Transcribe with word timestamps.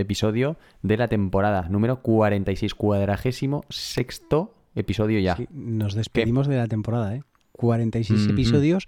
episodio 0.00 0.56
de 0.82 0.96
la 0.96 1.08
temporada 1.08 1.68
número 1.68 2.00
46, 2.02 2.74
cuadragésimo 2.74 3.64
sexto 3.68 4.54
episodio 4.74 5.18
ya. 5.20 5.36
Sí, 5.36 5.48
nos 5.50 5.94
despedimos 5.94 6.46
de 6.46 6.56
la 6.56 6.66
temporada, 6.68 7.14
¿eh? 7.16 7.22
46 7.52 8.22
Ujú. 8.22 8.30
episodios 8.32 8.86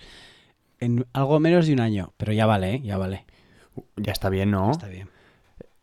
en 0.78 1.04
algo 1.12 1.40
menos 1.40 1.66
de 1.66 1.72
un 1.72 1.80
año. 1.80 2.12
Pero 2.16 2.32
ya 2.32 2.46
vale, 2.46 2.74
¿eh? 2.74 2.80
Ya 2.82 2.96
vale. 2.98 3.24
Ya 3.96 4.12
está 4.12 4.28
bien, 4.30 4.50
¿no? 4.50 4.70
Está 4.70 4.88
bien. 4.88 5.08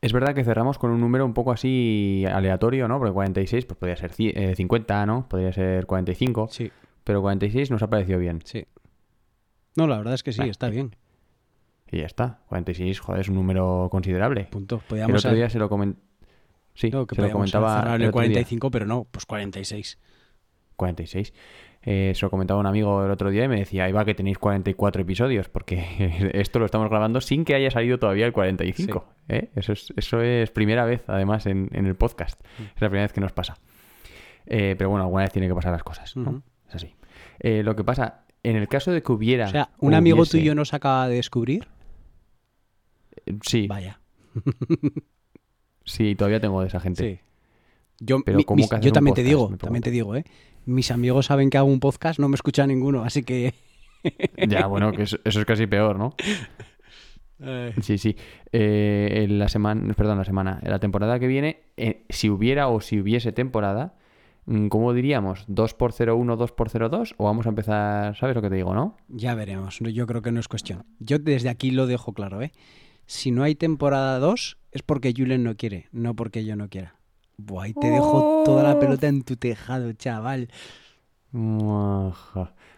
Es 0.02 0.14
verdad 0.14 0.34
que 0.36 0.44
cerramos 0.44 0.78
con 0.78 0.92
un 0.92 1.02
número 1.02 1.26
un 1.26 1.34
poco 1.34 1.52
así 1.52 2.24
aleatorio, 2.32 2.88
¿no? 2.88 2.98
Porque 3.00 3.14
46 3.14 3.66
pues 3.66 3.78
podría 3.78 3.98
ser 3.98 4.12
eh, 4.20 4.54
50, 4.56 5.06
¿no? 5.06 5.28
Podría 5.28 5.52
ser 5.52 5.86
45, 5.86 6.48
Sí, 6.52 6.72
pero 7.04 7.22
46 7.22 7.72
nos 7.72 7.82
ha 7.82 7.90
parecido 7.90 8.20
bien. 8.20 8.42
sí. 8.46 8.66
No, 9.76 9.86
la 9.88 9.98
verdad 9.98 10.14
es 10.16 10.24
que 10.24 10.32
sí, 10.32 10.42
está 10.44 10.70
bien. 10.70 10.96
Y 11.92 12.00
ya 12.00 12.06
está. 12.06 12.40
46, 12.48 13.00
joder, 13.00 13.22
es 13.22 13.30
un 13.30 13.36
número 13.36 13.88
considerable. 13.92 14.46
Punto. 14.46 14.76
El 14.76 14.82
Podíamos 14.82 15.26
otro 15.26 15.36
día 15.36 15.50
se 15.50 15.60
lo 15.60 15.70
comentaba... 15.70 16.06
Sí, 16.74 16.92
no, 16.92 17.08
que 17.08 17.16
se 17.16 17.22
lo 17.22 17.32
comentaba 17.32 17.80
el 17.96 18.04
el 18.04 18.10
otro 18.10 18.22
día. 18.22 18.32
45, 18.32 18.72
pero 18.72 18.86
no, 18.86 19.08
pues 19.10 19.26
46. 19.26 19.98
46. 20.76 21.34
Eh, 21.82 22.12
se 22.14 22.26
lo 22.26 22.30
comentaba 22.30 22.60
un 22.60 22.66
amigo 22.66 23.04
el 23.04 23.12
otro 23.12 23.30
día 23.30 23.46
y 23.46 23.48
me 23.48 23.58
decía, 23.58 23.86
ahí 23.86 23.92
va 23.92 24.06
que 24.06 24.14
tenéis 24.14 24.38
44 24.38 25.02
episodios, 25.02 25.50
porque 25.50 26.32
esto 26.34 26.60
lo 26.60 26.66
estamos 26.66 26.90
grabando 26.90 27.22
sin 27.22 27.46
que 27.46 27.56
haya 27.56 27.72
salido 27.72 27.98
todavía 27.98 28.26
el 28.26 28.34
45. 28.34 29.06
¿eh? 29.30 29.50
Eso, 29.56 29.72
es, 29.72 29.94
eso 29.96 30.22
es 30.22 30.52
primera 30.52 30.86
vez, 30.86 31.04
además, 31.08 31.46
en, 31.46 31.70
en 31.72 31.86
el 31.86 31.96
podcast. 31.96 32.40
Mm. 32.60 32.64
Es 32.76 32.82
la 32.82 32.90
primera 32.90 33.04
vez 33.06 33.14
que 33.14 33.22
nos 33.22 33.32
pasa. 33.32 33.58
Eh, 34.48 34.76
pero 34.78 34.90
bueno, 34.90 35.04
alguna 35.04 35.24
vez 35.24 35.32
tiene 35.32 35.48
que 35.48 35.56
pasar 35.56 35.72
las 35.72 35.84
cosas, 35.84 36.16
¿no? 36.16 36.42
Es 36.68 36.76
así. 36.76 36.96
Eh, 37.40 37.64
lo 37.64 37.76
que 37.76 37.84
pasa, 37.84 38.26
en 38.44 38.56
el 38.56 38.68
caso 38.68 38.92
de 38.92 39.02
que 39.04 39.12
hubiera... 39.12 39.46
O 39.46 39.50
sea, 39.50 39.70
un 39.80 39.94
amigo 39.94 40.26
tuyo 40.26 40.56
nos 40.56 40.74
acaba 40.74 41.08
de 41.08 41.16
descubrir. 41.16 41.68
Sí, 43.42 43.68
Vaya. 43.68 44.00
sí, 45.86 46.16
todavía 46.16 46.40
tengo 46.40 46.62
de 46.62 46.68
esa 46.68 46.80
gente. 46.80 47.04
Sí. 47.04 47.20
Yo, 48.00 48.22
Pero 48.24 48.38
mi- 48.38 48.44
¿cómo 48.44 48.58
mis- 48.58 48.70
que 48.70 48.76
hacer 48.76 48.86
yo 48.86 48.92
también 48.92 49.16
te 49.16 49.24
digo, 49.24 49.50
también 49.58 49.82
te 49.84 49.92
digo, 49.92 50.16
¿eh? 50.16 50.24
Mis 50.66 50.92
amigos 50.92 51.28
saben 51.28 51.50
que 51.50 51.58
hago 51.58 51.68
un 51.68 51.80
podcast, 51.80 52.20
no 52.20 52.30
me 52.30 52.36
escucha 52.36 52.68
ninguno, 52.68 53.04
así 53.04 53.24
que... 53.24 53.54
Ya, 54.48 54.68
bueno, 54.68 54.92
que 54.92 55.04
eso, 55.04 55.18
eso 55.26 55.40
es 55.40 55.46
casi 55.46 55.66
peor, 55.68 55.98
¿no? 55.98 56.14
Sí, 57.82 57.98
sí. 57.98 58.16
Eh, 58.52 59.26
en 59.28 59.38
la 59.40 59.48
semana, 59.50 59.94
perdón, 59.94 60.18
la 60.18 60.26
semana, 60.26 60.60
en 60.62 60.72
la 60.72 60.80
temporada 60.80 61.20
que 61.20 61.28
viene, 61.28 61.62
eh, 61.78 62.04
si 62.10 62.30
hubiera 62.30 62.68
o 62.68 62.80
si 62.82 63.00
hubiese 63.00 63.32
temporada, 63.32 63.96
mm, 64.46 64.68
¿cómo 64.68 64.94
diríamos? 64.94 65.46
¿2 65.48 65.74
por 65.76 65.94
01, 65.94 66.36
2 66.38 66.52
por 66.52 66.70
02? 66.70 67.16
¿O 67.18 67.26
vamos 67.26 67.46
a 67.46 67.50
empezar, 67.50 68.16
sabes 68.16 68.36
lo 68.36 68.42
que 68.42 68.50
te 68.50 68.56
digo, 68.56 68.74
no? 68.74 68.98
Ya 69.10 69.36
veremos, 69.36 69.80
yo 69.80 70.08
creo 70.08 70.22
que 70.22 70.32
no 70.32 70.40
es 70.40 70.48
cuestión. 70.48 70.86
Yo 71.00 71.20
desde 71.20 71.50
aquí 71.50 71.72
lo 71.72 71.86
dejo 71.86 72.14
claro, 72.14 72.42
¿eh? 72.42 72.52
Si 73.08 73.32
no 73.32 73.42
hay 73.44 73.56
temporada 73.56 74.20
2 74.20 74.58
es 74.72 74.84
porque 74.84 75.14
Julen 75.18 75.44
no 75.44 75.56
quiere, 75.56 75.88
no 75.92 76.14
porque 76.16 76.46
yo 76.46 76.56
no 76.56 76.70
quiera. 76.70 76.96
Buah, 77.38 77.64
ahí 77.66 77.74
te 77.74 77.88
dejo 77.90 78.44
toda 78.46 78.62
la 78.64 78.80
pelota 78.80 79.08
en 79.08 79.24
tu 79.24 79.36
tejado, 79.38 79.92
chaval. 79.94 80.50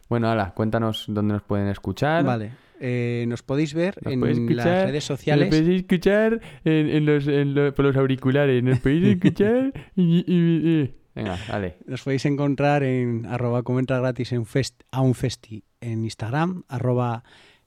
Bueno, 0.10 0.30
ala, 0.30 0.54
cuéntanos 0.56 1.06
dónde 1.08 1.34
nos 1.34 1.44
pueden 1.44 1.68
escuchar. 1.68 2.24
Vale, 2.24 2.52
eh, 2.80 3.26
nos 3.28 3.44
podéis 3.44 3.74
ver 3.74 3.96
Nos 4.04 4.14
en 4.14 4.20
podéis 4.20 4.40
las 4.52 4.66
redes 4.66 4.94
Nos 4.96 5.04
sociales. 5.04 5.48
podéis 5.50 5.82
escuchar 5.82 6.40
en, 6.64 6.90
en 6.90 7.06
los, 7.06 7.28
en 7.28 7.54
lo- 7.54 7.74
por 7.74 7.86
los 7.86 7.96
auriculares. 7.96 8.64
Nos 8.64 8.80
podéis 8.80 9.08
escuchar 9.16 9.74
y, 9.96 10.24
y- 10.28 10.82
y- 10.84 10.96
Venga, 11.16 11.38
dale. 11.48 11.78
Nos 11.86 12.04
podéis 12.04 12.26
encontrar 12.26 12.84
en 12.84 13.26
arroba 13.26 13.64
comenta 13.64 14.00
gratis 14.00 14.32
en 14.32 14.46
fest, 14.46 14.84
a 14.92 15.02
un 15.02 15.14
festi 15.16 15.64
en 15.82 16.04
Instagram, 16.04 16.64
arroba 16.68 17.24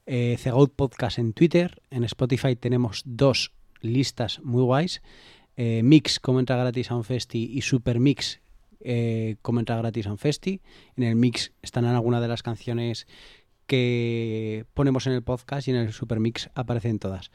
eh, 0.06 0.36
Cegout 0.38 0.74
Podcast 0.74 1.18
en 1.18 1.32
Twitter. 1.32 1.82
En 1.90 2.04
Spotify 2.04 2.56
tenemos 2.56 3.02
dos 3.04 3.52
listas 3.80 4.40
muy 4.42 4.62
guays. 4.62 5.02
eh, 5.56 5.82
Mix 5.82 6.18
comenta 6.20 6.56
gratis 6.56 6.90
a 6.90 6.96
un 6.96 7.04
festi 7.04 7.50
y 7.52 7.62
Super 7.62 8.00
Mix 8.00 8.40
eh, 8.80 9.36
comenta 9.42 9.76
gratis 9.76 10.06
a 10.06 10.12
un 10.12 10.18
festi. 10.18 10.60
En 10.96 11.04
el 11.04 11.16
Mix 11.16 11.52
están 11.62 11.84
algunas 11.84 12.20
de 12.20 12.28
las 12.28 12.42
canciones 12.42 13.06
que 13.66 14.66
ponemos 14.74 15.06
en 15.06 15.12
el 15.14 15.22
podcast 15.22 15.68
y 15.68 15.70
en 15.70 15.78
el 15.78 15.92
Super 15.92 16.20
Mix 16.20 16.50
aparecen 16.54 16.98
todas. 16.98 17.30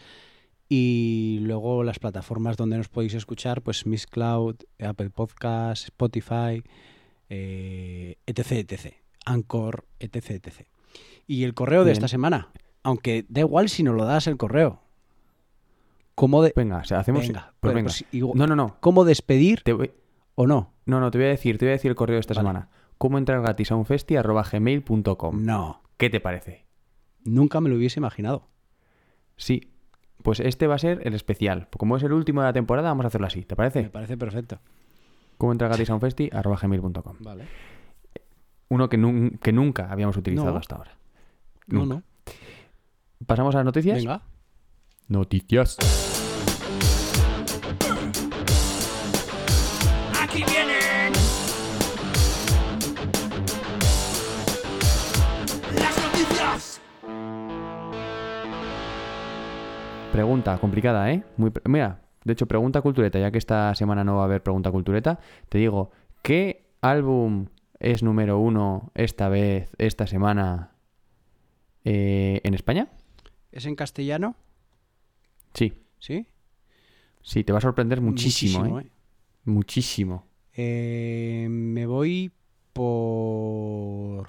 Y 0.69 1.39
luego 1.41 1.83
las 1.83 1.99
plataformas 1.99 2.57
donde 2.57 2.77
nos 2.77 2.89
podéis 2.89 3.13
escuchar, 3.13 3.61
pues 3.61 3.85
Miss 3.85 4.05
Cloud, 4.05 4.57
Apple 4.79 5.09
Podcast, 5.09 5.85
Spotify, 5.85 6.61
eh, 7.29 8.17
etc, 8.25 8.51
etc. 8.51 8.95
Anchor, 9.25 9.85
etc, 9.99 10.31
etc. 10.31 10.76
Y 11.27 11.43
el 11.43 11.53
correo 11.53 11.83
de 11.83 11.91
esta 11.91 12.07
semana, 12.07 12.49
aunque 12.83 13.25
da 13.29 13.41
igual 13.41 13.69
si 13.69 13.83
nos 13.83 13.95
lo 13.95 14.05
das 14.05 14.27
el 14.27 14.37
correo. 14.37 14.81
¿Cómo, 16.15 16.41
de- 16.41 16.53
Venga, 16.55 16.77
o 16.77 16.83
sea, 16.83 16.99
hacemos... 16.99 17.27
Venga, 17.27 17.53
pues 17.59 17.73
pues- 17.73 17.75
venga. 17.75 17.87
pues 17.89 18.05
igual- 18.11 18.37
No, 18.37 18.47
no, 18.47 18.55
no. 18.55 18.77
¿Cómo 18.79 19.03
despedir 19.05 19.61
Te 19.63 19.73
voy... 19.73 19.91
o 20.35 20.47
no? 20.47 20.73
No, 20.85 20.99
no, 20.99 21.11
te 21.11 21.17
voy 21.17 21.27
a 21.27 21.29
decir, 21.31 21.57
te 21.57 21.65
voy 21.65 21.71
a 21.71 21.73
decir 21.73 21.89
el 21.91 21.95
correo 21.95 22.15
de 22.15 22.21
esta 22.21 22.33
Vale. 22.33 22.41
semana. 22.47 22.69
¿Cómo 22.97 23.17
entrar 23.19 23.41
gratis 23.41 23.71
a 23.71 23.75
un 23.75 23.85
festi 23.85 24.15
gmail.com? 24.15 25.43
No, 25.45 25.81
¿Qué 25.97 26.09
te 26.09 26.19
parece? 26.19 26.65
nunca 27.23 27.59
me 27.59 27.69
lo 27.69 27.75
hubiese 27.75 27.99
imaginado. 27.99 28.47
Sí. 29.35 29.73
Pues 30.23 30.39
este 30.39 30.65
va 30.65 30.75
a 30.75 30.79
ser 30.79 31.01
el 31.05 31.13
especial. 31.13 31.67
Como 31.77 31.97
es 31.97 32.03
el 32.03 32.13
último 32.13 32.41
de 32.41 32.47
la 32.47 32.53
temporada, 32.53 32.87
vamos 32.89 33.03
a 33.03 33.07
hacerlo 33.09 33.27
así. 33.27 33.41
¿Te 33.43 33.53
Me 33.53 33.57
parece? 33.57 33.89
parece 33.89 34.17
perfecto. 34.17 34.59
¿Cómo 35.37 35.51
entrar 35.51 35.69
gratis 35.69 35.89
a 35.89 35.93
un 35.93 35.99
festi 36.01 36.29
arroba 36.33 36.57
gmail.com? 36.59 37.17
Vale. 37.19 37.45
Uno 38.69 38.89
que, 38.89 38.97
nun- 38.97 39.37
que 39.39 39.51
nunca 39.51 39.91
habíamos 39.91 40.17
utilizado 40.17 40.51
No. 40.51 40.57
hasta 40.57 40.75
ahora. 40.77 40.97
No, 41.67 41.85
no. 41.85 42.03
¿Pasamos 43.25 43.53
a 43.55 43.59
las 43.59 43.65
noticias? 43.65 43.97
Venga. 43.97 44.21
Noticias. 45.07 45.77
Aquí 50.21 50.43
vienen 50.47 51.13
las 55.75 55.97
noticias. 56.03 56.81
Pregunta 60.11 60.57
complicada, 60.59 61.11
¿eh? 61.11 61.23
Muy 61.37 61.49
pre- 61.51 61.63
Mira, 61.69 62.01
de 62.23 62.33
hecho, 62.33 62.45
pregunta 62.47 62.81
cultureta, 62.81 63.19
ya 63.19 63.31
que 63.31 63.37
esta 63.37 63.73
semana 63.75 64.03
no 64.03 64.15
va 64.15 64.21
a 64.23 64.25
haber 64.25 64.41
pregunta 64.43 64.71
cultureta, 64.71 65.19
te 65.49 65.57
digo, 65.57 65.91
¿qué 66.21 66.65
álbum 66.81 67.47
es 67.79 68.03
número 68.03 68.39
uno 68.39 68.91
esta 68.95 69.29
vez, 69.29 69.71
esta 69.77 70.07
semana, 70.07 70.71
eh, 71.89 72.41
en 72.43 72.53
España? 72.53 72.89
¿Es 73.51 73.65
en 73.65 73.75
castellano? 73.75 74.35
Sí, 75.53 75.73
¿Sí? 75.99 76.27
sí, 77.21 77.43
te 77.45 77.53
va 77.53 77.59
a 77.59 77.61
sorprender 77.61 78.01
muchísimo, 78.01 78.59
Muchísimo, 78.59 78.79
¿eh? 78.81 78.83
¿eh? 78.83 78.91
Muchísimo. 79.45 80.27
Eh, 80.53 81.47
me 81.49 81.85
voy 81.85 82.31
por... 82.73 84.27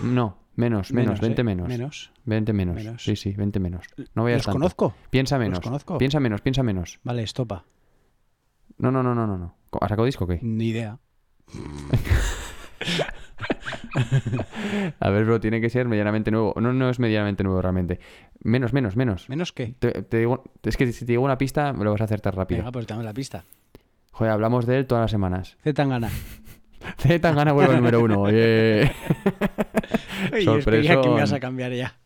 No, 0.00 0.38
menos, 0.56 0.90
menos, 0.92 1.20
Menos, 1.20 1.20
20 1.20 1.40
¿eh? 1.40 1.44
menos. 1.44 1.68
Menos. 1.68 2.12
20 2.24 2.52
menos. 2.54 2.76
Menos. 2.76 3.04
Sí, 3.04 3.14
sí, 3.16 3.32
20 3.32 3.60
menos. 3.60 3.84
No 4.14 4.24
vayas 4.24 4.38
¿Los 4.38 4.46
tanto. 4.46 4.58
conozco? 4.58 4.94
Piensa 5.10 5.36
¿Los 5.36 5.44
menos. 5.46 5.60
conozco? 5.60 5.98
Piensa 5.98 6.18
menos, 6.18 6.40
piensa 6.40 6.62
menos. 6.62 6.98
Vale, 7.04 7.22
estopa. 7.24 7.66
No, 8.78 8.90
no, 8.90 9.02
no, 9.02 9.14
no, 9.14 9.26
no. 9.26 9.36
no. 9.36 9.54
¿Has 9.80 9.88
sacado 9.90 10.06
disco 10.06 10.24
o 10.24 10.26
qué? 10.26 10.38
Ni 10.42 10.68
idea. 10.68 10.98
A 15.00 15.10
ver, 15.10 15.24
bro, 15.24 15.40
tiene 15.40 15.60
que 15.60 15.70
ser 15.70 15.88
medianamente 15.88 16.30
nuevo. 16.30 16.54
No, 16.60 16.72
no 16.72 16.90
es 16.90 16.98
medianamente 16.98 17.42
nuevo 17.44 17.60
realmente. 17.60 18.00
Menos, 18.42 18.72
menos, 18.72 18.96
menos. 18.96 19.28
¿Menos 19.28 19.52
qué? 19.52 19.74
Te, 19.78 20.02
te 20.02 20.18
digo, 20.18 20.44
es 20.62 20.76
que 20.76 20.92
si 20.92 21.04
te 21.04 21.12
digo 21.12 21.22
una 21.22 21.38
pista, 21.38 21.72
me 21.72 21.84
lo 21.84 21.92
vas 21.92 22.00
a 22.00 22.04
acertar 22.04 22.36
rápido. 22.36 22.58
Venga, 22.58 22.72
pues 22.72 22.86
dame 22.86 23.04
la 23.04 23.12
pista. 23.12 23.44
Joder, 24.12 24.32
hablamos 24.32 24.66
de 24.66 24.78
él 24.78 24.86
todas 24.86 25.02
las 25.02 25.10
semanas. 25.10 25.56
Z 25.62 25.74
Tangana. 25.74 26.10
Z 26.98 27.20
Tangana 27.20 27.52
vuelve 27.52 27.74
al 27.74 27.78
número 27.78 28.00
uno. 28.00 28.22
Oye. 28.22 28.90
Creía 30.64 31.00
que 31.00 31.08
me 31.08 31.16
ibas 31.16 31.32
a 31.32 31.40
cambiar 31.40 31.72
ya. 31.72 31.97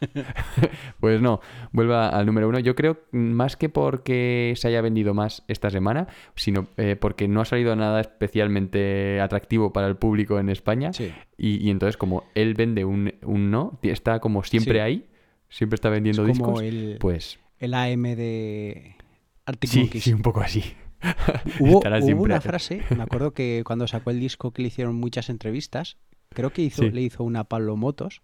Pues 1.00 1.20
no, 1.20 1.40
vuelve 1.72 1.94
al 1.94 2.26
número 2.26 2.48
uno. 2.48 2.58
Yo 2.58 2.74
creo 2.74 2.98
más 3.12 3.56
que 3.56 3.68
porque 3.68 4.54
se 4.56 4.68
haya 4.68 4.80
vendido 4.80 5.14
más 5.14 5.42
esta 5.48 5.70
semana, 5.70 6.08
sino 6.34 6.68
eh, 6.76 6.96
porque 6.98 7.28
no 7.28 7.40
ha 7.40 7.44
salido 7.44 7.76
nada 7.76 8.00
especialmente 8.00 9.20
atractivo 9.20 9.72
para 9.72 9.86
el 9.86 9.96
público 9.96 10.38
en 10.38 10.48
España. 10.48 10.92
Sí. 10.92 11.12
Y, 11.38 11.66
y 11.66 11.70
entonces, 11.70 11.96
como 11.96 12.24
él 12.34 12.54
vende 12.54 12.84
un, 12.84 13.14
un 13.22 13.50
no, 13.50 13.78
está 13.82 14.20
como 14.20 14.42
siempre 14.42 14.74
Sí. 14.74 14.78
ahí, 14.80 15.06
siempre 15.48 15.76
está 15.76 15.90
vendiendo 15.90 16.26
Es 16.26 16.38
como 16.38 16.60
discos, 16.60 16.62
el, 16.62 16.96
pues 16.98 17.38
el 17.58 17.74
AM 17.74 18.02
de 18.02 18.96
Arctic 19.44 19.70
sí, 19.70 19.80
Monkeys. 19.80 20.04
sí, 20.04 20.12
un 20.12 20.22
poco 20.22 20.40
así. 20.40 20.62
Hubo, 21.60 21.80
hubo 21.80 22.22
una 22.22 22.40
frase, 22.40 22.82
me 22.96 23.02
acuerdo 23.02 23.32
que 23.32 23.62
cuando 23.64 23.86
sacó 23.86 24.10
el 24.10 24.18
disco 24.18 24.50
que 24.52 24.62
le 24.62 24.68
hicieron 24.68 24.96
muchas 24.96 25.28
entrevistas, 25.28 25.98
creo 26.30 26.50
que 26.50 26.62
hizo, 26.62 26.82
le 26.82 27.02
hizo 27.02 27.22
una 27.22 27.40
a 27.40 27.44
Pablo 27.44 27.76
Motos 27.76 28.22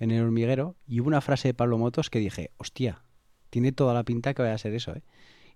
en 0.00 0.10
el 0.10 0.24
hormiguero, 0.24 0.74
y 0.86 0.98
hubo 1.00 1.06
una 1.08 1.20
frase 1.20 1.48
de 1.48 1.54
Pablo 1.54 1.78
Motos 1.78 2.10
que 2.10 2.18
dije, 2.18 2.50
hostia, 2.56 3.04
tiene 3.50 3.70
toda 3.70 3.94
la 3.94 4.02
pinta 4.02 4.34
que 4.34 4.42
vaya 4.42 4.54
a 4.54 4.58
ser 4.58 4.74
eso, 4.74 4.92
¿eh? 4.96 5.02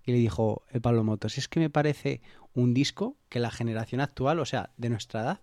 Y 0.05 0.11
le 0.11 0.17
dijo 0.19 0.63
el 0.69 0.81
Pablo 0.81 1.03
Motos, 1.03 1.37
es 1.37 1.47
que 1.47 1.59
me 1.59 1.69
parece 1.69 2.21
un 2.53 2.73
disco 2.73 3.17
que 3.27 3.39
la 3.39 3.49
generación 3.51 3.99
actual, 4.01 4.39
o 4.39 4.45
sea, 4.45 4.69
de 4.77 4.89
nuestra 4.89 5.21
edad, 5.21 5.41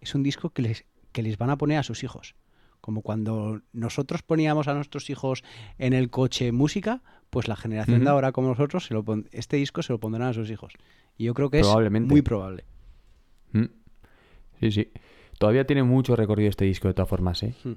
es 0.00 0.14
un 0.14 0.22
disco 0.22 0.50
que 0.50 0.62
les, 0.62 0.84
que 1.12 1.22
les 1.22 1.38
van 1.38 1.48
a 1.50 1.56
poner 1.56 1.78
a 1.78 1.82
sus 1.82 2.04
hijos. 2.04 2.34
Como 2.82 3.00
cuando 3.02 3.62
nosotros 3.72 4.22
poníamos 4.22 4.68
a 4.68 4.74
nuestros 4.74 5.08
hijos 5.08 5.44
en 5.78 5.92
el 5.94 6.10
coche 6.10 6.52
música, 6.52 7.02
pues 7.30 7.48
la 7.48 7.56
generación 7.56 8.00
de 8.04 8.10
ahora 8.10 8.32
como 8.32 8.48
nosotros, 8.48 8.84
se 8.84 8.92
lo 8.92 9.02
pon- 9.04 9.28
este 9.32 9.56
disco 9.56 9.82
se 9.82 9.92
lo 9.94 10.00
pondrán 10.00 10.28
a 10.28 10.32
sus 10.34 10.50
hijos. 10.50 10.74
Y 11.16 11.24
yo 11.24 11.32
creo 11.34 11.48
que 11.48 11.60
es 11.60 11.66
muy 12.08 12.20
probable. 12.22 12.64
Mm. 13.52 13.64
Sí, 14.60 14.72
sí. 14.72 14.90
Todavía 15.38 15.66
tiene 15.66 15.84
mucho 15.84 16.16
recorrido 16.16 16.50
este 16.50 16.64
disco 16.66 16.88
de 16.88 16.94
todas 16.94 17.08
formas, 17.08 17.42
¿eh? 17.44 17.54
Hmm. 17.64 17.72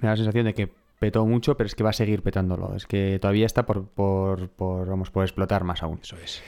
Me 0.00 0.08
da 0.08 0.10
la 0.10 0.16
sensación 0.16 0.46
de 0.46 0.54
que 0.54 0.72
petó 0.98 1.26
mucho, 1.26 1.56
pero 1.56 1.66
es 1.66 1.74
que 1.74 1.84
va 1.84 1.90
a 1.90 1.94
seguir 1.94 2.22
petándolo. 2.22 2.74
Es 2.74 2.86
que 2.86 3.18
todavía 3.20 3.46
está 3.46 3.66
por, 3.66 3.88
por, 3.88 4.48
por, 4.50 4.88
vamos, 4.88 5.10
por 5.10 5.24
explotar 5.24 5.64
más 5.64 5.82
aún. 5.82 6.00
Eso 6.02 6.16
es. 6.16 6.42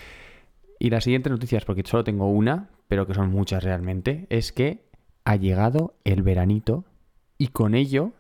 Y 0.79 0.91
las 0.91 1.05
siguientes 1.05 1.31
noticias, 1.31 1.65
porque 1.65 1.83
solo 1.85 2.05
tengo 2.05 2.29
una, 2.29 2.71
pero 2.87 3.07
que 3.07 3.15
son 3.15 3.31
muchas 3.31 3.65
realmente, 3.65 4.27
es 4.31 4.53
que 4.53 4.89
ha 5.25 5.37
llegado 5.37 5.95
el 6.05 6.23
veranito 6.23 6.85
y 7.37 7.49
con 7.49 7.75
ello, 7.75 8.13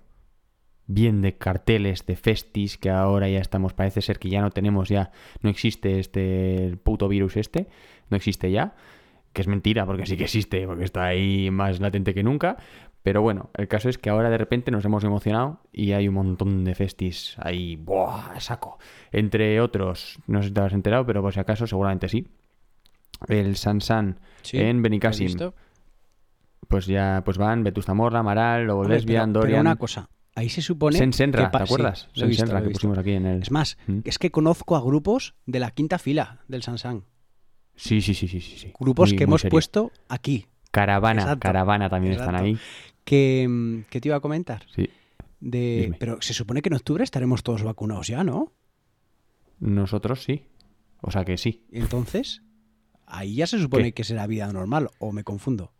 bien 0.86 1.22
de 1.22 1.36
carteles, 1.38 2.04
de 2.06 2.16
festis, 2.16 2.76
que 2.76 2.90
ahora 2.90 3.28
ya 3.28 3.38
estamos, 3.38 3.75
parece 3.75 4.02
ser 4.02 4.19
que 4.19 4.28
ya 4.28 4.40
no 4.40 4.50
tenemos 4.50 4.88
ya, 4.88 5.12
no 5.40 5.50
existe 5.50 5.98
este 5.98 6.64
el 6.64 6.78
puto 6.78 7.08
virus 7.08 7.36
este, 7.36 7.69
no 8.10 8.16
existe 8.16 8.50
ya, 8.50 8.75
que 9.32 9.42
es 9.42 9.48
mentira, 9.48 9.86
porque 9.86 10.06
sí 10.06 10.16
que 10.16 10.25
existe, 10.25 10.66
porque 10.66 10.84
está 10.84 11.04
ahí 11.04 11.50
más 11.50 11.80
latente 11.80 12.12
que 12.12 12.22
nunca. 12.22 12.56
Pero 13.08 13.22
bueno, 13.22 13.49
el 13.55 13.69
caso 13.69 13.88
es 13.88 13.96
que 13.96 14.10
ahora 14.10 14.28
de 14.28 14.37
repente 14.37 14.70
nos 14.70 14.84
hemos 14.84 15.02
emocionado 15.02 15.62
y 15.72 15.93
hay 15.93 16.08
un 16.08 16.14
montón 16.14 16.62
de 16.62 16.75
festis 16.75 17.37
ahí, 17.38 17.75
¡buah! 17.76 18.38
saco. 18.38 18.78
Entre 19.12 19.62
otros, 19.62 20.19
no 20.26 20.43
sé 20.43 20.49
si 20.49 20.55
te 20.55 20.60
has 20.60 20.75
enterado, 20.75 21.06
pero 21.06 21.22
por 21.22 21.32
si 21.32 21.40
acaso 21.40 21.66
seguramente 21.66 22.10
sí. 22.10 22.28
El 23.26 23.56
Sansan 23.56 24.20
Sí, 24.43 24.58
en 24.58 24.76
¿lo 24.76 24.81
he 24.81 24.82
Benicassim. 24.82 25.38
Pues 26.69 26.84
ya 26.84 27.22
pues 27.25 27.38
van 27.38 27.64
Vetusta 27.64 27.94
Morla, 27.94 28.19
Amaral, 28.19 28.66
Lobo 28.66 28.84
Lesbian, 28.84 29.31
pero, 29.32 29.40
pero 29.40 29.52
Dorian, 29.52 29.61
una 29.62 29.76
cosa, 29.76 30.11
ahí 30.34 30.50
se 30.50 30.61
supone... 30.61 30.99
Sen 30.99 31.14
Senra, 31.14 31.46
que 31.46 31.50
pa- 31.52 31.61
¿te 31.61 31.66
sí, 31.66 31.72
acuerdas? 31.72 32.08
lo 32.08 32.12
he 32.12 32.19
Sen 32.20 32.28
visto, 32.28 32.44
Senra 32.44 32.61
lo 32.61 32.66
he 32.66 32.69
que 32.69 32.72
pusimos 32.75 32.99
aquí 32.99 33.12
en 33.12 33.25
el... 33.25 33.40
Es 33.40 33.50
más, 33.50 33.78
¿Mm? 33.87 34.00
es 34.04 34.19
que 34.19 34.31
conozco 34.31 34.76
a 34.76 34.82
grupos 34.82 35.34
de 35.46 35.61
la 35.61 35.70
quinta 35.70 35.99
fila 35.99 36.40
del 36.46 36.62
Sansang. 36.62 37.04
Sí, 37.75 38.02
sí, 38.02 38.12
sí, 38.12 38.28
sí, 38.28 38.43
sí. 38.43 38.58
sí. 38.58 38.72
Grupos 38.78 39.11
Muy- 39.12 39.16
que 39.16 39.25
muy 39.25 39.31
hemos 39.31 39.40
serio. 39.40 39.50
puesto 39.52 39.93
aquí. 40.11 40.44
Caravana, 40.70 41.22
Exacto, 41.22 41.40
Caravana 41.40 41.88
también 41.88 42.12
están 42.12 42.34
ahí. 42.34 42.58
Que, 43.08 43.46
mm, 43.49 43.84
¿Qué 43.88 44.02
te 44.02 44.08
iba 44.08 44.16
a 44.16 44.20
comentar? 44.20 44.66
Sí. 44.75 44.90
De, 45.40 45.81
Dime. 45.84 45.96
pero 45.99 46.20
se 46.20 46.34
supone 46.34 46.60
que 46.60 46.69
en 46.69 46.75
octubre 46.75 47.02
estaremos 47.02 47.43
todos 47.43 47.62
vacunados 47.62 48.06
ya, 48.06 48.22
¿no? 48.22 48.52
Nosotros 49.60 50.22
sí. 50.22 50.44
O 51.00 51.10
sea 51.10 51.25
que 51.25 51.38
sí. 51.38 51.64
Entonces, 51.72 52.43
ahí 53.06 53.37
ya 53.37 53.46
se 53.46 53.58
supone 53.58 53.84
¿Qué? 53.84 53.93
que 53.93 54.05
será 54.05 54.26
vida 54.26 54.52
normal, 54.52 54.90
o 54.99 55.12
me 55.12 55.25
confundo. 55.25 55.72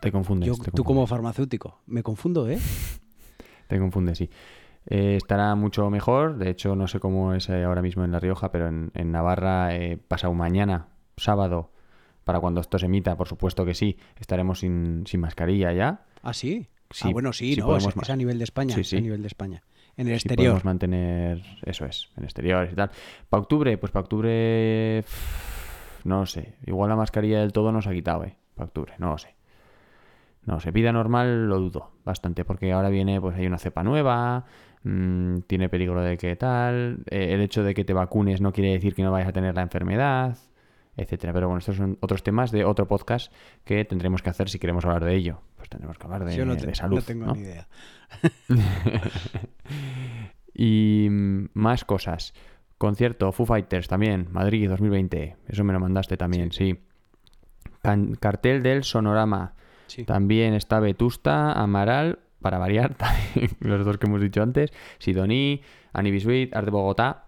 Te 0.00 0.10
confundes. 0.10 0.46
Yo, 0.46 0.54
te 0.56 0.70
tú 0.70 0.82
como 0.82 1.06
farmacéutico, 1.06 1.82
me 1.84 2.02
confundo, 2.02 2.48
¿eh? 2.48 2.58
Te 3.68 3.78
confundes, 3.78 4.16
sí. 4.16 4.30
Eh, 4.86 5.16
estará 5.16 5.54
mucho 5.56 5.90
mejor. 5.90 6.38
De 6.38 6.48
hecho, 6.48 6.74
no 6.74 6.88
sé 6.88 7.00
cómo 7.00 7.34
es 7.34 7.50
eh, 7.50 7.64
ahora 7.64 7.82
mismo 7.82 8.02
en 8.02 8.12
La 8.12 8.20
Rioja, 8.20 8.50
pero 8.50 8.68
en, 8.68 8.92
en 8.94 9.12
Navarra, 9.12 9.76
eh, 9.76 9.98
pasado 9.98 10.32
mañana, 10.32 10.88
sábado, 11.18 11.72
para 12.26 12.40
cuando 12.40 12.60
esto 12.60 12.76
se 12.76 12.86
emita, 12.86 13.16
por 13.16 13.28
supuesto 13.28 13.64
que 13.64 13.72
sí, 13.72 13.96
estaremos 14.18 14.58
sin, 14.58 15.06
sin 15.06 15.20
mascarilla 15.20 15.72
ya. 15.72 16.00
¿Ah, 16.24 16.34
sí? 16.34 16.66
Sí, 16.90 17.06
ah, 17.06 17.12
bueno, 17.12 17.32
sí, 17.32 17.54
sí 17.54 17.60
no, 17.60 17.66
podemos 17.66 17.94
es, 17.96 18.10
a 18.10 18.16
nivel 18.16 18.38
de 18.38 18.42
España. 18.44 18.74
Sí, 18.74 18.82
sí. 18.82 18.96
a 18.96 19.00
nivel 19.00 19.22
de 19.22 19.28
España. 19.28 19.62
En 19.96 20.08
el 20.08 20.14
exterior. 20.14 20.46
podemos 20.46 20.64
mantener, 20.64 21.40
eso 21.64 21.86
es, 21.86 22.10
en 22.16 22.24
exteriores 22.24 22.72
y 22.72 22.74
tal. 22.74 22.90
Para 23.28 23.42
octubre, 23.42 23.78
pues 23.78 23.92
para 23.92 24.02
octubre, 24.02 25.04
no 26.02 26.18
lo 26.18 26.26
sé. 26.26 26.56
Igual 26.66 26.88
la 26.90 26.96
mascarilla 26.96 27.38
del 27.38 27.52
todo 27.52 27.70
nos 27.70 27.86
ha 27.86 27.92
quitado, 27.92 28.24
¿eh? 28.24 28.34
Para 28.56 28.66
octubre, 28.66 28.94
no 28.98 29.10
lo 29.10 29.18
sé. 29.18 29.36
No 30.46 30.58
sé. 30.58 30.72
Vida 30.72 30.90
normal 30.90 31.48
lo 31.48 31.60
dudo 31.60 31.92
bastante, 32.04 32.44
porque 32.44 32.72
ahora 32.72 32.88
viene, 32.88 33.20
pues 33.20 33.36
hay 33.36 33.46
una 33.46 33.58
cepa 33.58 33.84
nueva, 33.84 34.46
mm, 34.82 35.42
tiene 35.46 35.68
peligro 35.68 36.02
de 36.02 36.16
que 36.16 36.34
tal. 36.34 37.04
eh, 37.08 37.34
el 37.34 37.40
hecho 37.40 37.62
de 37.62 37.72
que 37.72 37.84
te 37.84 37.92
vacunes 37.92 38.40
no 38.40 38.52
quiere 38.52 38.72
decir 38.72 38.96
que 38.96 39.04
no 39.04 39.12
vayas 39.12 39.28
a 39.28 39.32
tener 39.32 39.54
la 39.54 39.62
enfermedad, 39.62 40.36
etcétera. 40.96 41.32
Pero 41.32 41.48
bueno, 41.48 41.58
estos 41.58 41.76
son 41.76 41.98
otros 42.00 42.22
temas 42.22 42.50
de 42.50 42.64
otro 42.64 42.86
podcast 42.88 43.32
que 43.64 43.84
tendremos 43.84 44.22
que 44.22 44.30
hacer 44.30 44.48
si 44.48 44.58
queremos 44.58 44.84
hablar 44.84 45.04
de 45.04 45.14
ello. 45.14 45.40
Pues 45.56 45.68
tendremos 45.68 45.98
que 45.98 46.04
hablar 46.04 46.24
de, 46.24 46.36
Yo 46.36 46.44
no, 46.44 46.54
de 46.56 46.74
salud. 46.74 46.96
no 46.96 47.02
tengo 47.02 47.26
¿no? 47.26 47.34
ni 47.34 47.40
idea. 47.42 47.68
y 50.54 51.08
mm, 51.10 51.48
más 51.54 51.84
cosas. 51.84 52.34
Concierto 52.78 53.32
Foo 53.32 53.46
Fighters 53.46 53.88
también, 53.88 54.28
Madrid 54.30 54.68
2020. 54.68 55.36
Eso 55.48 55.64
me 55.64 55.72
lo 55.72 55.80
mandaste 55.80 56.16
también, 56.16 56.52
sí. 56.52 56.78
Can- 57.82 58.14
cartel 58.16 58.62
del 58.62 58.84
Sonorama. 58.84 59.54
Sí. 59.86 60.04
También 60.04 60.52
está 60.54 60.80
Vetusta, 60.80 61.52
Amaral, 61.52 62.18
para 62.42 62.58
variar, 62.58 62.96
los 63.60 63.84
dos 63.84 63.98
que 63.98 64.06
hemos 64.06 64.20
dicho 64.20 64.42
antes. 64.42 64.72
Sidoní, 64.98 65.62
Anibisuit, 65.92 66.54
Art 66.54 66.66
de 66.66 66.70
Bogotá, 66.70 67.25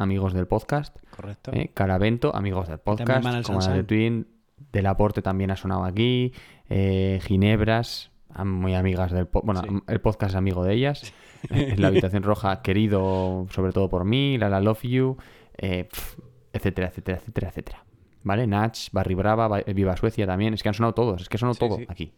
amigos 0.00 0.32
del 0.32 0.46
podcast. 0.46 0.96
Correcto. 1.14 1.50
¿eh? 1.54 1.70
Caravento, 1.74 2.34
amigos 2.34 2.68
del 2.68 2.78
podcast. 2.78 3.46
Como 3.46 3.60
de 3.60 3.84
Twin, 3.84 4.26
Del 4.72 4.86
Aporte 4.86 5.22
también 5.22 5.50
ha 5.50 5.56
sonado 5.56 5.84
aquí. 5.84 6.32
eh, 6.68 7.20
Ginebras, 7.22 8.10
muy 8.44 8.74
amigas 8.74 9.10
del 9.12 9.26
podcast. 9.26 9.46
Bueno, 9.66 9.80
Sí. 9.80 9.84
el 9.92 10.00
podcast 10.00 10.30
es 10.30 10.36
amigo 10.36 10.64
de 10.64 10.74
ellas. 10.74 11.12
Eh, 11.50 11.74
La 11.78 11.88
Habitación 11.88 12.22
Roja, 12.24 12.60
querido 12.60 13.46
sobre 13.50 13.72
todo 13.72 13.88
por 13.88 14.04
mí. 14.04 14.36
La 14.36 14.50
La 14.50 14.60
Love 14.60 14.82
You, 14.82 15.16
eh, 15.56 15.84
pf, 15.90 16.20
etcétera, 16.52 16.88
etcétera, 16.88 17.16
etcétera, 17.18 17.48
etcétera. 17.48 17.84
¿Vale? 18.24 18.46
Natch, 18.46 18.90
Barry 18.92 19.14
Brava, 19.14 19.48
Viva 19.74 19.96
Suecia 19.96 20.26
también. 20.26 20.52
Es 20.52 20.62
que 20.62 20.68
han 20.68 20.74
sonado 20.74 20.92
todos, 20.92 21.22
es 21.22 21.28
que 21.30 21.38
sonó 21.38 21.54
Sí, 21.54 21.60
todo 21.60 21.76
sí. 21.78 21.86
aquí. 21.88 22.12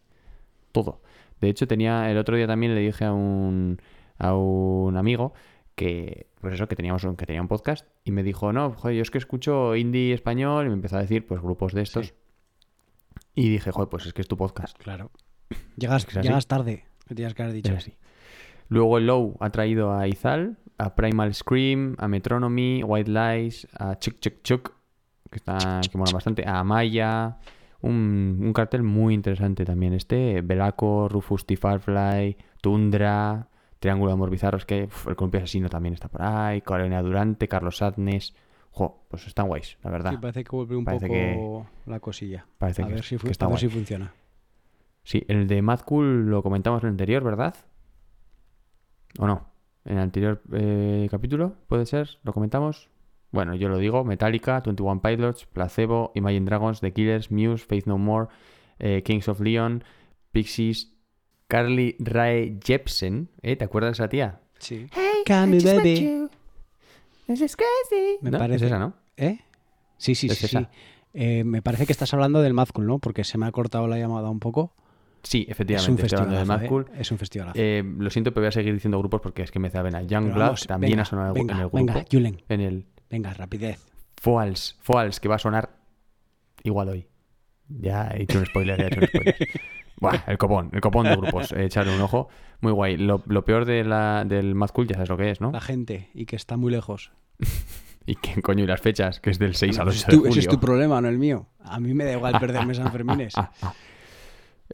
Todo. 0.72 1.02
De 1.40 1.48
hecho, 1.50 1.68
tenía 1.68 2.10
el 2.10 2.18
otro 2.18 2.36
día 2.36 2.48
también 2.48 2.74
le 2.74 2.80
dije 2.80 3.04
a 3.04 3.12
un, 3.12 3.80
a 4.18 4.34
un 4.34 4.96
amigo 4.96 5.34
que, 5.74 6.28
pues 6.40 6.54
eso, 6.54 6.68
que 6.68 6.76
teníamos 6.76 7.04
un, 7.04 7.16
que 7.16 7.26
tenía 7.26 7.40
un 7.40 7.48
podcast 7.48 7.86
y 8.04 8.12
me 8.12 8.22
dijo, 8.22 8.52
no, 8.52 8.72
joder, 8.72 8.96
yo 8.96 9.02
es 9.02 9.10
que 9.10 9.18
escucho 9.18 9.76
indie 9.76 10.12
español 10.12 10.66
y 10.66 10.68
me 10.68 10.74
empezó 10.74 10.96
a 10.96 11.00
decir, 11.00 11.26
pues, 11.26 11.40
grupos 11.40 11.72
de 11.72 11.82
estos. 11.82 12.06
Sí. 12.06 12.12
Y 13.34 13.48
dije, 13.48 13.70
joder, 13.70 13.88
pues 13.88 14.06
es 14.06 14.12
que 14.12 14.20
es 14.20 14.28
tu 14.28 14.36
podcast. 14.36 14.76
Claro. 14.78 15.10
Llegas, 15.76 16.02
Es 16.02 16.14
que 16.14 16.22
llegas 16.22 16.46
tarde, 16.46 16.84
que 17.06 17.14
tienes 17.14 17.34
que 17.34 17.42
haber 17.42 17.54
dicho. 17.54 17.74
Así. 17.74 17.96
Luego 18.68 18.98
el 18.98 19.06
Low 19.06 19.36
ha 19.40 19.50
traído 19.50 19.92
a 19.92 20.06
Izal, 20.08 20.58
a 20.78 20.94
Primal 20.94 21.34
Scream, 21.34 21.94
a 21.98 22.08
Metronomy, 22.08 22.82
White 22.82 23.10
Lies, 23.10 23.68
a 23.78 23.98
Chuk 23.98 24.18
Chuk 24.20 24.42
Chuk, 24.42 24.74
que, 25.30 25.36
está, 25.36 25.80
que 25.90 25.98
mola 25.98 26.12
bastante, 26.12 26.46
a 26.46 26.58
Amaya. 26.60 27.38
Un, 27.80 28.38
un 28.40 28.52
cartel 28.52 28.82
muy 28.82 29.14
interesante 29.14 29.64
también 29.64 29.92
este. 29.92 30.40
Belaco, 30.42 31.08
Rufus 31.08 31.44
T. 31.44 31.56
Farfly, 31.56 32.36
Tundra, 32.60 33.48
Triángulo 33.82 34.10
de 34.10 34.14
Amor 34.14 34.30
Bizarro. 34.30 34.58
Es 34.58 34.64
que 34.64 34.84
uf, 34.84 35.08
el 35.08 35.16
columpio 35.16 35.40
asesino 35.40 35.68
también 35.68 35.92
está 35.94 36.06
por 36.06 36.22
ahí. 36.22 36.60
Carolina 36.60 37.02
Durante, 37.02 37.48
Carlos 37.48 37.78
Sadness. 37.78 38.32
Jo, 38.70 39.04
pues 39.08 39.26
están 39.26 39.48
guays, 39.48 39.76
la 39.82 39.90
verdad. 39.90 40.12
Sí, 40.12 40.16
parece 40.18 40.44
que 40.44 40.56
vuelve 40.56 40.76
un 40.76 40.84
Parece 40.84 41.06
poco 41.08 41.66
que- 41.84 41.90
la 41.90 41.98
cosilla. 42.00 42.46
Parece 42.58 42.82
a 42.84 42.86
que, 42.86 42.94
ver, 42.94 43.02
si, 43.02 43.16
que 43.18 43.30
está 43.32 43.46
a 43.46 43.48
ver 43.48 43.58
si 43.58 43.68
funciona. 43.68 44.12
Sí, 45.02 45.24
el 45.26 45.48
de 45.48 45.60
Mad 45.62 45.80
Cool 45.80 46.30
lo 46.30 46.44
comentamos 46.44 46.80
en 46.82 46.86
el 46.86 46.90
anterior, 46.92 47.24
¿verdad? 47.24 47.56
¿O 49.18 49.26
no? 49.26 49.46
En 49.84 49.94
el 49.96 50.02
anterior 50.04 50.40
eh, 50.52 51.08
capítulo, 51.10 51.54
¿puede 51.66 51.84
ser? 51.86 52.18
¿Lo 52.22 52.32
comentamos? 52.32 52.88
Bueno, 53.32 53.54
yo 53.56 53.68
lo 53.68 53.78
digo, 53.78 54.04
Metallica, 54.04 54.60
21 54.60 55.02
Pilots, 55.02 55.46
Placebo, 55.46 56.12
Imagine 56.14 56.46
Dragons, 56.46 56.80
The 56.80 56.92
Killers, 56.92 57.30
Muse, 57.32 57.64
Faith 57.66 57.86
No 57.86 57.98
More, 57.98 58.28
eh, 58.78 59.02
Kings 59.02 59.28
of 59.28 59.40
Leon, 59.40 59.82
Pixies, 60.30 60.91
Carly 61.52 61.96
Rae 61.98 62.58
Jepsen, 62.64 63.28
¿eh? 63.42 63.56
¿Te 63.56 63.64
acuerdas 63.66 63.90
de 63.98 64.02
esa 64.04 64.08
tía? 64.08 64.40
Sí. 64.58 64.86
Hey, 64.94 65.22
Call 65.26 65.50
me 65.50 65.58
baby. 65.58 66.28
This 67.26 67.42
is 67.42 67.56
crazy. 67.56 68.16
Me 68.22 68.30
¿No? 68.30 68.38
parece- 68.38 68.56
Es 68.56 68.62
esa, 68.62 68.78
¿no? 68.78 68.94
¿Eh? 69.18 69.38
Sí, 69.98 70.14
sí, 70.14 70.28
Es 70.28 70.38
sí. 70.38 70.46
esa. 70.46 70.60
sí. 70.60 70.66
Eh, 71.12 71.44
me 71.44 71.60
parece 71.60 71.84
que 71.84 71.92
estás 71.92 72.14
hablando 72.14 72.40
del 72.40 72.54
Mad 72.54 72.68
Cool, 72.72 72.86
¿no? 72.86 72.98
Porque 73.00 73.22
se 73.22 73.36
me 73.36 73.44
ha 73.44 73.52
cortado 73.52 73.86
la 73.86 73.98
llamada 73.98 74.30
un 74.30 74.40
poco. 74.40 74.72
Sí, 75.24 75.42
Es 75.42 75.46
un 75.48 75.52
efectivamente, 75.52 76.02
hablando 76.16 76.30
de 76.32 76.36
festival. 76.38 76.60
Mad 76.62 76.68
Cool. 76.70 76.86
Es 76.98 77.12
un 77.12 77.18
festival. 77.18 77.52
Eh, 77.54 77.84
lo 77.98 78.08
siento, 78.08 78.32
pero 78.32 78.44
voy 78.44 78.48
a 78.48 78.52
seguir 78.52 78.72
diciendo 78.72 78.98
grupos 78.98 79.20
porque 79.20 79.42
es 79.42 79.50
que 79.50 79.58
me 79.58 79.68
saben 79.68 79.94
a 79.94 80.00
Youngblood, 80.00 80.56
también 80.66 81.00
ha 81.00 81.04
sonado 81.04 81.32
en 81.36 81.36
el- 81.36 81.42
venga, 81.42 81.52
en 81.52 81.60
el 81.60 81.68
grupo. 81.68 81.76
venga, 81.76 82.04
Julen, 82.10 82.42
En 82.48 82.60
el, 82.62 82.86
venga, 83.10 83.34
rapidez. 83.34 83.78
Foals, 84.16 84.78
Foals, 84.80 85.20
que 85.20 85.28
va 85.28 85.34
a 85.34 85.38
sonar 85.38 85.76
igual 86.62 86.88
hoy. 86.88 87.06
Ya 87.80 88.08
he 88.14 88.22
hecho 88.22 88.38
un 88.38 88.46
spoiler, 88.46 88.78
ya 88.78 88.84
he 88.84 88.88
hecho 88.88 89.00
un 89.00 89.06
spoiler. 89.08 89.36
Buah, 90.00 90.18
el 90.26 90.36
copón, 90.38 90.70
el 90.72 90.80
copón 90.80 91.06
de 91.06 91.14
grupos. 91.16 91.52
eh, 91.52 91.64
echarle 91.64 91.94
un 91.94 92.00
ojo. 92.00 92.28
Muy 92.60 92.72
guay. 92.72 92.96
Lo, 92.96 93.22
lo 93.26 93.44
peor 93.44 93.64
de 93.64 93.84
la, 93.84 94.24
del 94.26 94.54
Mad 94.54 94.70
Cool 94.70 94.88
ya 94.88 94.94
sabes 94.94 95.08
lo 95.10 95.16
que 95.16 95.30
es, 95.30 95.40
¿no? 95.40 95.52
La 95.52 95.60
gente 95.60 96.10
y 96.14 96.26
que 96.26 96.34
está 96.36 96.56
muy 96.56 96.72
lejos. 96.72 97.12
¿Y 98.06 98.16
qué 98.16 98.42
coño? 98.42 98.64
¿Y 98.64 98.66
las 98.66 98.80
fechas? 98.80 99.20
Que 99.20 99.30
es 99.30 99.38
del 99.38 99.54
6 99.54 99.78
al 99.78 99.88
8 99.88 99.94
Ese 99.96 100.00
es, 100.00 100.06
de 100.06 100.12
tu, 100.12 100.18
julio. 100.18 100.30
ese 100.32 100.40
es 100.40 100.48
tu 100.48 100.58
problema, 100.58 101.00
no 101.00 101.08
el 101.08 101.18
mío. 101.18 101.46
A 101.62 101.78
mí 101.78 101.94
me 101.94 102.04
da 102.04 102.12
igual 102.14 102.38
perderme 102.40 102.74
San 102.74 102.90
Fermines. 102.90 103.34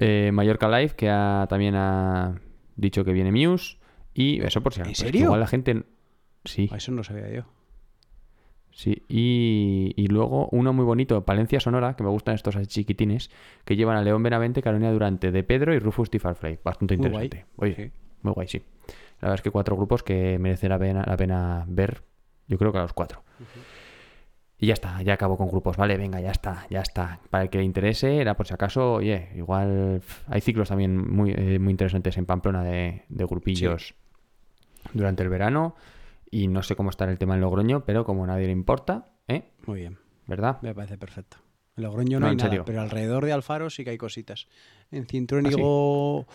Eh, 0.01 0.31
Mallorca 0.33 0.69
Live, 0.69 0.95
que 0.95 1.09
ha- 1.11 1.47
también 1.49 1.75
ha 1.75 2.41
dicho 2.77 3.05
que 3.05 3.13
viene 3.13 3.33
Muse. 3.33 3.79
Y 4.15 4.41
eso 4.43 4.61
por 4.63 4.73
si 4.73 4.81
¿En 4.81 4.95
serio? 4.95 5.25
Igual 5.25 5.41
la 5.41 5.47
gente... 5.47 5.83
Sí, 6.45 6.69
Ah, 6.73 6.77
Eso 6.77 6.93
no 6.93 6.99
lo 6.99 7.05
sabía 7.05 7.29
yo. 7.31 7.43
Sí. 8.79 9.03
Y, 9.09 9.93
y 9.97 10.07
luego 10.07 10.49
uno 10.53 10.73
muy 10.73 10.85
bonito, 10.85 11.25
Palencia 11.25 11.59
Sonora, 11.59 11.95
que 11.97 12.05
me 12.05 12.11
gustan 12.11 12.37
estos 12.37 12.55
chiquitines, 12.69 13.29
que 13.65 13.75
llevan 13.75 13.97
a 13.97 14.03
León 14.03 14.23
Benavente, 14.23 14.63
Carolina 14.63 14.93
Durante, 14.93 15.33
De 15.33 15.43
Pedro 15.43 15.75
y 15.75 15.81
Rufus 15.81 16.09
T. 16.11 16.21
Farfley. 16.21 16.59
Bastante 16.63 16.97
Muy 16.97 17.07
interesante. 17.07 17.45
guay. 17.57 17.73
Oye, 17.73 17.85
Sí. 17.87 17.93
muy 18.23 18.33
guay, 18.35 18.47
sí. 18.47 18.63
La 19.21 19.29
verdad 19.29 19.35
es 19.35 19.43
que 19.43 19.51
cuatro 19.51 19.75
grupos 19.77 20.05
que 20.05 20.39
merece 20.39 20.69
la 20.69 20.79
pena, 20.79 21.03
la 21.05 21.17
pena 21.17 21.65
ver. 21.67 22.03
Yo 22.47 22.57
creo 22.57 22.71
que 22.71 22.79
a 22.79 22.83
los 22.83 22.93
cuatro. 22.93 23.25
Y 24.61 24.67
ya 24.69 24.75
está, 24.75 25.03
ya 25.03 25.15
acabo 25.15 25.37
con 25.37 25.49
grupos, 25.49 25.77
vale, 25.77 25.97
venga, 25.97 26.21
ya 26.21 26.31
está, 26.31 26.67
ya 26.71 26.81
está. 26.81 27.21
Para 27.31 27.45
el 27.45 27.51
que 27.51 27.59
le 27.59 27.65
interese, 27.65 28.21
era 28.21 28.35
por 28.35 28.47
si 28.47 28.55
acaso, 28.55 28.95
oye, 28.95 29.29
igual 29.37 30.01
hay 30.29 30.41
ciclos 30.41 30.69
también 30.69 30.97
muy, 30.97 31.33
eh, 31.37 31.59
muy 31.61 31.71
interesantes 31.73 32.17
en 32.17 32.27
Pamplona 32.27 32.65
de, 32.65 33.03
de 33.09 33.25
grupillos 33.25 33.95
durante 34.93 35.23
el 35.23 35.29
verano. 35.29 35.77
Y 36.31 36.49
no 36.49 36.63
sé 36.63 36.77
cómo 36.77 36.91
estará 36.91 37.11
el 37.11 37.19
tema 37.19 37.35
en 37.35 37.41
Logroño, 37.41 37.85
pero 37.85 38.05
como 38.05 38.25
a 38.25 38.27
nadie 38.27 38.47
le 38.47 38.53
importa, 38.53 39.13
¿eh? 39.29 39.51
Muy 39.67 39.81
bien. 39.81 39.99
¿Verdad? 40.27 40.61
Me 40.63 40.75
parece 40.75 40.99
perfecto. 40.99 41.39
En 41.77 41.85
Logroño 41.85 42.21
no, 42.21 42.27
No, 42.27 42.31
hay 42.31 42.37
nada, 42.37 42.65
pero 42.65 42.81
alrededor 42.81 43.25
de 43.25 43.33
Alfaro 43.33 43.71
sí 43.71 43.85
que 43.85 43.91
hay 43.91 43.99
cositas. 43.99 44.47
En 44.91 45.07
Cintrónigo, 45.07 46.27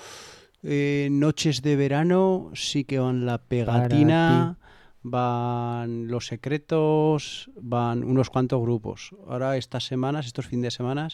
eh, 0.64 1.10
noches 1.12 1.62
de 1.62 1.76
verano, 1.76 2.52
sí 2.56 2.86
que 2.86 2.98
van 2.98 3.26
la 3.26 3.38
pegatina, 3.38 4.58
van 5.04 6.08
los 6.08 6.28
secretos, 6.28 7.52
van 7.62 8.04
unos 8.04 8.30
cuantos 8.30 8.62
grupos. 8.62 9.16
Ahora 9.28 9.58
estas 9.58 9.86
semanas, 9.86 10.26
estos 10.26 10.48
fines 10.48 10.64
de 10.64 10.72
semana, 10.72 11.10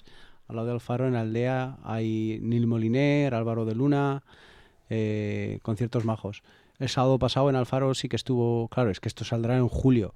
al 0.47 0.55
lado 0.55 0.67
de 0.67 0.73
Alfaro, 0.73 1.07
en 1.07 1.15
Aldea, 1.15 1.77
hay 1.83 2.39
Nil 2.41 2.67
Moliner, 2.67 3.33
Álvaro 3.33 3.65
de 3.65 3.75
Luna, 3.75 4.23
eh, 4.89 5.59
conciertos 5.63 6.05
majos. 6.05 6.43
El 6.79 6.89
sábado 6.89 7.19
pasado 7.19 7.49
en 7.49 7.55
Alfaro 7.55 7.93
sí 7.93 8.07
que 8.09 8.15
estuvo, 8.15 8.67
claro, 8.69 8.89
es 8.89 8.99
que 8.99 9.09
esto 9.09 9.25
saldrá 9.25 9.57
en 9.57 9.67
julio. 9.67 10.15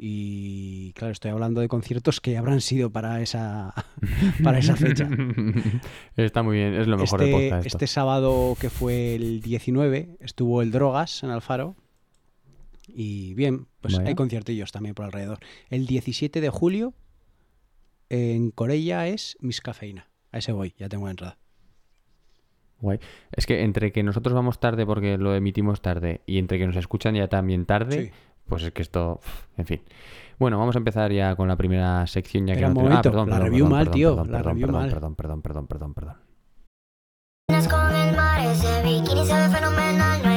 Y 0.00 0.92
claro, 0.92 1.12
estoy 1.12 1.30
hablando 1.32 1.60
de 1.60 1.66
conciertos 1.68 2.20
que 2.20 2.36
habrán 2.38 2.60
sido 2.60 2.90
para 2.90 3.20
esa, 3.20 3.74
para 4.44 4.58
esa 4.58 4.76
fecha. 4.76 5.08
Está 6.16 6.42
muy 6.42 6.56
bien, 6.58 6.74
es 6.74 6.86
lo 6.86 6.96
mejor 6.98 7.20
de 7.20 7.26
Este, 7.30 7.32
podcast. 7.48 7.66
esto. 7.66 7.76
este 7.78 7.86
sábado 7.88 8.56
que 8.60 8.70
fue 8.70 9.14
el 9.16 9.40
19 9.40 10.16
estuvo 10.20 10.62
el 10.62 10.70
Drogas 10.70 11.22
en 11.24 11.30
Alfaro. 11.30 11.74
Y 12.86 13.34
bien, 13.34 13.66
pues 13.80 13.96
Vaya. 13.96 14.08
hay 14.10 14.14
conciertillos 14.14 14.70
también 14.72 14.94
por 14.94 15.04
alrededor. 15.06 15.40
El 15.68 15.86
17 15.86 16.40
de 16.40 16.48
julio 16.50 16.94
en 18.08 18.50
Corella 18.50 19.08
es 19.08 19.36
Miss 19.40 19.60
Cafeína. 19.60 20.08
A 20.32 20.38
ese 20.38 20.52
voy, 20.52 20.74
ya 20.78 20.88
tengo 20.88 21.06
la 21.06 21.10
entrada. 21.12 21.38
Guay. 22.80 23.00
Es 23.32 23.46
que 23.46 23.62
entre 23.64 23.90
que 23.92 24.02
nosotros 24.02 24.34
vamos 24.34 24.60
tarde 24.60 24.86
porque 24.86 25.18
lo 25.18 25.34
emitimos 25.34 25.80
tarde 25.82 26.20
y 26.26 26.38
entre 26.38 26.58
que 26.58 26.66
nos 26.66 26.76
escuchan 26.76 27.14
ya 27.14 27.28
también 27.28 27.66
tarde, 27.66 28.04
Sí. 28.06 28.10
pues 28.46 28.62
es 28.62 28.72
que 28.72 28.82
esto, 28.82 29.20
en 29.56 29.66
fin. 29.66 29.80
Bueno, 30.38 30.58
vamos 30.58 30.76
a 30.76 30.78
empezar 30.78 31.10
ya 31.12 31.34
con 31.34 31.48
la 31.48 31.56
primera 31.56 32.06
sección 32.06 32.46
ya 32.46 32.52
Espera 32.54 32.68
que 32.68 32.78
un 32.78 32.84
no 32.94 33.00
te- 33.00 33.10
momento, 33.10 33.30
la 33.30 33.38
review 33.40 33.66
mal, 33.66 33.90
tío, 33.90 34.14
la 34.16 34.22
perdón, 34.22 34.44
review 34.44 34.66
perdón, 34.66 34.80
mal. 34.82 34.90
Perdón, 34.90 35.14
perdón, 35.16 35.42
perdón, 35.42 35.66
perdón, 35.66 35.94
perdón. 35.94 36.16
Con 37.68 37.96
el 37.96 38.16
mar, 38.16 38.46
ese 38.46 38.82
bikini 38.84 39.26
se 39.26 39.34
ve 39.34 39.48
fenomenal. 39.48 40.27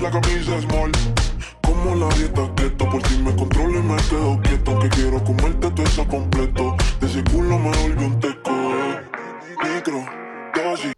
La 0.00 0.10
camisa 0.10 0.60
small. 0.60 0.92
Como 1.64 1.94
la 1.94 2.08
dieta 2.14 2.54
keto, 2.54 2.88
por 2.88 3.06
si 3.06 3.22
me 3.22 3.34
controlo 3.34 3.78
y 3.78 3.82
me 3.82 3.96
quedo 3.96 4.40
quieto. 4.42 4.78
Que 4.78 4.88
quiero 4.88 5.24
comerte 5.24 5.70
todo 5.70 5.82
eso 5.82 6.06
completo. 6.06 6.76
De 7.00 7.06
ese 7.06 7.24
culo 7.24 7.58
me 7.58 7.70
volvió 7.70 8.06
un 8.06 8.20
teco. 8.20 8.50
eh. 8.50 9.00
Micro, 9.74 10.04
dosis. 10.54 10.92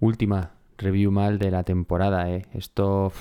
Última 0.00 0.52
review 0.78 1.10
mal 1.10 1.38
de 1.38 1.50
la 1.50 1.64
temporada, 1.64 2.30
¿eh? 2.30 2.46
Esto... 2.54 3.12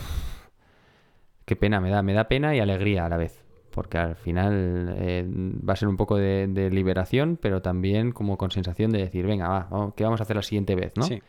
Qué 1.46 1.56
pena 1.56 1.82
me 1.82 1.90
da, 1.90 2.04
me 2.04 2.14
da 2.14 2.28
pena 2.28 2.56
y 2.56 2.60
alegría 2.60 3.06
a 3.06 3.10
la 3.10 3.18
vez. 3.18 3.44
Porque 3.72 3.98
al 3.98 4.16
final 4.16 4.96
eh, 4.98 5.26
va 5.28 5.74
a 5.74 5.76
ser 5.76 5.88
un 5.88 5.98
poco 5.98 6.16
de, 6.18 6.48
de 6.48 6.70
liberación, 6.70 7.38
pero 7.42 7.62
también 7.62 8.12
como 8.12 8.38
con 8.38 8.52
sensación 8.52 8.92
de 8.92 9.00
decir, 9.00 9.26
venga, 9.26 9.48
va, 9.48 9.68
vamos, 9.70 9.94
¿qué 9.96 10.04
vamos 10.04 10.20
a 10.20 10.24
hacer 10.24 10.36
la 10.36 10.42
siguiente 10.42 10.76
vez, 10.76 10.94
no? 10.96 11.04
Sí. 11.04 11.22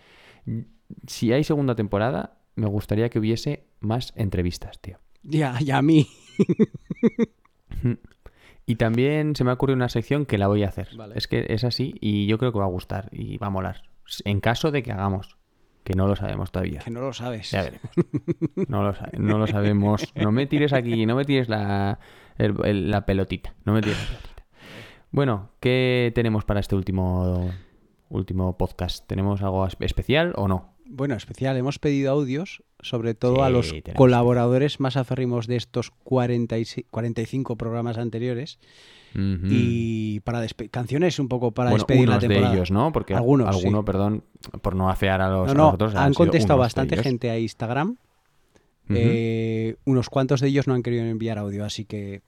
Si 1.07 1.33
hay 1.33 1.45
segunda 1.45 1.75
temporada, 1.75 2.35
me 2.57 2.67
gustaría 2.67 3.09
que 3.11 3.19
hubiese 3.19 3.65
más 3.81 4.13
entrevistas, 4.17 4.81
tío. 4.81 4.99
Ya, 5.23 5.59
ya 5.61 5.79
a 5.79 5.83
mí. 5.83 6.07
Y 8.67 8.77
también 8.77 9.35
se 9.35 9.43
me 9.43 9.51
ha 9.51 9.55
ocurrido 9.55 9.75
una 9.77 9.89
sección 9.89 10.27
que 10.27 10.39
la 10.39 10.47
voy 10.47 10.63
a 10.63 10.69
hacer. 10.69 10.89
Vale. 10.97 11.15
Es 11.17 11.27
que 11.27 11.47
es 11.49 11.65
así 11.65 11.95
y 12.01 12.27
yo 12.27 12.39
creo 12.39 12.53
que 12.53 12.59
va 12.61 12.67
a 12.67 12.69
gustar 12.69 13.09
y 13.11 13.37
va 13.39 13.49
a 13.49 13.51
molar. 13.51 13.83
En 14.25 14.41
caso 14.41 14.71
de 14.71 14.83
que 14.85 14.93
hagamos, 14.93 15.39
que 15.83 15.95
no 15.95 16.07
lo 16.07 16.15
sabemos 16.15 16.53
todavía. 16.53 16.81
Que 16.81 16.91
no 16.91 17.01
lo 17.01 17.13
sabes. 17.13 17.51
Ya 17.51 17.63
veremos. 17.63 17.91
No 18.69 18.83
lo, 18.85 18.95
sa- 18.95 19.11
no 19.19 19.39
lo 19.39 19.47
sabemos. 19.49 20.13
No 20.15 20.31
me 20.31 20.47
tires 20.47 20.73
aquí, 20.73 21.05
no 21.05 21.17
me 21.17 21.25
tires 21.25 21.49
la, 21.49 21.99
el- 22.39 22.55
el- 22.65 22.91
la 22.91 23.07
pelotita. 23.07 23.55
No 23.65 23.73
me 23.73 23.81
tires 23.81 23.99
la 23.99 24.19
pelotita. 24.19 24.45
Bueno, 25.11 25.51
¿qué 25.59 26.13
tenemos 26.15 26.45
para 26.45 26.61
este 26.61 26.77
último, 26.77 27.51
último 28.09 28.57
podcast? 28.57 29.05
¿Tenemos 29.09 29.43
algo 29.43 29.67
espe- 29.67 29.87
especial 29.87 30.33
o 30.37 30.47
no? 30.47 30.70
Bueno, 30.93 31.15
especial, 31.15 31.57
hemos 31.57 31.79
pedido 31.79 32.11
audios, 32.11 32.65
sobre 32.81 33.15
todo 33.15 33.45
a 33.45 33.51
los 33.51 33.73
colaboradores 33.95 34.81
más 34.81 34.97
aférrimos 34.97 35.47
de 35.47 35.55
estos 35.57 35.91
46 36.03 36.87
45 36.91 37.57
programas 37.57 37.97
anteriores. 37.97 38.59
Y 39.15 40.21
para 40.21 40.47
canciones 40.71 41.19
un 41.19 41.29
poco 41.29 41.53
para 41.53 41.71
bueno, 41.71 41.85
despedir 41.85 42.09
la 42.09 42.15
unos 42.15 42.23
de 42.23 42.29
temporada. 42.29 42.55
ellos, 42.55 42.71
¿no? 42.71 42.93
Porque 42.93 43.15
Algunos, 43.15 43.49
alguno, 43.49 43.81
sí. 43.81 43.85
perdón, 43.85 44.25
por 44.63 44.75
no 44.77 44.89
afear 44.91 45.21
a 45.21 45.29
los, 45.29 45.47
No, 45.47 45.51
a 45.53 45.55
no, 45.55 45.65
los 45.67 45.75
otros, 45.75 45.95
han 45.97 46.15
contestado 46.15 46.59
bastante 46.59 46.97
gente 46.97 47.31
a 47.31 47.39
Instagram. 47.39 47.97
Eh, 48.89 49.77
unos 49.85 50.09
cuantos 50.11 50.41
de 50.41 50.49
ellos 50.49 50.67
no 50.67 50.75
han 50.75 50.83
querido 50.83 51.05
enviar 51.05 51.39
audio, 51.39 51.65
así 51.65 51.85
que 51.85 52.23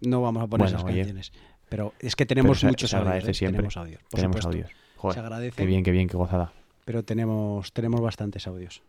no 0.00 0.20
vamos 0.20 0.42
a 0.42 0.46
poner 0.46 0.64
Bueno, 0.66 0.76
esas 0.78 0.84
oye. 0.86 0.96
canciones. 0.98 1.32
Pero 1.70 1.94
es 2.00 2.16
que 2.16 2.26
tenemos 2.26 2.58
Pero 2.58 2.60
se- 2.60 2.66
muchos 2.68 2.90
se 2.90 2.96
audios. 2.96 3.08
agradece 3.08 3.30
¿eh? 3.30 3.34
siempre. 3.34 3.56
Tenemos 3.58 3.76
audios, 3.78 4.02
por 4.02 4.10
Tenemos 4.20 4.36
supuesto. 4.42 4.48
audios. 4.48 4.70
Joder, 4.96 5.14
Se 5.14 5.20
agradece, 5.20 5.56
Qué 5.56 5.66
bien, 5.66 5.82
qué 5.82 5.90
bien, 5.90 6.08
qué 6.08 6.16
gozada. 6.16 6.52
Pero 6.84 7.04
tenemos, 7.04 7.72
tenemos 7.72 8.00
bastantes 8.00 8.46
audios. 8.46 8.82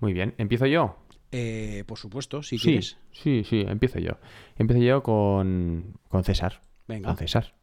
Muy 0.00 0.12
bien, 0.12 0.34
¿empiezo 0.38 0.66
yo? 0.66 0.96
Eh, 1.32 1.84
por 1.86 1.98
supuesto, 1.98 2.42
si 2.42 2.58
sí, 2.58 2.64
quieres. 2.64 2.98
sí, 3.12 3.44
sí, 3.44 3.60
empiezo 3.66 3.98
yo. 3.98 4.12
Empiezo 4.56 4.82
yo 4.82 5.02
con, 5.02 5.94
con 6.08 6.24
César. 6.24 6.62
Venga. 6.88 7.08
Con 7.08 7.16
César. 7.18 7.54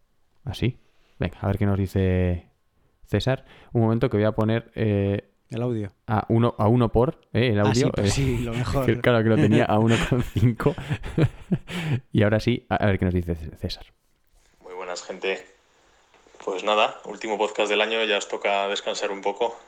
Así. 0.45 0.77
Venga, 1.19 1.37
a 1.41 1.47
ver 1.47 1.57
qué 1.57 1.65
nos 1.65 1.77
dice 1.77 2.47
César. 3.05 3.43
Un 3.73 3.81
momento 3.81 4.09
que 4.09 4.17
voy 4.17 4.25
a 4.25 4.31
poner 4.31 4.71
eh, 4.75 5.31
El 5.49 5.61
audio. 5.63 5.91
a, 6.05 6.25
uno, 6.29 6.55
a 6.57 6.67
uno 6.69 6.91
por 6.91 7.19
eh, 7.33 7.49
el 7.49 7.59
Ah, 7.59 7.73
sí, 7.73 7.81
audio. 7.81 7.91
pues 7.91 8.07
eh, 8.07 8.11
sí, 8.11 8.37
lo 8.39 8.53
mejor. 8.53 8.85
que 8.85 8.97
claro 9.01 9.23
que 9.23 9.29
lo 9.29 9.35
tenía 9.35 9.65
a 9.65 9.77
1,5. 9.79 10.75
y 12.13 12.23
ahora 12.23 12.39
sí, 12.39 12.65
a, 12.69 12.75
a 12.75 12.85
ver 12.85 12.99
qué 12.99 13.05
nos 13.05 13.13
dice 13.13 13.35
César. 13.35 13.85
Muy 14.61 14.75
buenas, 14.75 15.03
gente. 15.03 15.39
Pues 16.47 16.63
nada, 16.63 17.01
último 17.03 17.37
podcast 17.37 17.69
del 17.69 17.81
año, 17.81 18.01
ya 18.05 18.17
os 18.19 18.29
toca 18.29 18.69
descansar 18.69 19.11
un 19.11 19.19
poco. 19.19 19.59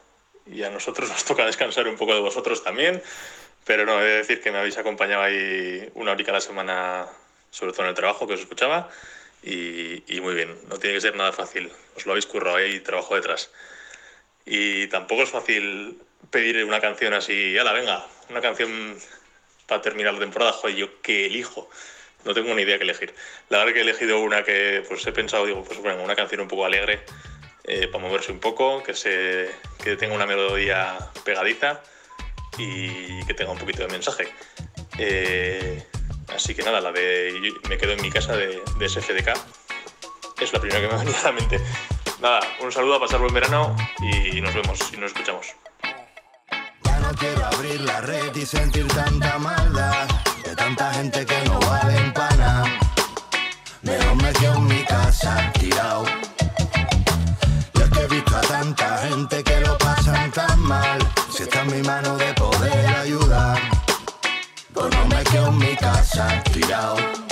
Y 0.45 0.63
a 0.63 0.69
nosotros 0.69 1.09
nos 1.09 1.25
toca 1.25 1.45
descansar 1.45 1.89
un 1.89 1.97
poco 1.97 2.13
de 2.13 2.21
vosotros 2.21 2.63
también. 2.63 3.03
Pero 3.65 3.85
no, 3.85 3.99
he 3.99 4.05
de 4.05 4.17
decir 4.19 4.39
que 4.39 4.49
me 4.49 4.59
habéis 4.59 4.77
acompañado 4.77 5.23
ahí 5.23 5.91
una 5.95 6.13
horica 6.13 6.31
a 6.31 6.35
la 6.35 6.39
semana, 6.39 7.05
sobre 7.51 7.73
todo 7.73 7.83
en 7.83 7.89
el 7.89 7.95
trabajo 7.95 8.25
que 8.25 8.35
os 8.35 8.39
escuchaba. 8.39 8.89
Y, 9.43 10.21
muy 10.21 10.33
bien, 10.35 10.57
no 10.69 10.77
tiene 10.77 10.95
que 10.95 11.01
ser 11.01 11.17
nada 11.17 11.33
fácil. 11.33 11.69
Os 11.97 12.05
lo 12.05 12.13
habéis 12.13 12.27
currado, 12.27 12.55
hay 12.55 12.79
trabajo 12.79 13.13
detrás. 13.13 13.51
Y 14.45 14.87
tampoco 14.87 15.23
es 15.23 15.31
fácil 15.31 16.01
pedir 16.31 16.63
una 16.63 16.79
canción 16.79 17.13
así, 17.13 17.57
ala, 17.57 17.73
venga, 17.73 18.07
una 18.29 18.39
canción 18.39 18.97
para 19.67 19.81
terminar 19.81 20.13
la 20.13 20.21
temporada. 20.21 20.53
Joder, 20.53 20.77
yo 20.77 21.01
qué 21.01 21.25
elijo. 21.25 21.69
No 22.25 22.33
tengo 22.33 22.53
ni 22.53 22.63
idea 22.63 22.77
qué 22.77 22.83
elegir. 22.83 23.13
La 23.49 23.59
verdad 23.59 23.73
que 23.73 23.79
he 23.79 23.83
elegido 23.83 24.19
una 24.19 24.43
que 24.43 24.83
pues 24.87 25.05
he 25.07 25.11
pensado, 25.11 25.45
digo, 25.45 25.63
pues 25.63 25.79
bueno, 25.79 26.03
una 26.03 26.15
canción 26.15 26.41
un 26.41 26.47
poco 26.47 26.65
alegre 26.65 27.03
eh, 27.63 27.87
para 27.87 28.03
moverse 28.03 28.31
un 28.31 28.39
poco, 28.39 28.83
que, 28.83 28.93
se, 28.93 29.49
que 29.83 29.95
tenga 29.95 30.15
una 30.15 30.25
melodía 30.25 30.97
pegadiza 31.23 31.81
y 32.57 33.23
que 33.25 33.33
tenga 33.33 33.51
un 33.51 33.57
poquito 33.57 33.83
de 33.83 33.87
mensaje. 33.89 34.27
Eh, 34.97 35.83
así 36.35 36.53
que 36.53 36.63
nada, 36.63 36.81
la 36.81 36.91
de 36.91 37.53
Me 37.69 37.77
quedo 37.77 37.93
en 37.93 38.01
mi 38.01 38.09
casa 38.09 38.35
de, 38.35 38.61
de 38.77 38.89
SFDK 38.89 39.33
es 40.41 40.53
la 40.53 40.59
primera 40.59 40.81
que 40.81 40.87
me 40.87 40.93
ha 40.95 40.97
venido 40.97 41.17
a 41.19 41.23
la 41.23 41.31
mente. 41.31 41.59
Nada, 42.21 42.41
un 42.59 42.71
saludo, 42.71 42.95
a 42.95 42.99
pasar 42.99 43.19
buen 43.19 43.33
verano 43.33 43.75
y 44.01 44.41
nos 44.41 44.53
vemos 44.53 44.79
y 44.93 44.97
nos 44.97 45.11
escuchamos. 45.11 45.47
Ya 46.83 46.99
no 46.99 47.13
quiero 47.13 47.45
abrir 47.45 47.81
la 47.81 48.01
red 48.01 48.35
y 48.35 48.45
sentir 48.45 48.87
tanta 48.87 49.37
maldad 49.37 50.07
de 50.43 50.55
tanta 50.55 50.93
gente 50.93 51.25
que 51.25 51.41
no 51.45 51.59
vale 51.59 51.68
casa 55.09 55.51
tirado. 55.59 56.05
Y 57.73 57.81
es 57.81 57.89
que 57.89 57.99
he 57.99 58.07
visto 58.07 58.37
a 58.37 58.41
tanta 58.41 58.97
gente 59.07 59.43
que 59.43 59.59
lo 59.61 59.75
pasan 59.79 60.31
tan 60.31 60.59
mal. 60.59 60.99
Si 61.35 61.43
está 61.43 61.61
en 61.61 61.75
mi 61.75 61.81
mano 61.81 62.15
de 62.15 62.31
poder 62.35 62.87
ayudar, 62.95 63.57
pues 64.71 64.95
no 64.95 65.05
me 65.05 65.23
quedo 65.23 65.47
en 65.47 65.57
mi 65.57 65.75
casa 65.75 66.43
tirado. 66.53 67.28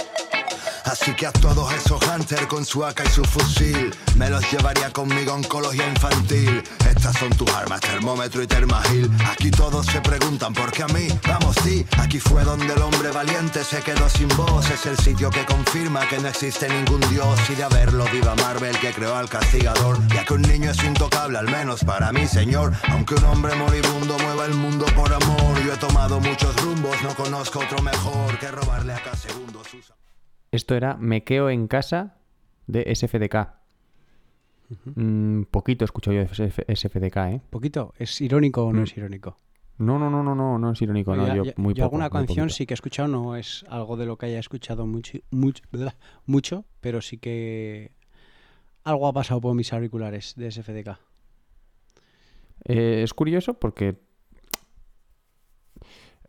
Así 0.99 1.13
que 1.13 1.27
a 1.27 1.31
todos 1.31 1.71
esos 1.73 2.01
hunters 2.07 2.47
con 2.47 2.65
su 2.65 2.83
AK 2.83 3.03
y 3.05 3.09
su 3.09 3.23
fusil, 3.23 3.95
me 4.15 4.29
los 4.29 4.43
llevaría 4.51 4.91
conmigo 4.91 5.31
a 5.31 5.35
oncología 5.35 5.87
infantil. 5.87 6.63
Estas 6.89 7.17
son 7.17 7.29
tus 7.29 7.49
armas, 7.51 7.81
termómetro 7.81 8.41
y 8.41 8.47
termagil. 8.47 9.09
Aquí 9.31 9.51
todos 9.51 9.85
se 9.85 10.01
preguntan 10.01 10.53
por 10.53 10.71
qué 10.71 10.83
a 10.83 10.87
mí, 10.87 11.07
vamos 11.27 11.55
sí. 11.63 11.85
Aquí 11.99 12.19
fue 12.19 12.43
donde 12.43 12.73
el 12.73 12.81
hombre 12.81 13.11
valiente 13.11 13.63
se 13.63 13.81
quedó 13.81 14.09
sin 14.09 14.27
voz. 14.29 14.69
Es 14.71 14.87
el 14.87 14.97
sitio 14.97 15.29
que 15.29 15.45
confirma 15.45 16.07
que 16.09 16.17
no 16.17 16.29
existe 16.29 16.67
ningún 16.67 16.99
dios. 17.11 17.39
Y 17.49 17.55
de 17.55 17.63
haberlo, 17.63 18.05
viva 18.11 18.33
Marvel 18.35 18.77
que 18.79 18.91
creó 18.91 19.15
al 19.15 19.29
castigador. 19.29 19.99
Ya 20.07 20.25
que 20.25 20.33
un 20.33 20.41
niño 20.41 20.71
es 20.71 20.83
intocable, 20.83 21.37
al 21.37 21.47
menos 21.47 21.83
para 21.83 22.11
mí, 22.11 22.27
señor. 22.27 22.73
Aunque 22.89 23.13
un 23.15 23.23
hombre 23.25 23.55
moribundo 23.55 24.17
mueva 24.17 24.45
el 24.45 24.55
mundo 24.55 24.85
por 24.95 25.13
amor. 25.13 25.63
Yo 25.63 25.73
he 25.73 25.77
tomado 25.77 26.19
muchos 26.19 26.55
rumbos, 26.57 27.01
no 27.03 27.13
conozco 27.15 27.59
otro 27.59 27.83
mejor 27.83 28.39
que 28.39 28.49
robarle 28.49 28.93
a 28.93 29.03
cada 29.03 29.15
segundo 29.15 29.61
sus... 29.63 29.93
Esto 30.51 30.75
era 30.75 30.95
Me 30.97 31.23
quedo 31.23 31.49
en 31.49 31.67
casa 31.67 32.17
de 32.67 32.93
SFDK. 32.93 33.53
Mm, 34.95 35.43
poquito 35.43 35.83
he 35.83 35.87
escuchado 35.87 36.15
yo 36.15 36.21
de 36.23 36.27
SF 36.27 36.63
SFDK, 36.75 37.17
¿eh? 37.17 37.41
¿Poquito? 37.49 37.93
¿Es 37.97 38.19
irónico 38.21 38.65
o 38.65 38.73
no 38.73 38.81
Mm. 38.81 38.83
es 38.83 38.97
irónico? 38.97 39.37
No, 39.77 39.99
no, 39.99 40.09
no, 40.09 40.23
no, 40.23 40.33
no, 40.35 40.57
no 40.57 40.71
es 40.71 40.81
irónico, 40.81 41.15
no, 41.15 41.27
yo 41.35 41.43
muy 41.57 41.73
yo 41.75 41.83
poco, 41.85 41.97
alguna 41.97 42.05
muy 42.09 42.11
canción 42.25 42.45
poquito. 42.47 42.55
sí 42.57 42.65
que 42.65 42.73
he 42.73 42.75
escuchado, 42.75 43.07
no 43.07 43.35
es 43.35 43.63
algo 43.69 43.95
de 43.95 44.07
lo 44.07 44.17
que 44.17 44.25
haya 44.25 44.39
escuchado 44.39 44.87
mucho, 44.87 45.19
mucho, 45.29 45.63
mucho 46.25 46.65
pero 46.81 46.99
sí 47.01 47.17
que 47.19 47.91
algo 48.83 49.07
ha 49.07 49.13
pasado 49.13 49.39
por 49.39 49.53
mis 49.53 49.71
auriculares 49.73 50.33
de 50.35 50.49
SFDK. 50.51 50.97
Eh, 52.65 53.01
es 53.03 53.13
curioso 53.13 53.53
porque. 53.53 53.95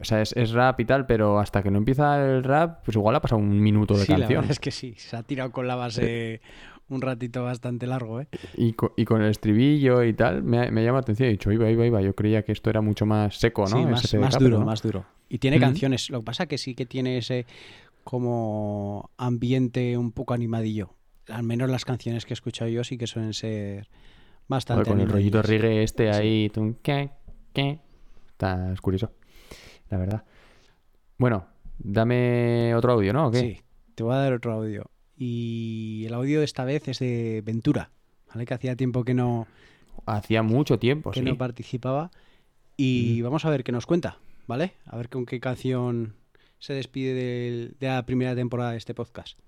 O 0.00 0.04
sea, 0.04 0.22
es, 0.22 0.32
es 0.36 0.52
rap 0.52 0.78
y 0.80 0.84
tal, 0.84 1.06
pero 1.06 1.40
hasta 1.40 1.62
que 1.62 1.70
no 1.70 1.78
empieza 1.78 2.24
el 2.24 2.44
rap, 2.44 2.84
pues 2.84 2.96
igual 2.96 3.16
ha 3.16 3.20
pasado 3.20 3.40
un 3.40 3.60
minuto 3.60 3.94
de 3.94 4.04
sí, 4.04 4.12
la 4.12 4.18
canción. 4.18 4.40
verdad 4.42 4.52
es 4.52 4.60
que 4.60 4.70
sí, 4.70 4.94
se 4.96 5.16
ha 5.16 5.22
tirado 5.24 5.50
con 5.50 5.66
la 5.66 5.74
base 5.74 6.40
un 6.88 7.02
ratito 7.02 7.42
bastante 7.42 7.86
largo, 7.86 8.20
¿eh? 8.20 8.28
Y, 8.56 8.74
co- 8.74 8.94
y 8.96 9.04
con 9.04 9.22
el 9.22 9.30
estribillo 9.30 10.04
y 10.04 10.14
tal, 10.14 10.42
me, 10.44 10.66
llama 10.70 10.98
la 10.98 11.00
atención. 11.00 11.28
He 11.28 11.32
dicho, 11.32 11.50
iba, 11.50 11.68
iba, 11.68 11.84
iba. 11.84 12.00
Yo 12.00 12.14
creía 12.14 12.42
que 12.44 12.52
esto 12.52 12.70
era 12.70 12.80
mucho 12.80 13.06
más 13.06 13.36
seco, 13.36 13.62
¿no? 13.68 13.96
Sí, 13.98 14.16
más, 14.18 14.38
duro, 14.38 14.60
no. 14.60 14.64
más 14.64 14.82
duro. 14.82 15.04
Y 15.28 15.38
tiene 15.38 15.58
canciones, 15.60 16.08
lo 16.10 16.20
que 16.20 16.24
pasa 16.24 16.46
que 16.46 16.56
sí 16.58 16.74
que 16.74 16.86
tiene 16.86 17.18
ese 17.18 17.44
como 18.04 19.10
ambiente 19.18 19.98
un 19.98 20.12
poco 20.12 20.32
animadillo. 20.34 20.94
Al 21.28 21.42
menos 21.42 21.68
las 21.68 21.84
canciones 21.84 22.24
que 22.24 22.32
he 22.32 22.36
escuchado 22.36 22.70
yo 22.70 22.82
sí 22.84 22.96
que 22.96 23.06
suelen 23.06 23.34
ser 23.34 23.88
bastante 24.46 24.84
Joder, 24.84 24.92
con 24.94 25.00
el 25.00 25.08
rollito 25.10 25.42
reggae 25.42 25.82
este 25.82 26.10
Sí. 26.12 26.18
ahí. 26.18 26.48
tum, 26.50 26.74
que, 26.82 27.10
que. 27.52 27.80
Está 28.28 28.72
es 28.72 28.80
curioso, 28.80 29.10
la 29.90 29.98
verdad. 29.98 30.24
Bueno, 31.18 31.46
dame 31.78 32.74
otro 32.74 32.92
audio, 32.92 33.12
¿no? 33.12 33.28
¿O 33.28 33.30
qué? 33.30 33.40
Sí, 33.40 33.60
te 33.94 34.02
voy 34.02 34.14
a 34.14 34.18
dar 34.18 34.32
otro 34.32 34.52
audio. 34.52 34.90
Y 35.16 36.04
el 36.06 36.14
audio 36.14 36.38
de 36.38 36.44
esta 36.44 36.64
vez 36.64 36.86
es 36.88 37.00
de 37.00 37.42
Ventura, 37.44 37.90
¿vale? 38.28 38.46
Que 38.46 38.54
hacía 38.54 38.76
tiempo 38.76 39.04
que 39.04 39.14
no, 39.14 39.48
Hacía 40.06 40.42
mucho 40.42 40.78
tiempo, 40.78 41.10
que 41.10 41.20
sí. 41.20 41.26
no 41.26 41.36
participaba. 41.36 42.10
Y 42.76 43.20
vamos 43.22 43.44
a 43.44 43.50
ver 43.50 43.64
qué 43.64 43.72
nos 43.72 43.86
cuenta, 43.86 44.18
¿vale? 44.46 44.74
A 44.86 44.96
ver 44.96 45.08
con 45.08 45.26
qué 45.26 45.40
canción 45.40 46.14
se 46.60 46.72
despide 46.74 47.12
de 47.78 47.86
la 47.86 48.06
primera 48.06 48.34
temporada 48.34 48.72
de 48.72 48.78
este 48.78 48.94
podcast. 48.94 49.38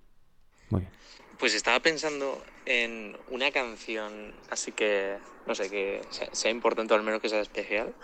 Muy 0.70 0.82
bien. 0.82 0.92
Pues 1.38 1.54
estaba 1.54 1.80
pensando 1.80 2.42
en 2.66 3.16
una 3.30 3.50
canción, 3.52 4.34
así 4.50 4.72
que, 4.72 5.16
no 5.46 5.54
sé, 5.54 5.70
que 5.70 6.02
sea, 6.10 6.28
sea 6.32 6.50
importante 6.50 6.92
o 6.92 6.96
al 6.96 7.02
menos 7.02 7.20
que 7.20 7.28
sea 7.28 7.40
especial. 7.40 7.94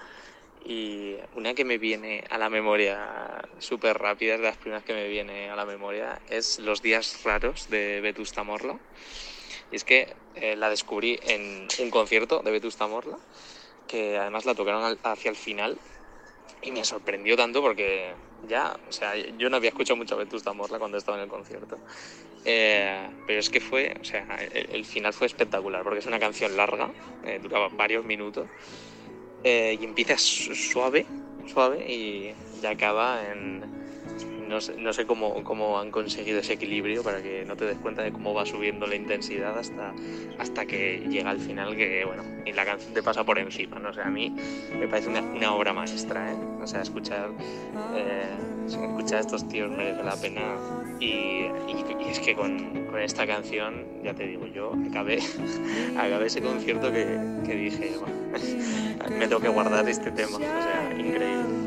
Y 0.68 1.16
una 1.30 1.54
que 1.54 1.64
me 1.64 1.78
viene 1.78 2.24
a 2.28 2.38
la 2.38 2.50
memoria 2.50 3.40
súper 3.60 3.98
rápida, 3.98 4.34
es 4.34 4.40
de 4.40 4.46
las 4.48 4.56
primeras 4.56 4.82
que 4.82 4.94
me 4.94 5.06
viene 5.06 5.48
a 5.48 5.54
la 5.54 5.64
memoria, 5.64 6.20
es 6.26 6.58
Los 6.58 6.82
días 6.82 7.22
raros 7.22 7.68
de 7.68 8.00
Vetusta 8.00 8.42
Morla. 8.42 8.76
Y 9.70 9.76
es 9.76 9.84
que 9.84 10.16
eh, 10.34 10.56
la 10.56 10.68
descubrí 10.68 11.20
en 11.22 11.68
un 11.78 11.90
concierto 11.90 12.40
de 12.44 12.50
Vetusta 12.50 12.88
Morla, 12.88 13.16
que 13.86 14.18
además 14.18 14.44
la 14.44 14.56
tocaron 14.56 14.82
al- 14.82 14.98
hacia 15.04 15.30
el 15.30 15.36
final. 15.36 15.78
Y 16.60 16.72
me 16.72 16.84
sorprendió 16.84 17.36
tanto 17.36 17.62
porque 17.62 18.16
ya, 18.42 18.74
o 18.88 18.92
sea, 18.92 19.14
yo 19.14 19.48
no 19.48 19.58
había 19.58 19.68
escuchado 19.68 19.96
mucho 19.96 20.16
a 20.16 20.18
Vetusta 20.18 20.52
Morla 20.52 20.80
cuando 20.80 20.98
estaba 20.98 21.16
en 21.16 21.24
el 21.24 21.30
concierto. 21.30 21.80
Eh, 22.44 23.08
pero 23.24 23.38
es 23.38 23.50
que 23.50 23.60
fue, 23.60 23.94
o 24.00 24.04
sea, 24.04 24.26
el, 24.50 24.66
el 24.70 24.84
final 24.84 25.12
fue 25.12 25.28
espectacular 25.28 25.84
porque 25.84 26.00
es 26.00 26.06
una 26.06 26.18
canción 26.18 26.56
larga, 26.56 26.90
eh, 27.22 27.38
duraba 27.40 27.68
varios 27.70 28.04
minutos 28.04 28.50
eh, 29.42 29.76
y 29.80 29.84
empieza 29.84 30.16
su- 30.18 30.54
suave, 30.54 31.06
suave 31.46 31.84
y 31.92 32.34
ya 32.60 32.70
acaba 32.70 33.30
en... 33.30 33.85
No 34.48 34.60
sé, 34.60 34.74
no 34.78 34.92
sé 34.92 35.06
cómo, 35.06 35.42
cómo 35.42 35.78
han 35.78 35.90
conseguido 35.90 36.38
ese 36.38 36.52
equilibrio 36.54 37.02
para 37.02 37.20
que 37.20 37.44
no 37.44 37.56
te 37.56 37.64
des 37.64 37.78
cuenta 37.78 38.02
de 38.02 38.12
cómo 38.12 38.32
va 38.32 38.46
subiendo 38.46 38.86
la 38.86 38.94
intensidad 38.94 39.58
hasta, 39.58 39.92
hasta 40.38 40.66
que 40.66 41.00
llega 41.08 41.30
al 41.30 41.40
final 41.40 41.74
que, 41.76 42.04
bueno, 42.04 42.22
y 42.44 42.52
la 42.52 42.64
canción 42.64 42.94
te 42.94 43.02
pasa 43.02 43.24
por 43.24 43.38
encima, 43.38 43.78
¿no? 43.78 43.90
O 43.90 44.00
a 44.00 44.10
mí 44.10 44.30
me 44.78 44.86
parece 44.86 45.08
una, 45.08 45.52
obra 45.54 45.72
maestra, 45.72 46.32
¿eh? 46.32 46.36
O 46.62 46.66
sea, 46.66 46.82
escuchar, 46.82 47.30
eh, 47.94 48.28
escuchar 48.66 49.18
a 49.18 49.20
estos 49.20 49.48
tíos 49.48 49.70
merece 49.70 50.02
la 50.04 50.16
pena 50.16 50.56
y, 51.00 51.06
y- 51.06 51.84
es 52.08 52.20
que 52.20 52.34
con, 52.34 52.86
con 52.86 53.00
esta 53.00 53.26
canción, 53.26 54.02
ya 54.02 54.14
te 54.14 54.26
digo, 54.26 54.46
yo 54.46 54.72
acabé, 54.88 55.18
acabé 55.96 56.26
ese 56.26 56.40
concierto 56.40 56.92
que, 56.92 57.18
que 57.44 57.54
dije, 57.54 57.94
"Buah, 57.98 59.08
me 59.10 59.26
tengo 59.28 59.40
que 59.40 59.48
guardar 59.48 59.88
este 59.88 60.10
tema, 60.12 60.36
o 60.36 60.40
sea, 60.40 60.90
increíble. 60.96 61.65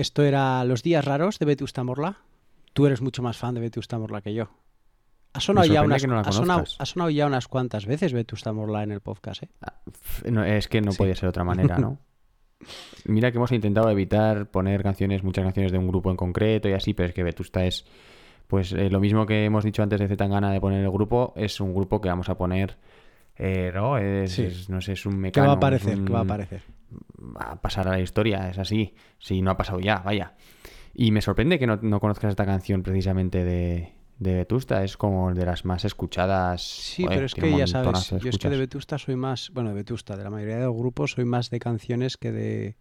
Esto 0.00 0.22
era 0.22 0.64
Los 0.64 0.82
Días 0.82 1.04
Raros 1.04 1.38
de 1.38 1.46
Vetusta 1.46 1.84
Morla. 1.84 2.18
Tú 2.72 2.86
eres 2.86 3.00
mucho 3.00 3.22
más 3.22 3.36
fan 3.36 3.54
de 3.54 3.60
Vetusta 3.60 3.98
Morla 3.98 4.20
que 4.20 4.34
yo. 4.34 4.48
Ha 5.32 5.40
sonado, 5.40 5.66
ya 5.66 5.82
unas, 5.82 6.04
no 6.06 6.18
ha, 6.18 6.24
sonado, 6.32 6.58
conozcas. 6.60 6.76
ha 6.80 6.86
sonado 6.86 7.10
ya 7.10 7.26
unas 7.26 7.46
cuantas 7.46 7.86
veces 7.86 8.12
Vetusta 8.12 8.52
Morla 8.52 8.82
en 8.82 8.90
el 8.92 9.00
podcast, 9.00 9.44
¿eh? 9.44 9.48
No, 10.30 10.44
es 10.44 10.66
que 10.66 10.80
no 10.80 10.90
Sí. 10.92 10.98
podía 10.98 11.14
ser 11.14 11.22
de 11.22 11.28
otra 11.28 11.44
manera, 11.44 11.78
¿no? 11.78 11.98
Mira 13.06 13.30
que 13.30 13.38
hemos 13.38 13.52
intentado 13.52 13.88
evitar 13.90 14.50
poner 14.50 14.82
canciones, 14.82 15.22
muchas 15.22 15.44
canciones 15.44 15.72
de 15.72 15.78
un 15.78 15.88
grupo 15.88 16.10
en 16.10 16.16
concreto 16.16 16.68
y 16.68 16.72
así, 16.72 16.94
pero 16.94 17.08
es 17.08 17.14
que 17.14 17.22
Vetusta 17.22 17.64
es, 17.64 17.86
pues 18.48 18.72
eh, 18.72 18.90
lo 18.90 18.98
mismo 19.00 19.24
que 19.24 19.44
hemos 19.44 19.64
dicho 19.64 19.82
antes 19.82 20.00
de 20.00 20.08
Zetangana 20.08 20.50
de 20.52 20.60
poner 20.60 20.82
el 20.84 20.90
grupo, 20.90 21.32
es 21.36 21.60
un 21.60 21.72
grupo 21.74 22.00
que 22.00 22.08
vamos 22.08 22.28
a 22.28 22.36
poner, 22.36 22.76
eh, 23.36 23.70
¿no? 23.74 23.96
Es, 23.98 24.32
Sí. 24.32 24.42
es- 24.42 24.68
no 24.68 24.80
sé, 24.80 24.92
es 24.92 25.06
un 25.06 25.12
¿Qué 25.12 25.18
mecano. 25.18 25.46
va 25.46 25.52
a 25.54 25.56
aparecer? 25.56 25.98
¿Qué 26.04 26.12
va 26.12 26.18
a 26.18 26.22
un- 26.22 26.28
aparecer? 26.28 26.62
Va 27.18 27.52
a 27.52 27.60
pasar 27.60 27.88
a 27.88 27.92
la 27.92 28.00
historia, 28.00 28.48
es 28.50 28.58
así. 28.58 28.94
Si 29.18 29.42
no 29.42 29.50
ha 29.50 29.56
pasado 29.56 29.80
ya, 29.80 29.96
vaya. 29.98 30.34
Y 30.94 31.12
me 31.12 31.20
sorprende 31.20 31.58
que 31.58 31.66
no, 31.66 31.78
no 31.82 32.00
conozcas 32.00 32.30
esta 32.30 32.44
canción 32.44 32.82
precisamente 32.82 33.44
de, 33.44 33.92
de 34.18 34.34
Vetusta, 34.34 34.84
es 34.84 34.96
como 34.96 35.32
de 35.34 35.46
las 35.46 35.64
más 35.64 35.84
escuchadas. 35.84 36.62
Sí, 36.62 37.04
Joder, 37.04 37.16
pero 37.16 37.26
es 37.26 37.34
que 37.34 37.56
ya 37.56 37.66
sabes, 37.66 38.10
yo 38.10 38.28
es 38.28 38.38
que 38.38 38.50
de. 38.50 38.58
Vetusta 38.58 38.98
soy 38.98 39.16
más, 39.16 39.50
bueno, 39.54 39.70
de 39.70 39.76
Vetusta, 39.76 40.16
de 40.16 40.24
la 40.24 40.30
mayoría 40.30 40.58
de 40.58 40.66
los 40.66 40.76
grupos 40.76 41.12
soy 41.12 41.24
más 41.24 41.50
de 41.50 41.58
canciones 41.58 42.16
que 42.16 42.30
de 42.32 42.76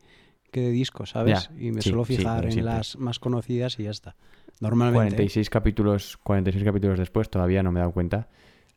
que 0.51 0.61
de 0.61 0.71
discos, 0.71 1.11
¿sabes? 1.11 1.49
Ya, 1.49 1.57
y 1.59 1.71
me 1.71 1.81
sí, 1.81 1.89
suelo 1.89 2.03
fijar 2.03 2.45
en 2.45 2.51
siempre. 2.51 2.73
las 2.73 2.97
más 2.97 3.19
conocidas 3.19 3.79
y 3.79 3.83
ya 3.83 3.91
está. 3.91 4.15
Normalmente. 4.59 5.13
¿eh? 5.13 5.17
46 5.17 5.49
capítulos, 5.49 6.17
46 6.23 6.65
capítulos 6.65 6.99
después 6.99 7.29
todavía 7.29 7.63
no 7.63 7.71
me 7.71 7.79
he 7.79 7.81
dado 7.81 7.93
cuenta 7.93 8.27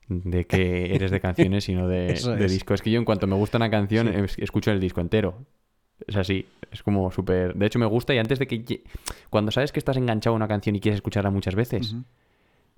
de 0.09 0.47
que 0.47 0.95
eres 0.95 1.11
de 1.11 1.21
canciones 1.21 1.69
y 1.69 1.75
no 1.75 1.89
de, 1.89 2.07
de 2.39 2.45
es. 2.45 2.53
disco. 2.53 2.75
Es 2.75 2.83
que 2.83 2.91
yo 2.91 2.99
en 2.99 3.05
cuanto 3.05 3.27
me 3.27 3.35
gusta 3.37 3.57
una 3.59 3.71
canción 3.71 4.13
Sí. 4.29 4.43
escucho 4.43 4.71
el 4.71 4.81
disco 4.81 5.01
entero. 5.01 5.45
Es 6.07 6.17
así, 6.17 6.47
es 6.73 6.83
como 6.83 7.11
súper... 7.13 7.55
De 7.55 7.67
hecho 7.67 7.79
me 7.79 7.87
gusta 7.87 8.13
y 8.15 8.19
antes 8.19 8.39
de 8.41 8.47
que... 8.49 8.83
Cuando 9.31 9.53
sabes 9.53 9.71
que 9.71 9.79
estás 9.79 9.97
enganchado 9.97 10.35
a 10.35 10.37
una 10.37 10.49
canción 10.49 10.75
y 10.75 10.81
quieres 10.81 10.97
escucharla 10.97 11.31
muchas 11.31 11.55
veces, 11.55 11.95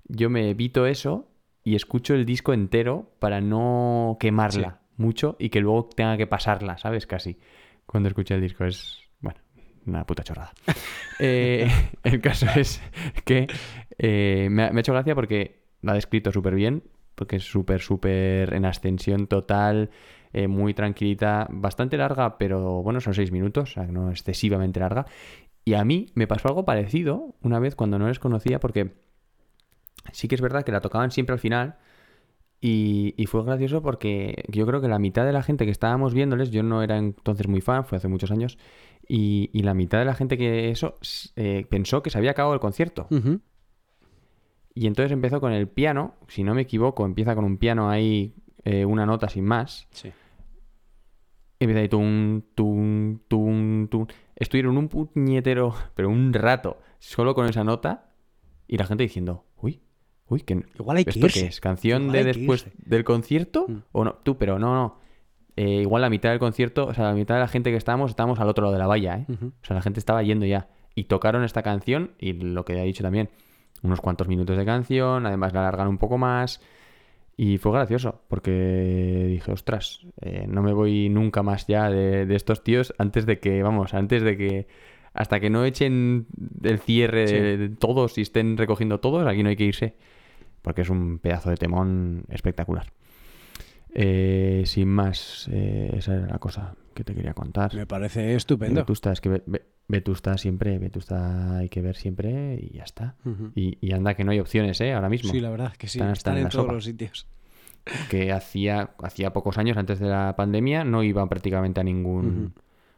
yo 0.07 0.29
me 0.29 0.49
evito 0.51 0.85
eso 0.85 1.27
y 1.63 1.75
escucho 1.75 2.13
el 2.13 2.25
disco 2.25 2.53
entero 2.53 3.11
para 3.19 3.41
no 3.41 4.17
quemarla 4.19 4.81
mucho 4.97 5.35
y 5.39 5.49
que 5.49 5.59
luego 5.59 5.89
tenga 5.95 6.17
que 6.17 6.27
pasarla, 6.27 6.77
¿sabes? 6.77 7.07
Casi. 7.07 7.37
Cuando 7.87 8.09
escucho 8.09 8.35
el 8.35 8.41
disco 8.41 8.63
es, 8.65 8.99
bueno, 9.19 9.39
una 9.87 10.05
puta 10.05 10.23
chorrada. 10.23 10.53
Eh, 11.17 11.71
el 12.03 12.19
caso 12.19 12.45
es 12.57 12.81
que 13.23 13.47
eh, 13.97 14.49
me, 14.51 14.63
ha, 14.63 14.71
me 14.71 14.79
ha 14.79 14.81
hecho 14.81 14.91
gracia 14.91 15.15
porque 15.15 15.61
lo 15.81 15.91
ha 15.91 15.95
descrito 15.95 16.29
súper 16.33 16.55
bien, 16.55 16.83
porque 17.15 17.37
es 17.37 17.43
súper, 17.43 17.81
súper 17.81 18.53
en 18.53 18.65
ascensión 18.65 19.27
total, 19.27 19.89
eh, 20.33 20.47
muy 20.47 20.73
tranquilita, 20.73 21.47
bastante 21.49 21.97
larga, 21.97 22.37
pero 22.37 22.83
bueno, 22.83 22.99
son 23.01 23.13
seis 23.13 23.31
minutos, 23.31 23.71
o 23.71 23.73
sea, 23.73 23.87
no 23.87 24.11
excesivamente 24.11 24.79
larga. 24.79 25.05
Y 25.63 25.73
a 25.73 25.83
mí 25.83 26.07
me 26.13 26.27
pasó 26.27 26.49
algo 26.49 26.65
parecido 26.65 27.35
una 27.41 27.59
vez 27.59 27.75
cuando 27.75 27.97
no 27.97 28.07
les 28.07 28.19
conocía, 28.19 28.59
porque 28.59 28.93
sí 30.11 30.27
que 30.27 30.35
es 30.35 30.41
verdad 30.41 30.63
que 30.63 30.71
la 30.71 30.81
tocaban 30.81 31.11
siempre 31.11 31.33
al 31.33 31.39
final. 31.39 31.77
Y, 32.61 33.13
y 33.17 33.27
fue 33.27 33.43
gracioso 33.43 33.81
porque 33.81 34.43
yo 34.47 34.65
creo 34.65 34.81
que 34.81 34.87
la 34.87 34.97
mitad 34.97 35.25
de 35.25 35.33
la 35.33 35.43
gente 35.43 35.65
que 35.65 35.71
estábamos 35.71 36.13
viéndoles, 36.13 36.49
yo 36.51 36.63
no 36.63 36.81
era 36.81 36.97
entonces 36.97 37.47
muy 37.47 37.61
fan, 37.61 37.85
fue 37.85 37.97
hace 37.97 38.07
muchos 38.07 38.31
años, 38.31 38.57
y, 39.07 39.51
y 39.53 39.61
la 39.61 39.73
mitad 39.73 39.99
de 39.99 40.05
la 40.05 40.15
gente 40.15 40.37
que 40.37 40.71
eso 40.71 40.97
eh, 41.35 41.67
pensó 41.69 42.01
que 42.01 42.09
se 42.09 42.17
había 42.17 42.31
acabado 42.31 42.53
el 42.55 42.59
concierto. 42.59 43.07
Ujú. 43.11 43.41
Y 44.77 44.87
entonces 44.87 45.13
empezó 45.13 45.39
con 45.39 45.53
el 45.53 45.69
piano, 45.69 46.15
si 46.27 46.43
no 46.43 46.53
me 46.53 46.63
equivoco, 46.63 47.05
empieza 47.05 47.33
con 47.33 47.45
un 47.45 47.57
piano 47.57 47.89
ahí, 47.89 48.35
eh, 48.65 48.83
una 48.83 49.05
nota 49.05 49.29
sin 49.29 49.45
más. 49.45 49.87
Sí. 49.91 50.11
Empieza 51.61 51.79
ahí 51.79 51.87
tun, 51.87 52.45
tun, 52.53 53.21
tun, 53.29 53.87
tun. 53.89 54.07
Estuvieron 54.35 54.77
un 54.77 54.89
puñetero, 54.89 55.73
pero 55.95 56.09
un 56.09 56.33
rato, 56.33 56.77
solo 56.99 57.33
con 57.33 57.47
esa 57.47 57.63
nota, 57.63 58.11
y 58.67 58.77
la 58.77 58.85
gente 58.85 59.03
diciendo, 59.03 59.45
uy, 59.61 59.79
uy, 60.27 60.41
que 60.41 60.65
Igual 60.77 60.97
hay 60.97 61.05
que 61.05 61.11
¿Esto 61.11 61.27
irse. 61.27 61.39
qué 61.39 61.45
es? 61.47 61.61
¿Canción 61.61 62.03
Igual 62.03 62.17
de 62.17 62.23
después 62.25 62.67
del 62.77 63.05
concierto? 63.05 63.65
Mm. 63.69 63.77
¿O 63.93 64.03
no? 64.03 64.15
Tú, 64.23 64.37
pero 64.37 64.59
no, 64.59 64.75
no. 64.75 64.99
Eh, 65.55 65.83
igual 65.83 66.01
la 66.01 66.09
mitad 66.09 66.31
del 66.31 66.39
concierto, 66.39 66.87
o 66.87 66.93
sea, 66.93 67.05
la 67.05 67.13
mitad 67.13 67.35
de 67.35 67.39
la 67.39 67.47
gente 67.47 67.71
que 67.71 67.77
estábamos, 67.77 68.09
estábamos 68.09 68.41
al 68.41 68.49
otro 68.49 68.63
lado 68.63 68.73
de 68.73 68.79
la 68.79 68.87
valla, 68.87 69.19
¿eh? 69.19 69.25
O 69.29 69.65
sea, 69.65 69.77
la 69.77 69.81
gente 69.81 70.01
estaba 70.01 70.21
yendo 70.21 70.45
ya. 70.45 70.67
Y 70.95 71.05
tocaron 71.05 71.45
esta 71.45 71.63
canción, 71.63 72.11
y 72.19 72.33
lo 72.33 72.65
que 72.65 72.77
ha 72.77 72.83
dicho 72.83 73.03
también, 73.03 73.29
unos 73.85 74.01
cuantos 74.01 74.27
minutos 74.27 74.57
de 74.57 74.65
canción, 74.65 75.25
además 75.25 75.53
la 75.53 75.61
alargaron 75.61 75.91
un 75.93 75.97
poco 75.97 76.17
más. 76.17 76.61
Y 77.37 77.57
fue 77.57 77.73
gracioso, 77.73 78.21
porque 78.29 79.25
dije, 79.29 79.51
ostras, 79.51 80.05
eh, 80.21 80.45
no 80.47 80.61
me 80.63 80.71
voy 80.73 81.09
nunca 81.09 81.43
más 81.43 81.67
ya 81.67 81.89
de, 81.89 82.25
de 82.25 82.35
estos 82.35 82.63
tíos 82.63 82.93
antes 82.97 83.25
de 83.25 83.39
que, 83.39 83.61
vamos, 83.61 83.93
antes 83.93 84.23
de 84.23 84.37
que, 84.37 84.67
hasta 85.13 85.39
que 85.41 85.49
no 85.49 85.65
echen 85.65 86.27
el 86.63 86.79
cierre 86.79 87.27
Sí. 87.27 87.35
de, 87.35 87.69
todos 87.69 88.17
y 88.17 88.21
estén 88.21 88.55
recogiendo 88.57 89.01
todos, 89.01 89.27
aquí 89.27 89.43
no 89.43 89.49
hay 89.49 89.57
que 89.57 89.65
irse, 89.65 89.95
porque 90.61 90.81
es 90.83 90.89
un 90.89 91.19
pedazo 91.19 91.49
de 91.49 91.57
temón 91.57 92.23
espectacular. 92.29 92.87
Eh, 93.93 94.63
sin 94.65 94.89
más, 94.89 95.49
eh, 95.51 95.91
esa 95.97 96.15
era 96.15 96.27
la 96.27 96.39
cosa 96.39 96.75
que 96.93 97.03
te 97.03 97.13
quería 97.13 97.33
contar. 97.33 97.73
Me 97.75 97.85
parece 97.85 98.35
estupendo. 98.35 98.81
Vetusta, 98.81 99.11
es 99.11 99.21
que 99.21 99.29
Ve- 99.29 99.43
Ve- 99.45 99.65
Vetusta 99.87 100.37
siempre, 100.37 100.79
Vetusta 100.79 101.57
hay 101.57 101.69
que 101.69 101.81
ver 101.81 101.95
siempre 101.95 102.57
y 102.59 102.75
ya 102.77 102.83
está. 102.83 103.15
Y, 103.53 103.77
y 103.85 103.93
anda 103.93 104.15
que 104.15 104.23
no 104.23 104.31
hay 104.31 104.39
opciones, 104.39 104.81
¿eh? 104.81 104.93
Ahora 104.93 105.09
mismo. 105.09 105.31
Sí, 105.31 105.39
la 105.39 105.49
verdad 105.51 105.73
que 105.77 105.87
sí. 105.87 105.99
Están 106.01 106.37
en 106.37 106.43
todos 106.49 106.63
sopa. 106.63 106.73
los 106.73 106.83
sitios. 106.85 107.27
que 108.09 108.31
hacía, 108.31 108.95
hacía 109.03 109.31
pocos 109.31 109.59
años 109.59 109.77
antes 109.77 109.99
de 109.99 110.07
la 110.07 110.35
pandemia 110.35 110.83
no 110.83 111.03
iban 111.03 111.29
prácticamente 111.29 111.79
a 111.81 111.83
ningún 111.83 112.53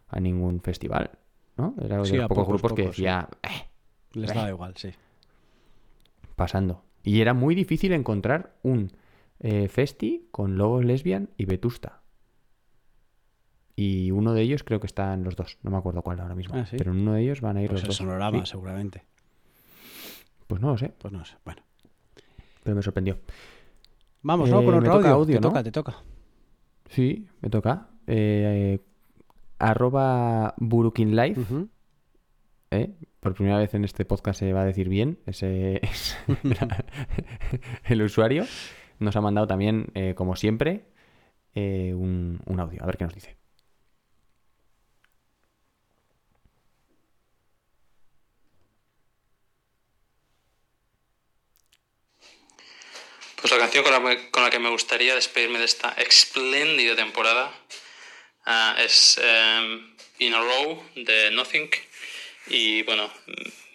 a 0.10 0.20
ningún 0.22 0.62
festival, 0.62 1.12
¿no? 1.58 1.76
Era 1.82 1.98
de 1.98 2.06
Sí, 2.06 2.16
los 2.16 2.24
a 2.24 2.28
pocos, 2.30 2.46
pocos, 2.46 2.62
grupos 2.62 2.74
que 2.74 2.84
pocos, 2.84 2.96
sí. 2.96 3.02
decía 3.02 3.28
"Eh, 3.44 3.68
Les 4.14 4.32
Eh. 4.34 4.50
igual, 4.50 4.74
sí. 4.78 4.92
pasando. 6.36 6.84
Y 7.04 7.22
era 7.22 7.34
muy 7.34 7.56
difícil 7.56 7.92
encontrar 7.94 8.56
un 8.64 8.92
eh, 9.40 9.68
festi 9.68 10.28
con 10.32 10.58
Lobos 10.58 10.84
Lesbian 10.86 11.30
y 11.38 11.46
Vetusta. 11.46 12.02
Y 13.80 14.10
uno 14.10 14.34
de 14.34 14.42
ellos 14.42 14.64
creo 14.64 14.80
que 14.80 14.88
están 14.88 15.24
los 15.24 15.36
dos, 15.36 15.60
no 15.62 15.70
me 15.70 15.78
acuerdo 15.78 16.02
cuál 16.02 16.20
ahora 16.20 16.34
mismo. 16.34 16.56
Ah, 16.56 16.66
¿sí? 16.66 16.78
Pero 16.78 16.92
en 16.94 17.00
uno 17.02 17.14
de 17.14 17.22
ellos 17.22 17.42
van 17.42 17.58
a 17.58 17.62
ir 17.62 17.70
Pues 17.70 17.82
los 17.82 17.84
el 17.84 17.88
dos. 17.90 17.96
sonorama, 17.98 18.40
Sí, 18.40 18.46
seguramente. 18.52 19.04
Pues 20.48 20.60
no 20.62 20.72
lo 20.72 20.78
sé, 20.80 20.90
Pues 20.98 21.14
no 21.14 21.24
sé. 21.24 21.36
Bueno. 21.46 21.62
pero 22.64 22.76
me 22.76 22.82
sorprendió. 22.82 23.20
Vamos, 24.24 24.50
¿no? 24.50 24.62
Eh, 24.62 24.66
Con 24.66 24.74
otro 24.76 24.94
audio. 24.94 25.08
audio, 25.14 25.36
te 25.36 25.42
¿no? 25.42 25.48
toca, 25.50 25.64
te 25.64 25.72
toca. 25.72 25.96
Sí, 26.90 27.28
me 27.42 27.50
toca. 27.52 27.88
Eh, 28.08 28.80
arroba 29.60 30.56
Burukin 30.58 31.16
Live. 31.16 31.40
Ujú. 31.40 31.70
¿eh? 32.72 32.96
Por 33.20 33.36
primera 33.36 33.60
vez 33.60 33.74
en 33.76 33.84
este 33.86 34.06
podcast 34.06 34.40
se 34.40 34.54
va 34.54 34.62
a 34.62 34.66
decir 34.66 34.90
bien. 34.90 35.20
Ese 35.28 35.82
es 35.84 36.18
el 37.84 38.02
usuario. 38.02 38.44
Nos 39.00 39.16
ha 39.16 39.22
mandado 39.22 39.46
también, 39.46 39.88
eh, 39.94 40.16
como 40.16 40.36
siempre, 40.36 40.88
un, 41.54 42.40
un 42.46 42.60
audio. 42.60 42.82
A 42.82 42.86
ver 42.88 42.98
qué 42.98 43.04
nos 43.04 43.14
dice. 43.14 43.38
Pues 53.40 53.52
la 53.54 53.60
canción 53.60 53.84
con 53.84 53.94
la, 53.94 54.32
con 54.32 54.44
la 54.44 54.50
que 54.50 54.58
me 54.58 54.70
gustaría 54.70 55.14
despedirme 55.14 55.60
de 55.60 55.66
esta 55.66 55.92
espléndida 55.92 56.96
temporada 56.96 57.54
ah, 58.46 58.76
es 58.80 59.20
em, 59.22 59.96
In 60.18 60.34
a 60.34 60.40
Row 60.40 60.84
de 60.96 61.30
Nothing. 61.30 61.70
Y 62.48 62.82
bueno, 62.82 63.14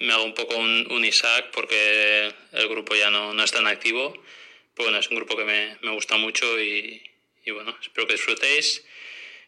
me 0.01 0.13
hago 0.13 0.25
un 0.25 0.35
poco 0.35 0.57
un, 0.57 0.91
un 0.91 1.05
Isaac 1.05 1.51
porque 1.53 2.35
el 2.51 2.69
grupo 2.69 2.97
ya 2.97 3.11
no, 3.11 3.33
no 3.35 3.45
es 3.45 3.53
tan 3.53 3.69
activo. 3.69 4.13
Pero 4.75 4.87
bueno, 4.87 4.99
es 4.99 5.09
un 5.09 5.17
grupo 5.17 5.37
que 5.37 5.45
me, 5.45 5.79
me 5.81 5.93
gusta 5.93 6.17
mucho 6.17 6.61
y, 6.61 7.01
y 7.45 7.53
bueno, 7.53 7.77
espero 7.81 8.09
que 8.09 8.15
disfrutéis. 8.15 8.85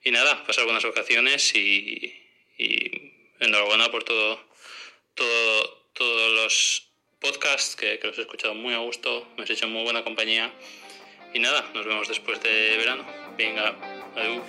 Y 0.05 0.13
nada, 0.13 0.47
pasar 0.47 0.65
buenas 0.65 0.85
vacaciones 0.85 1.53
y, 1.57 2.23
y 2.57 3.13
enhorabuena 3.41 3.91
por 3.91 4.05
todo, 4.05 4.41
todo, 5.17 5.89
todos 5.93 6.33
los 6.33 6.94
podcasts 7.21 7.77
que, 7.77 7.99
que 7.99 8.07
los 8.07 8.19
he 8.19 8.23
escuchado 8.23 8.55
muy 8.55 8.75
a 8.75 8.79
gusto, 8.79 9.27
me 9.37 9.45
has 9.45 9.51
hecho 9.51 9.69
muy 9.69 9.83
buena 9.83 10.05
compañía. 10.05 10.53
Y 11.33 11.41
nada, 11.41 11.65
nos 11.75 11.85
vemos 11.85 12.09
después 12.09 12.41
de 12.43 12.77
verano. 12.77 13.05
Venga, 13.37 13.75
adiós. 14.15 14.43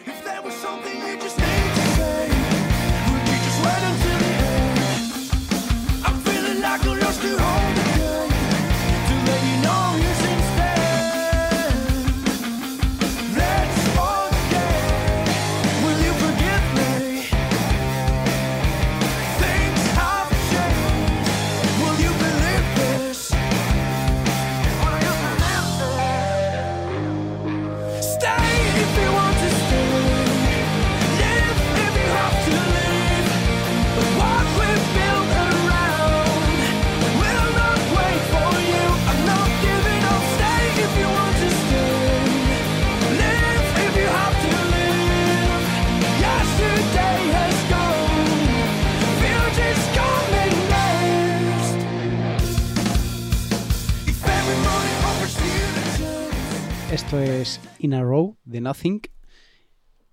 Esto 57.05 57.19
es 57.19 57.59
In 57.79 57.93
a 57.93 58.01
Row 58.01 58.35
de 58.45 58.61
Nothing. 58.61 59.01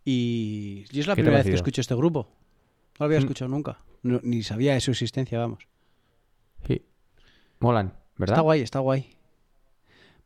Y 0.05 0.85
yo 0.93 1.01
es 1.01 1.07
la 1.07 1.15
¿Qué 1.15 1.23
te 1.23 1.29
ha 1.29 1.31
primera 1.31 1.39
vez 1.39 1.47
que 1.47 1.55
escucho 1.55 1.81
este 1.81 1.95
grupo. 1.95 2.29
No 2.99 2.99
lo 3.01 3.05
había 3.07 3.19
Mm. 3.19 3.23
escuchado 3.23 3.49
nunca. 3.49 3.79
No- 4.03 4.21
ni 4.23 4.43
sabía 4.43 4.75
de 4.75 4.81
su 4.81 4.91
existencia, 4.91 5.39
vamos. 5.39 5.67
Sí. 6.67 6.83
Molan, 7.61 7.95
¿verdad? 8.19 8.35
Está 8.35 8.41
guay, 8.43 8.61
está 8.61 8.79
guay. 8.81 9.17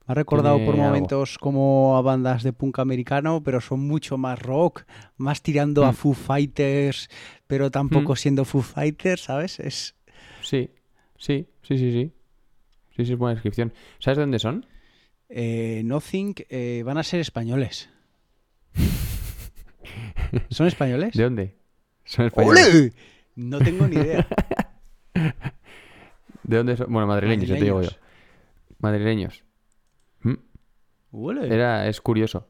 Me 0.06 0.12
ha 0.12 0.14
recordado 0.14 0.56
por 0.58 0.74
algo. 0.74 0.82
momentos 0.86 1.36
como 1.38 1.96
a 1.96 2.00
bandas 2.02 2.42
de 2.42 2.52
punk 2.52 2.78
americano, 2.78 3.42
pero 3.44 3.60
son 3.60 3.80
mucho 3.86 4.16
más 4.18 4.40
rock, 4.40 4.84
más 5.16 5.42
tirando 5.42 5.84
a 5.84 5.92
Mm. 5.92 5.94
Foo 5.94 6.14
Fighters, 6.14 7.08
pero 7.46 7.70
tampoco 7.70 8.12
Mm. 8.12 8.16
siendo 8.16 8.44
Foo 8.44 8.62
Fighters, 8.62 9.22
¿sabes? 9.22 9.60
Es 9.60 9.94
Sí, 10.42 10.70
sí, 11.18 11.46
sí, 11.62 11.78
sí, 11.78 11.92
sí. 11.92 12.12
Sí, 12.96 13.04
sí, 13.04 13.12
es 13.12 13.18
buena 13.18 13.34
descripción. 13.34 13.72
¿Sabes 13.98 14.16
de 14.18 14.22
dónde 14.22 14.38
son? 14.38 14.66
Eh, 15.28 15.82
Nothing 15.84 16.34
eh, 16.48 16.82
van 16.84 16.98
a 16.98 17.02
ser 17.02 17.20
españoles. 17.20 17.88
¿Son 20.50 20.66
españoles? 20.66 21.14
¿De 21.14 21.22
dónde? 21.22 21.56
Son 22.04 22.26
españoles. 22.26 22.66
¡Ole! 22.66 22.92
No 23.36 23.58
tengo 23.58 23.86
ni 23.86 23.96
idea. 23.96 24.26
¿De 26.42 26.56
dónde 26.56 26.76
son? 26.76 26.92
Bueno, 26.92 27.06
madrileños, 27.06 27.48
ya 27.48 27.56
te 27.56 27.64
digo 27.64 27.82
yo. 27.82 27.90
Madrileños. 28.78 29.42
Madrileños. 29.42 29.44
Mm. 30.20 30.34
¡Ole! 31.10 31.54
Era, 31.54 31.88
es 31.88 32.00
curioso. 32.00 32.48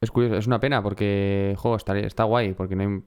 Es 0.00 0.10
curioso, 0.10 0.36
es 0.36 0.46
una 0.46 0.60
pena 0.60 0.82
porque, 0.82 1.54
juego 1.58 1.76
está, 1.76 1.98
está 1.98 2.24
guay, 2.24 2.52
porque 2.52 2.76
no 2.76 2.82
hay, 2.82 3.02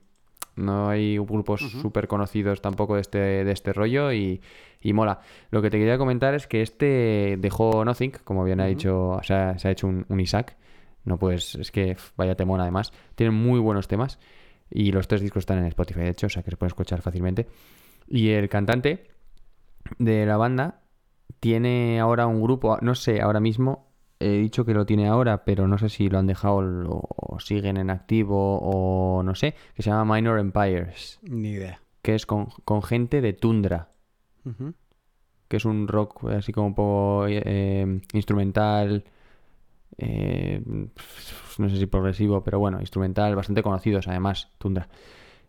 no 0.60 0.90
hay 0.90 1.18
grupos 1.18 1.62
súper 1.62 2.08
conocidos 2.08 2.62
tampoco 2.62 2.96
de 2.96 3.02
este, 3.02 3.18
de 3.18 3.52
este 3.52 3.74
rollo 3.74 4.12
y, 4.12 4.42
y 4.82 4.94
mola. 4.94 5.22
Lo 5.52 5.62
que 5.62 5.70
te 5.70 5.78
quería 5.78 5.98
comentar 5.98 6.34
es 6.36 6.48
que 6.48 6.62
este 6.62 7.38
dejó 7.40 7.84
Nothing, 7.86 8.12
como 8.24 8.44
bien 8.44 8.60
ha 8.60 8.66
dicho, 8.66 9.10
o 9.10 9.24
sea, 9.24 9.58
se 9.58 9.68
ha 9.68 9.72
hecho 9.72 9.88
un, 9.88 10.06
un 10.10 10.20
Isaac. 10.20 10.58
No 11.06 11.18
pues, 11.18 11.56
es 11.56 11.72
que 11.72 11.98
vaya 12.18 12.36
temón 12.36 12.62
además. 12.62 12.92
Tienen 13.16 13.34
muy 13.34 13.60
buenos 13.60 13.88
temas 13.88 14.20
y 14.70 14.92
los 14.92 15.08
tres 15.08 15.22
discos 15.22 15.42
están 15.42 15.60
en 15.60 15.66
Spotify, 15.66 16.02
de 16.02 16.10
hecho, 16.10 16.28
o 16.28 16.30
sea 16.30 16.44
que 16.44 16.52
se 16.52 16.58
pueden 16.58 16.70
escuchar 16.70 17.02
fácilmente. 17.02 17.48
Y 18.08 18.30
el 18.30 18.50
cantante 18.50 19.08
de 19.98 20.26
la 20.26 20.38
banda 20.38 20.82
tiene 21.40 22.00
ahora 22.00 22.28
un 22.28 22.42
grupo, 22.42 22.78
no 22.82 22.96
sé, 22.96 23.22
ahora 23.22 23.40
mismo, 23.40 23.89
he 24.20 24.30
dicho 24.32 24.66
que 24.66 24.74
lo 24.74 24.86
tiene 24.86 25.08
ahora, 25.08 25.46
pero 25.46 25.68
no 25.68 25.78
sé 25.78 25.90
si 25.90 26.10
lo 26.10 26.20
han 26.20 26.28
dejado 26.28 26.58
o, 26.58 27.08
o 27.16 27.40
siguen 27.40 27.78
en 27.78 27.90
activo 27.90 28.60
o 28.62 29.24
no 29.24 29.34
sé, 29.36 29.56
que 29.76 29.82
se 29.84 29.90
llama 29.90 30.16
Minor 30.16 30.40
Empires, 30.40 31.20
Ni 31.24 31.50
idea. 31.52 31.80
que 32.02 32.16
es 32.16 32.26
con, 32.26 32.48
con 32.66 32.82
gente 32.84 33.22
de 33.22 33.34
Tundra, 33.34 33.90
que 35.48 35.58
es 35.58 35.66
un 35.66 35.88
rock 35.88 36.26
así 36.32 36.52
como 36.52 36.68
un 36.68 36.76
poco 36.76 37.26
eh, 37.28 38.02
instrumental, 38.14 39.04
eh, 39.98 40.62
no 41.58 41.70
sé 41.70 41.78
si 41.78 41.86
progresivo, 41.88 42.44
pero 42.44 42.60
bueno, 42.60 42.80
instrumental, 42.80 43.36
bastante 43.36 43.64
conocidos 43.64 44.08
además, 44.08 44.50
Tundra. 44.58 44.88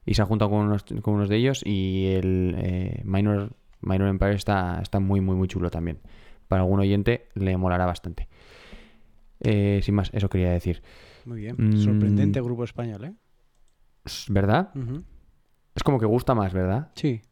Y 0.07 0.15
se 0.15 0.23
ha 0.23 0.27
juntado 0.27 0.51
con 0.51 0.61
unos, 0.61 0.85
con 1.03 1.15
unos 1.15 1.29
de 1.29 1.37
ellos 1.37 1.63
y 1.65 2.07
el 2.09 2.55
eh, 2.59 3.03
Minor, 3.05 3.51
Minor 3.81 4.09
Empire 4.09 4.35
está, 4.35 4.81
está 4.83 4.99
muy, 4.99 5.21
muy, 5.21 5.37
muy 5.37 5.47
chulo 5.49 5.71
también. 5.71 5.99
Para 6.49 6.63
algún 6.63 6.81
oyente 6.81 7.29
le 7.35 7.57
molará 7.57 7.87
bastante. 7.87 8.29
Eh, 9.41 9.81
sin 9.83 9.95
más, 9.95 10.11
eso 10.13 10.29
quería 10.29 10.51
decir. 10.51 10.83
Muy 11.25 11.41
bien. 11.41 11.57
Mm. 11.59 11.77
Sorprendente 11.79 12.41
grupo 12.41 12.65
español, 12.65 13.05
¿eh? 13.05 13.15
¿Verdad? 14.29 14.73
Es 15.75 15.83
como 15.83 15.99
que 15.99 16.07
gusta 16.07 16.35
más, 16.35 16.53
¿verdad? 16.53 16.91
Sí. 16.95 17.23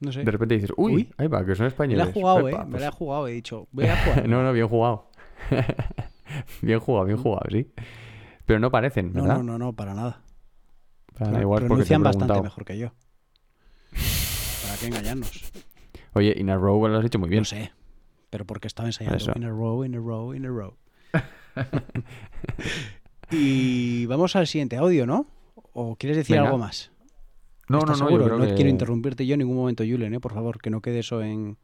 No 0.00 0.12
sé. 0.12 0.22
De 0.24 0.30
repente 0.30 0.54
dices, 0.56 0.72
uy, 0.76 0.94
Uy. 0.94 1.10
ahí 1.18 1.28
va, 1.28 1.44
que 1.46 1.54
son 1.54 1.64
Me 1.64 1.68
españoles. 1.68 2.04
la 2.04 2.10
he 2.10 2.12
jugado, 2.12 2.48
Epa, 2.48 2.62
¿eh? 2.62 2.64
Me 2.64 2.70
pues- 2.72 2.82
la 2.82 2.88
he 2.88 2.90
jugado. 2.92 3.28
He 3.28 3.32
dicho, 3.32 3.68
voy 3.72 3.86
a 3.86 3.96
jugar. 4.04 4.28
no, 4.28 4.42
no, 4.42 4.52
bien 4.52 4.68
jugado. 4.68 5.10
bien 6.62 6.80
jugado, 6.80 7.06
bien 7.06 7.18
jugado, 7.18 7.42
sí. 7.50 7.70
Pero 8.46 8.58
no 8.60 8.70
parecen, 8.70 9.12
No, 9.12 9.22
¿verdad? 9.22 9.36
no, 9.38 9.42
no, 9.44 9.58
no, 9.58 9.72
para 9.72 9.94
nada. 9.94 10.22
Para- 11.18 11.30
Pro- 11.32 11.40
igual 11.40 11.58
porque 11.60 11.66
pronuncian 11.68 12.02
bastante 12.02 12.42
mejor 12.42 12.64
que 12.64 12.78
yo. 12.78 12.92
¿Para 14.64 14.76
qué 14.80 14.86
engañarnos? 14.86 15.52
Oye, 16.14 16.34
In 16.36 16.50
a 16.50 16.56
Row 16.56 16.86
lo 16.88 16.98
has 16.98 17.04
hecho 17.04 17.18
muy 17.18 17.28
bien. 17.28 17.40
No 17.42 17.44
sé. 17.44 17.72
Pero 18.30 18.44
porque 18.44 18.66
estaba 18.66 18.88
ensayando. 18.88 19.16
Eso. 19.16 19.32
In 19.36 19.44
a 19.44 19.50
row, 19.50 19.84
in 19.84 19.94
a 19.94 19.98
row, 19.98 20.34
in 20.34 20.44
a 20.44 20.48
row. 20.48 20.76
y 23.30 24.06
vamos 24.06 24.36
al 24.36 24.46
siguiente 24.46 24.76
audio, 24.76 25.06
¿no? 25.06 25.26
¿O 25.72 25.96
quieres 25.96 26.16
decir 26.16 26.36
Venga. 26.36 26.48
algo 26.48 26.58
más? 26.58 26.90
No, 27.68 27.78
¿Estás 27.78 27.98
no, 27.98 28.04
no, 28.04 28.10
yo 28.10 28.16
seguro? 28.16 28.24
creo 28.26 28.38
no 28.38 28.46
que- 28.46 28.54
quiero 28.54 28.70
interrumpirte 28.70 29.26
yo 29.26 29.34
en 29.34 29.40
ningún 29.40 29.56
momento, 29.56 29.82
Julen, 29.84 30.14
¿eh? 30.14 30.20
Por 30.20 30.32
favor, 30.34 30.60
que 30.60 30.70
no 30.70 30.80
quede 30.80 31.00
eso 31.00 31.22
en... 31.22 31.56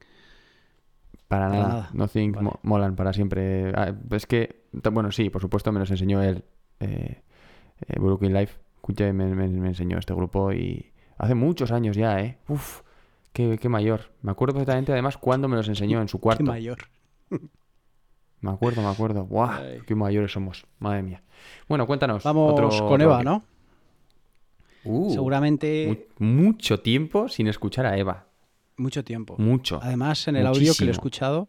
Para 1.28 1.48
Para 1.48 1.58
nada. 1.60 1.68
nada. 1.68 1.90
Nothing 1.92 2.32
Vale. 2.32 2.44
mo- 2.44 2.60
molan 2.62 2.96
para 2.96 3.12
siempre. 3.12 3.70
Ah, 3.76 3.94
Es 4.10 4.26
que, 4.26 4.64
bueno, 4.90 5.12
sí, 5.12 5.30
por 5.30 5.40
supuesto 5.40 5.70
me 5.70 5.78
los 5.78 5.90
enseñó 5.90 6.22
él. 6.22 6.42
Eh, 6.80 7.22
eh, 7.86 8.00
Brooklyn 8.00 8.32
Life. 8.34 8.58
Me- 9.12 9.12
me 9.12 9.68
enseñó 9.68 9.98
este 9.98 10.12
grupo 10.14 10.52
y 10.52 10.90
hace 11.18 11.36
muchos 11.36 11.70
años 11.70 11.96
ya, 11.96 12.18
¿eh? 12.20 12.38
Uf, 12.48 12.80
qué, 13.32 13.58
qué 13.60 13.68
mayor. 13.68 14.10
Me 14.22 14.32
acuerdo 14.32 14.54
perfectamente 14.54 14.90
además 14.90 15.16
cuando 15.18 15.46
me 15.46 15.54
los 15.56 15.68
enseñó 15.68 16.00
en 16.02 16.08
su 16.08 16.18
cuarto. 16.20 16.42
Qué 16.42 16.50
mayor. 16.50 16.78
Me 18.40 18.50
acuerdo, 18.50 18.82
me 18.82 18.88
acuerdo. 18.88 19.24
¡Guau! 19.24 19.50
Ay. 19.50 19.80
¡Qué 19.86 19.94
mayores 19.94 20.32
somos! 20.32 20.66
Madre 20.78 21.02
mía. 21.02 21.22
Bueno, 21.68 21.86
cuéntanos. 21.86 22.22
Vamos 22.24 22.52
otro 22.52 22.68
con 22.88 23.00
Eva, 23.00 23.16
rock. 23.18 23.24
¿no? 23.24 23.44
Uh, 24.84 25.12
Seguramente 25.12 26.06
mu- 26.18 26.26
mucho 26.26 26.80
tiempo 26.80 27.28
sin 27.28 27.46
escuchar 27.48 27.84
a 27.86 27.98
Eva. 27.98 28.26
mucho 28.76 29.04
tiempo. 29.04 29.36
Mucho. 29.38 29.78
Además, 29.82 30.26
en 30.28 30.36
el 30.36 30.46
audio 30.46 30.72
que 30.74 30.84
lo 30.86 30.90
he 30.90 30.92
escuchado, 30.92 31.46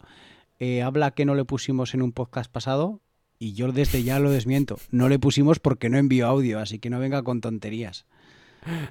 eh, 0.59 0.81
habla 0.81 1.11
que 1.11 1.23
no 1.25 1.33
le 1.33 1.45
pusimos 1.45 1.93
en 1.93 2.01
un 2.01 2.11
podcast 2.11 2.51
pasado 2.51 2.99
y 3.39 3.53
yo 3.53 3.71
desde 3.71 4.03
ya 4.03 4.19
lo 4.19 4.29
desmiento. 4.31 4.77
No 4.91 5.07
le 5.07 5.17
pusimos 5.17 5.59
porque 5.59 5.87
no 5.89 5.97
envió 5.97 6.27
audio, 6.27 6.59
así 6.59 6.77
que 6.79 6.89
no 6.89 6.99
venga 6.99 7.23
con 7.23 7.39
tonterías. 7.39 8.05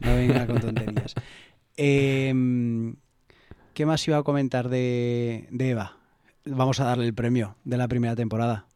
No 0.01 0.15
venga 0.17 0.47
con 0.47 0.59
tonterías. 0.61 1.15
Em, 1.77 2.97
¿Qué 3.75 3.87
más 3.87 4.07
iba 4.09 4.19
a 4.19 4.23
comentar 4.23 4.69
de, 4.69 5.47
de 5.51 5.71
Eva? 5.71 5.97
Vamos 6.47 6.81
a 6.81 6.85
darle 6.85 7.07
el 7.07 7.15
premio 7.15 7.57
de 7.65 7.77
la 7.77 7.89
primera 7.89 8.17
temporada. 8.17 8.67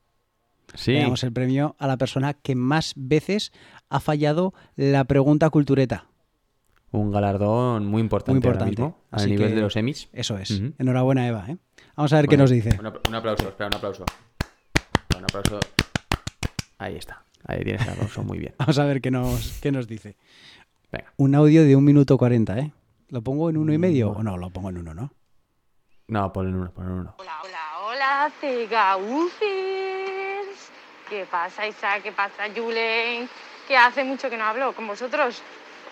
Sí. 0.75 0.93
Le 0.93 1.01
damos 1.03 1.23
el 1.25 1.33
premio 1.33 1.77
a 1.79 1.87
la 1.87 1.97
persona 1.97 2.35
que 2.35 2.55
más 2.55 2.93
veces 2.97 3.53
ha 3.91 4.01
fallado 4.01 4.55
la 4.77 5.05
pregunta 5.05 5.49
cultureta. 5.51 6.07
Un 6.91 7.11
galardón 7.11 7.87
muy 7.87 8.01
importante, 8.01 8.33
Muy 8.33 8.39
importante. 8.39 8.81
ahora 8.83 8.95
mismo. 8.95 9.05
A 9.11 9.25
nivel 9.27 9.49
que 9.51 9.55
de 9.57 9.61
los 9.61 9.77
Emmys. 9.77 10.09
Eso 10.13 10.39
es. 10.39 10.63
Enhorabuena, 10.79 11.27
Eva. 11.27 11.45
¿eh? 11.49 11.57
Vamos 11.97 12.13
a 12.13 12.17
ver 12.17 12.29
qué 12.29 12.37
nos 12.37 12.51
dice. 12.51 12.71
Un, 12.79 12.87
apl- 12.87 13.01
un 13.09 13.15
aplauso, 13.15 13.49
espera, 13.49 13.67
un 13.69 13.75
aplauso. 13.75 14.05
Un 15.17 15.25
aplauso. 15.25 15.59
Ahí 16.79 16.97
está. 16.97 17.23
Ahí 17.47 17.63
tienes 17.65 17.83
el 17.83 17.91
aplauso, 17.91 18.23
muy 18.23 18.39
bien. 18.39 18.55
Vamos 18.59 18.79
a 18.79 18.85
ver 18.85 19.01
qué 19.01 19.11
nos, 19.11 19.59
qué 19.61 19.73
nos 19.73 19.87
dice. 19.89 20.17
Venga. 20.93 21.13
Un 21.17 21.35
audio 21.35 21.65
de 21.65 21.77
un 21.77 21.85
minuto 21.85 22.17
cuarenta, 22.17 22.59
¿eh? 22.59 22.73
¿Lo 23.09 23.23
pongo 23.23 23.51
en 23.51 23.57
uno 23.57 23.73
y 23.73 23.79
medio? 23.79 24.11
O 24.13 24.23
no, 24.23 24.37
lo 24.39 24.51
pongo 24.51 24.71
en 24.71 24.79
uno, 24.79 24.95
¿no? 24.95 25.13
No, 26.07 26.31
ponle 26.33 26.51
en 26.51 26.57
uno, 26.57 26.71
ponle 26.71 26.91
en 26.91 26.99
uno. 27.01 27.15
Hola, 27.19 27.79
hola, 27.81 28.31
Cegaufers. 28.41 29.45
¿Qué 31.09 31.25
pasa, 31.31 31.67
Isa? 31.67 32.01
¿Qué 32.01 32.13
pasa, 32.13 32.45
Julen? 32.55 33.29
Que 33.67 33.77
hace 33.77 34.05
mucho 34.05 34.29
que 34.29 34.37
no 34.37 34.45
hablo 34.45 34.75
con 34.75 34.87
vosotros. 34.87 35.41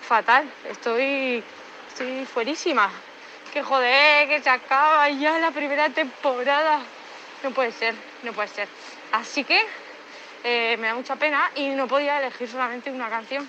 Fatal, 0.02 0.50
estoy, 0.68 1.42
estoy 1.88 2.26
fuerísima. 2.26 2.90
Que 3.54 3.62
joder, 3.62 4.28
que 4.28 4.42
se 4.42 4.50
acaba 4.50 5.08
ya 5.08 5.38
la 5.38 5.50
primera 5.50 5.88
temporada. 5.88 6.80
No 7.42 7.50
puede 7.52 7.72
ser, 7.72 7.94
no 8.22 8.32
puede 8.32 8.48
ser. 8.48 8.68
Así 9.12 9.44
que 9.44 9.64
eh, 10.44 10.76
me 10.78 10.88
da 10.88 10.94
mucha 10.94 11.16
pena 11.16 11.50
y 11.54 11.70
no 11.70 11.88
podía 11.88 12.18
elegir 12.18 12.48
solamente 12.48 12.90
una 12.90 13.08
canción 13.08 13.48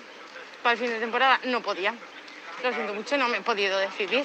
para 0.62 0.72
el 0.72 0.78
fin 0.78 0.88
de 0.88 0.98
temporada. 0.98 1.40
No 1.44 1.60
podía. 1.60 1.94
Lo 2.62 2.72
siento 2.72 2.94
mucho, 2.94 3.18
no 3.18 3.28
me 3.28 3.38
he 3.38 3.42
podido 3.42 3.78
decidir. 3.78 4.24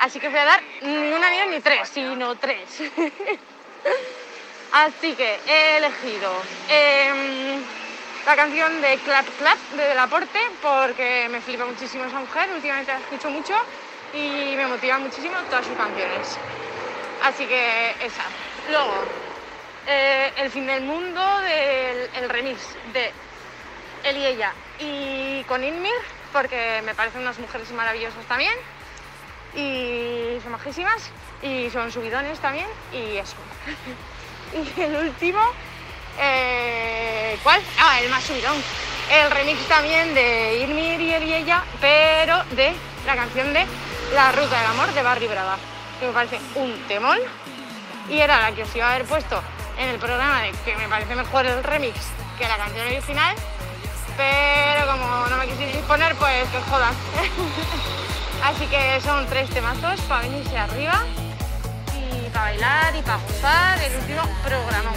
Así 0.00 0.20
que 0.20 0.28
voy 0.28 0.38
a 0.38 0.44
dar 0.44 0.62
ni 0.82 1.12
una 1.12 1.30
ni 1.30 1.56
ni 1.56 1.60
tres, 1.60 1.88
sino 1.88 2.34
tres. 2.36 2.82
Así 4.72 5.14
que 5.14 5.38
he 5.46 5.76
elegido 5.76 6.32
em, 6.68 7.62
la 8.26 8.34
canción 8.36 8.80
de 8.82 8.96
Clap 8.98 9.26
Clap 9.38 9.58
de 9.76 9.88
Delaporte 9.88 10.38
porque 10.60 11.28
me 11.30 11.40
flipa 11.40 11.64
muchísimo 11.64 12.04
esa 12.04 12.18
mujer, 12.18 12.50
últimamente 12.52 12.92
la 12.92 12.98
escucho 12.98 13.30
mucho 13.30 13.54
y 14.12 14.56
me 14.56 14.66
motivan 14.66 15.02
muchísimo 15.02 15.36
todas 15.48 15.64
sus 15.66 15.76
canciones. 15.76 16.36
Así 17.22 17.46
que 17.46 17.94
esa. 18.04 18.24
Luego, 18.70 18.94
eh, 19.86 20.32
El 20.38 20.50
fin 20.50 20.66
del 20.66 20.82
mundo 20.82 21.20
del 21.42 22.10
el 22.16 22.28
remix 22.28 22.58
de 22.92 23.12
él 24.04 24.16
y 24.16 24.26
ella 24.26 24.52
y 24.80 25.44
con 25.44 25.62
Inmir 25.62 25.92
porque 26.32 26.82
me 26.84 26.94
parecen 26.94 27.22
unas 27.22 27.38
mujeres 27.38 27.70
maravillosas 27.72 28.24
también 28.26 28.73
y 29.56 30.40
son 30.42 30.52
majísimas 30.52 31.10
y 31.42 31.70
son 31.70 31.90
subidones 31.92 32.38
también 32.40 32.66
y 32.92 33.16
eso. 33.16 33.36
y 34.76 34.80
el 34.80 34.96
último, 34.96 35.40
eh, 36.18 37.38
¿cuál? 37.42 37.60
Ah, 37.78 38.00
el 38.00 38.10
más 38.10 38.24
subidón. 38.24 38.56
El 39.10 39.30
remix 39.30 39.60
también 39.68 40.14
de 40.14 40.58
Irmir 40.62 41.00
y 41.00 41.12
él 41.12 41.24
y 41.24 41.34
ella, 41.34 41.62
pero 41.80 42.42
de 42.52 42.72
la 43.06 43.14
canción 43.14 43.52
de 43.52 43.66
La 44.14 44.32
Ruta 44.32 44.58
del 44.58 44.70
Amor 44.70 44.92
de 44.94 45.02
Barry 45.02 45.26
Brava, 45.26 45.58
que 46.00 46.06
me 46.06 46.12
parece 46.12 46.40
un 46.54 46.72
temón 46.88 47.18
y 48.08 48.18
era 48.18 48.40
la 48.40 48.54
que 48.54 48.62
os 48.62 48.76
iba 48.76 48.86
a 48.86 48.94
haber 48.94 49.06
puesto 49.06 49.42
en 49.78 49.88
el 49.88 49.98
programa 49.98 50.42
de 50.42 50.52
que 50.64 50.76
me 50.76 50.88
parece 50.88 51.14
mejor 51.14 51.46
el 51.46 51.62
remix 51.62 51.98
que 52.38 52.48
la 52.48 52.56
canción 52.56 52.86
original, 52.86 53.36
pero 54.16 54.86
como 54.86 55.26
no 55.28 55.36
me 55.36 55.46
quisierais 55.46 55.84
poner, 55.84 56.14
pues 56.16 56.48
que 56.48 56.60
jodan. 56.70 56.94
Así 58.44 58.66
que 58.66 59.00
son 59.00 59.26
tres 59.26 59.48
temazos 59.48 59.98
para 60.02 60.20
venirse 60.20 60.58
arriba 60.58 61.02
y 61.96 62.28
para 62.28 62.44
bailar 62.44 62.94
y 62.94 63.00
para 63.00 63.16
gozar 63.16 63.80
el 63.80 63.96
último 63.96 64.22
programa. 64.42 64.92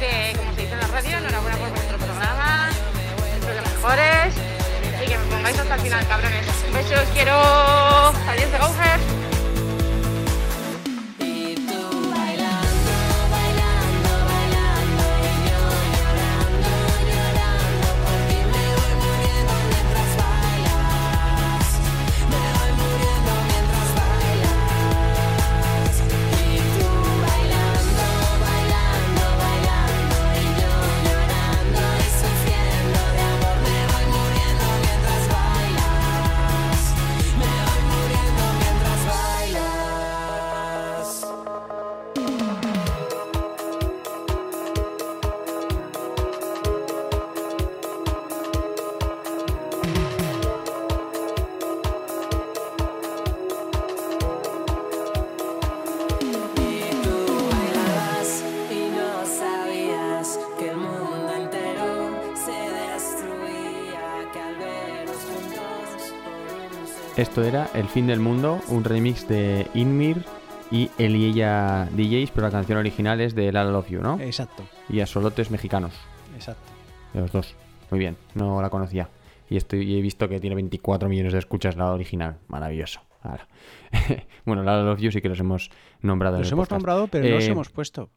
Que 0.00 0.34
como 0.36 0.52
se 0.52 0.62
dice 0.62 0.74
en 0.74 0.80
la 0.80 0.88
radio, 0.88 1.18
enhorabuena 1.18 1.56
por 1.58 1.70
vuestro 1.70 1.96
programa, 1.96 2.70
sois 3.44 3.56
los 3.56 3.72
mejores 3.72 4.34
y 5.00 5.06
que 5.06 5.16
me 5.16 5.24
pongáis 5.26 5.58
hasta 5.60 5.74
el 5.76 5.80
final, 5.80 6.08
cabrones. 6.08 6.46
Un 6.66 6.74
beso, 6.74 6.94
os 7.00 7.08
quiero. 7.10 7.38
Adiós 8.28 8.50
de 8.50 8.58
Gouger. 8.58 9.35
Esto 67.16 67.42
era 67.42 67.68
El 67.74 67.88
fin 67.88 68.06
del 68.06 68.20
mundo, 68.20 68.60
un 68.68 68.84
remix 68.84 69.26
de 69.28 69.66
Inmir 69.74 70.22
y 70.70 70.90
él 70.98 71.16
y 71.16 71.26
ella 71.26 71.88
DJs, 71.92 72.30
pero 72.32 72.46
la 72.48 72.50
canción 72.52 72.78
original 72.78 73.20
es 73.20 73.34
de 73.34 73.52
La 73.52 73.64
Love 73.64 73.88
You, 73.88 74.02
¿no? 74.02 74.20
Exacto, 74.20 74.64
Y 74.88 75.00
a 75.00 75.06
solotes 75.06 75.50
mexicanos, 75.50 75.94
exacto. 76.34 76.70
de 77.14 77.20
los 77.20 77.32
dos. 77.32 77.54
Muy 77.90 77.98
bien, 78.00 78.16
no 78.34 78.60
la 78.60 78.68
conocía. 78.68 79.08
Y, 79.48 79.56
estoy, 79.56 79.90
y 79.90 79.96
he 79.98 80.02
visto 80.02 80.28
que 80.28 80.40
tiene 80.40 80.56
24 80.56 81.08
millones 81.08 81.32
de 81.32 81.38
escuchas 81.38 81.76
la 81.76 81.92
original. 81.92 82.38
Maravilloso. 82.48 83.00
Bueno, 84.44 84.62
La 84.62 84.80
Love 84.82 85.00
You 85.00 85.10
sí 85.10 85.20
que 85.20 85.28
los 85.28 85.40
hemos 85.40 85.70
nombrado. 86.02 86.36
en 86.36 86.42
Los 86.42 86.48
el 86.48 86.52
hemos 86.54 86.68
podcast. 86.68 86.78
nombrado, 86.80 87.08
pero 87.08 87.24
no 87.28 87.34
los 87.34 87.44
Eh, 87.44 87.50
hemos 87.50 87.68
puesto. 87.70 88.10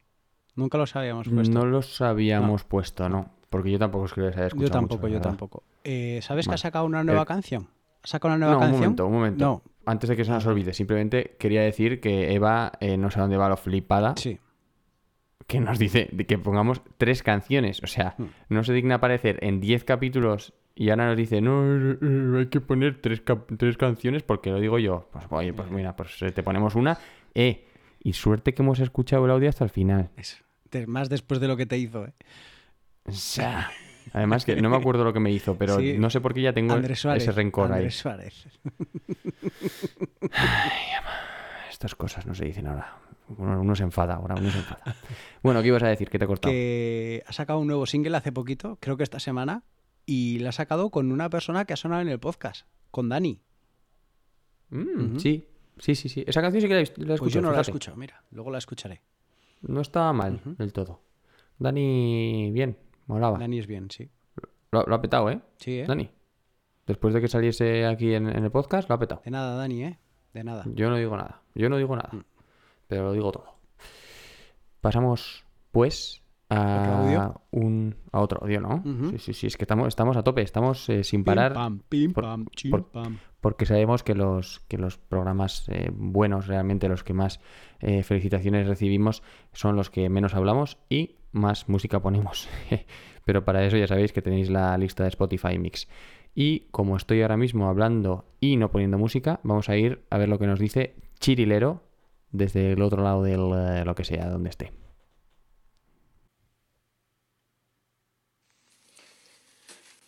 Nunca 0.56 0.78
los 0.78 0.96
habíamos 0.96 1.28
puesto. 1.28 1.54
No 1.54 1.66
los 1.66 2.02
habíamos 2.02 2.64
puesto, 2.64 3.10
no. 3.10 3.32
Porque 3.50 3.72
yo 3.72 3.80
tampoco 3.80 4.06
es 4.06 4.14
que 4.14 4.22
les 4.22 4.36
haya 4.38 4.48
escuchado 4.48 4.68
yo 4.68 4.72
tampoco, 4.72 5.02
mucho, 5.02 5.08
yo 5.08 5.14
verdad. 5.16 5.30
tampoco. 5.30 5.64
Eh, 5.84 6.20
¿Sabes 6.22 6.46
que 6.46 6.50
Vale. 6.50 6.56
ha 6.56 6.58
sacado 6.60 6.86
una 6.86 7.04
nueva 7.04 7.24
Eh, 7.24 7.26
canción? 7.26 7.68
¿Ha 8.04 8.08
sacado 8.08 8.36
una 8.36 8.46
nueva 8.46 8.54
No, 8.54 8.58
un 8.60 8.64
canción? 8.66 8.82
momento, 8.82 9.08
un 9.08 9.14
momento. 9.14 9.46
No. 9.46 9.64
Antes 9.86 10.10
de 10.10 10.16
que 10.16 10.24
se 10.26 10.32
nos 10.32 10.46
olvide, 10.46 10.74
simplemente 10.74 11.36
quería 11.40 11.62
decir 11.62 12.00
que 12.00 12.34
Eva, 12.34 12.72
eh, 12.80 12.96
no 12.98 13.10
sé 13.12 13.20
dónde 13.20 13.38
va 13.38 13.50
lo 13.50 13.58
flipada, 13.58 14.14
Sí. 14.18 14.40
que 15.48 15.60
nos 15.60 15.80
dice 15.80 16.08
que 16.28 16.38
pongamos 16.38 16.82
tres 16.98 17.24
canciones. 17.24 17.82
O 17.84 17.88
sea, 17.88 18.16
Hmm. 18.18 18.26
no 18.50 18.64
se 18.64 18.74
digna 18.74 18.96
aparecer 18.96 19.40
en 19.42 19.60
10 19.60 19.84
capítulos 19.84 20.54
y 20.76 20.92
ahora 20.92 21.08
nos 21.08 21.18
dice, 21.18 21.42
no, 21.42 21.64
eh, 21.66 21.98
eh, 22.02 22.38
hay 22.40 22.46
que 22.48 22.62
poner 22.62 23.02
tres, 23.02 23.24
tres 23.58 23.78
canciones 23.78 24.22
porque 24.24 24.52
lo 24.52 24.60
digo 24.60 24.78
yo. 24.80 25.10
Pues 25.12 25.26
oye, 25.32 25.54
pues 25.54 25.72
mira, 25.72 25.96
pues 25.96 26.18
te 26.20 26.44
ponemos 26.44 26.76
una. 26.76 26.98
Eh, 27.34 27.66
y 28.02 28.14
suerte 28.14 28.54
que 28.54 28.62
hemos 28.62 28.80
escuchado 28.80 29.26
el 29.26 29.32
audio 29.32 29.50
hasta 29.50 29.64
el 29.64 29.72
final. 29.72 30.10
Eso. 30.16 30.38
Más 30.88 31.10
después 31.10 31.40
de 31.40 31.48
lo 31.48 31.58
que 31.58 31.66
te 31.66 31.78
hizo, 31.80 32.06
¿eh? 32.06 32.14
O 33.06 33.12
sea, 33.12 33.72
además 34.14 34.46
que 34.46 34.56
no 34.62 34.70
me 34.70 34.78
acuerdo 34.78 35.04
lo 35.04 35.14
que 35.14 35.20
me 35.20 35.32
hizo, 35.32 35.56
pero 35.58 35.78
Sí. 35.80 35.98
no 35.98 36.10
sé 36.10 36.22
por 36.22 36.34
qué 36.34 36.42
ya 36.42 36.54
tengo 36.54 36.74
Andrés 36.74 37.00
Suárez. 37.00 37.24
ese 37.24 37.32
rencor 37.32 37.72
Andrés 37.72 37.96
ahí. 37.96 38.02
Suárez. 38.02 38.48
Estas 41.70 41.96
cosas 41.96 42.26
no 42.26 42.36
se 42.36 42.46
dicen 42.46 42.68
ahora. 42.68 42.98
Uno, 43.38 43.62
uno 43.62 43.76
se 43.76 43.84
enfada 43.84 44.16
ahora, 44.16 44.36
uno 44.36 44.50
se 44.50 44.58
enfada. 44.58 44.96
Bueno, 45.44 45.62
¿qué 45.62 45.68
ibas 45.68 45.84
a 45.84 45.88
decir? 45.88 46.10
¿Qué 46.10 46.18
te 46.18 46.26
he 46.26 46.28
cortado? 46.28 46.52
que 46.52 47.24
ha 47.28 47.32
sacado 47.34 47.60
un 47.60 47.68
nuevo 47.68 47.86
single 47.86 48.18
hace 48.18 48.32
poquito, 48.32 48.78
creo 48.82 48.98
que 48.98 49.04
esta 49.04 49.20
semana, 49.20 49.64
y 50.06 50.40
la 50.40 50.50
ha 50.50 50.52
sacado 50.52 50.90
con 50.90 51.12
una 51.12 51.30
persona 51.30 51.66
que 51.66 51.74
ha 51.74 51.78
sonado 51.78 52.02
en 52.02 52.10
el 52.10 52.20
podcast, 52.20 52.66
con 52.92 53.08
Dani. 53.08 53.40
Mm. 54.72 55.18
Sí, 55.20 55.48
sí, 55.78 55.94
sí, 55.96 56.10
sí. 56.10 56.24
Esa 56.28 56.42
canción 56.42 56.62
sí 56.62 56.68
que 56.68 56.74
la 56.74 56.82
he, 56.82 56.84
la 56.84 56.90
he 56.90 56.94
Pues 56.96 57.08
yo 57.08 57.14
escuchado, 57.16 57.46
no 57.46 57.52
la 57.52 57.62
escuchado, 57.62 57.98
mira, 57.98 58.24
luego 58.32 58.50
la 58.52 58.58
escucharé. 58.58 59.02
No 59.62 59.82
estaba 59.82 60.12
mal 60.12 60.36
Ujú. 60.36 60.56
del 60.56 60.74
todo. 60.74 61.02
Dani, 61.60 62.50
bien, 62.52 62.78
molaba. 63.10 63.38
Dani 63.38 63.60
es 63.60 63.68
bien, 63.68 63.90
sí. 63.92 64.10
Lo, 64.72 64.84
lo 64.84 64.96
ha 64.96 65.02
petado, 65.02 65.30
¿eh? 65.30 65.40
Sí, 65.58 65.80
¿eh? 65.80 65.86
Dani. 65.88 66.10
Después 66.88 67.14
de 67.14 67.22
que 67.22 67.28
saliese 67.28 67.86
aquí 67.86 68.14
en, 68.14 68.28
en 68.30 68.44
el 68.44 68.52
podcast, 68.52 68.88
lo 68.90 68.96
ha 68.96 69.00
petado. 69.00 69.22
De 69.26 69.32
nada, 69.32 69.56
Dani, 69.56 69.84
¿eh? 69.84 70.00
De 70.34 70.44
nada. 70.44 70.64
Yo 70.74 70.90
no 70.90 70.96
digo 70.98 71.16
nada. 71.18 71.42
Yo 71.56 71.70
no 71.70 71.78
digo 71.78 71.96
nada. 71.96 72.10
Mm. 72.14 72.22
Pero 72.88 73.04
lo 73.04 73.12
digo 73.14 73.32
todo. 73.32 73.60
Pasamos, 74.82 75.44
pues, 75.72 76.24
¿Otro 76.50 76.58
a 76.64 77.00
audio? 77.04 77.42
un 77.52 77.96
a 78.12 78.22
otro 78.22 78.40
audio, 78.42 78.60
¿no? 78.62 78.82
Sí, 79.12 79.20
sí, 79.20 79.34
sí. 79.34 79.48
Es 79.48 79.58
que 79.58 79.66
estamos, 79.66 79.88
estamos 79.88 80.18
a 80.18 80.24
tope. 80.24 80.42
Estamos 80.42 80.88
eh, 80.90 81.04
sin 81.04 81.20
Pim, 81.22 81.26
parar. 81.26 81.54
pam, 81.54 81.80
pim, 81.90 82.14
por- 82.14 82.24
pam, 82.24 82.46
chim, 82.56 82.72
por- 82.72 82.88
pam. 82.90 83.18
porque 83.42 83.66
sabemos 83.68 84.02
que 84.04 84.16
los, 84.16 84.62
que 84.68 84.78
los 84.80 84.98
programas 84.98 85.68
eh, 85.70 85.92
buenos, 85.94 86.48
realmente 86.48 86.88
los 86.90 87.04
que 87.04 87.14
más 87.14 87.40
eh, 87.82 88.02
felicitaciones 88.04 88.68
recibimos, 88.68 89.22
son 89.54 89.76
los 89.76 89.90
que 89.92 90.10
menos 90.10 90.34
hablamos 90.34 90.78
y 90.90 91.18
más 91.32 91.70
música 91.70 92.02
ponemos. 92.02 92.48
Pero 93.26 93.46
para 93.46 93.66
eso 93.66 93.78
ya 93.78 93.88
sabéis 93.88 94.12
que 94.12 94.22
tenéis 94.22 94.50
la 94.50 94.78
lista 94.78 95.04
de 95.04 95.10
Spotify 95.10 95.58
Mix. 95.58 95.88
Y 96.36 96.62
como 96.72 96.98
estoy 96.98 97.22
ahora 97.22 97.38
mismo 97.38 97.70
hablando 97.70 98.26
y 98.40 98.58
no 98.58 98.72
poniendo 98.72 98.98
música, 98.98 99.40
vamos 99.44 99.70
a 99.70 99.78
ir 99.78 100.02
a 100.10 100.18
ver 100.18 100.30
lo 100.30 100.40
que 100.40 100.48
nos 100.48 100.60
dice 100.60 100.96
Chirilero 101.20 101.84
desde 102.32 102.74
el 102.74 102.82
otro 102.82 103.04
lado 103.04 103.24
del 103.24 103.52
eh, 103.54 103.84
lo 103.86 103.96
que 103.96 104.04
sea, 104.04 104.30
donde 104.30 104.50
esté. 104.50 104.72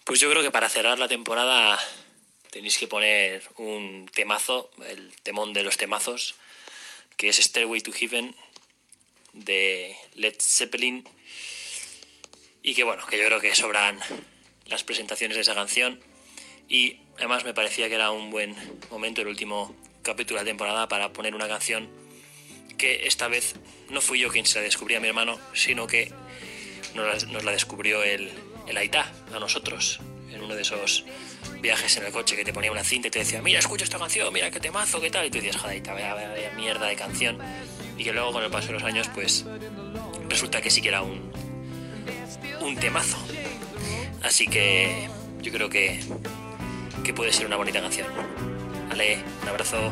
Pues 0.05 0.19
yo 0.19 0.29
creo 0.29 0.41
que 0.41 0.51
para 0.51 0.69
cerrar 0.69 0.99
la 0.99 1.07
temporada 1.07 1.79
tenéis 2.49 2.77
que 2.77 2.87
poner 2.87 3.43
un 3.57 4.09
temazo, 4.13 4.69
el 4.89 5.13
temón 5.23 5.53
de 5.53 5.63
los 5.63 5.77
temazos, 5.77 6.35
que 7.17 7.29
es 7.29 7.37
Stairway 7.37 7.81
to 7.81 7.91
Heaven 7.91 8.35
de 9.33 9.95
Led 10.15 10.35
Zeppelin. 10.39 11.03
Y 12.63 12.75
que 12.75 12.83
bueno, 12.83 13.05
que 13.07 13.17
yo 13.17 13.25
creo 13.25 13.39
que 13.39 13.55
sobran 13.55 13.99
las 14.65 14.83
presentaciones 14.83 15.35
de 15.35 15.41
esa 15.41 15.55
canción. 15.55 15.99
Y 16.69 16.99
además 17.17 17.43
me 17.43 17.53
parecía 17.53 17.89
que 17.89 17.95
era 17.95 18.11
un 18.11 18.31
buen 18.31 18.55
momento, 18.89 19.21
el 19.21 19.27
último 19.27 19.75
capítulo 20.01 20.39
de 20.39 20.45
la 20.45 20.49
temporada, 20.49 20.87
para 20.87 21.11
poner 21.13 21.35
una 21.35 21.47
canción 21.47 21.89
que 22.77 23.05
esta 23.05 23.27
vez 23.27 23.55
no 23.89 24.01
fui 24.01 24.19
yo 24.19 24.29
quien 24.29 24.45
se 24.45 24.59
la 24.59 24.63
descubría 24.63 24.97
a 24.97 25.01
mi 25.01 25.07
hermano, 25.07 25.37
sino 25.53 25.85
que 25.85 26.11
nos 26.95 27.43
la, 27.43 27.51
descubrió 27.51 28.03
el, 28.03 28.31
el 28.67 28.77
Aitá, 28.77 29.13
a 29.33 29.39
nosotros, 29.39 29.99
en 30.31 30.41
uno 30.41 30.55
de 30.55 30.63
esos 30.63 31.05
viajes 31.61 31.95
en 31.97 32.05
el 32.05 32.11
coche 32.11 32.35
que 32.35 32.43
te 32.43 32.53
ponía 32.53 32.71
una 32.71 32.83
cinta 32.83 33.07
y 33.07 33.11
te 33.11 33.19
decía, 33.19 33.41
mira, 33.41 33.59
escucha 33.59 33.83
esta 33.83 33.99
canción, 33.99 34.33
mira 34.33 34.49
qué 34.49 34.59
temazo, 34.59 34.99
qué 34.99 35.11
tal, 35.11 35.27
y 35.27 35.29
tú 35.29 35.37
decías, 35.37 35.57
joder, 35.57 35.81
vaya, 35.83 36.13
vaya 36.13 36.51
mierda 36.55 36.87
de 36.87 36.95
canción, 36.95 37.37
y 38.01 38.03
que 38.03 38.13
luego 38.13 38.31
con 38.31 38.43
el 38.43 38.49
paso 38.49 38.69
de 38.69 38.73
los 38.73 38.83
años, 38.83 39.11
pues 39.13 39.45
resulta 40.27 40.59
que 40.59 40.71
sí 40.71 40.81
que 40.81 40.87
era 40.87 41.03
un, 41.03 41.31
un 42.59 42.75
temazo. 42.77 43.17
Así 44.23 44.47
que 44.47 45.07
yo 45.39 45.51
creo 45.51 45.69
que, 45.69 45.99
que 47.03 47.13
puede 47.13 47.31
ser 47.31 47.45
una 47.45 47.57
bonita 47.57 47.79
canción. 47.79 48.07
Vale, 48.89 49.19
un 49.43 49.49
abrazo. 49.49 49.91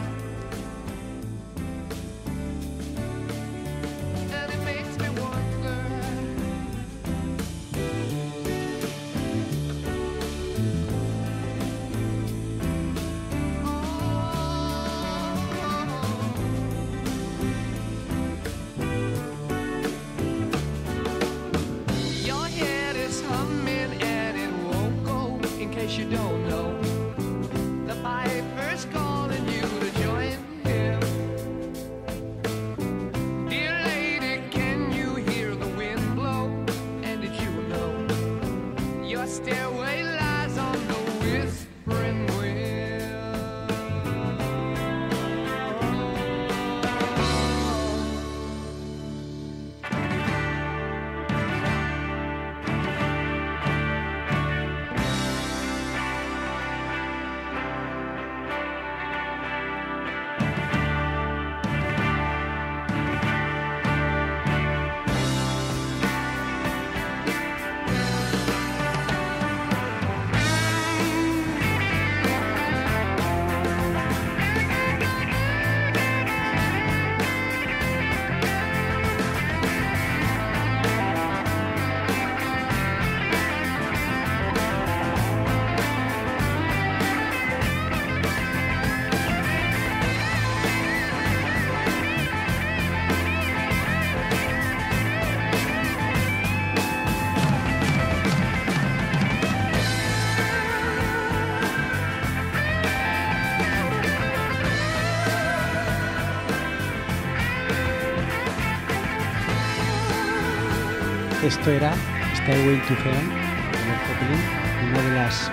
Esto 111.49 111.71
era 111.71 111.93
Stairway 112.35 112.77
to 112.87 112.95
Heaven 112.95 113.29
de 113.29 113.85
Led 113.85 113.99
Zeppelin, 114.07 114.89
una 114.91 115.01
de 115.01 115.11
las 115.15 115.51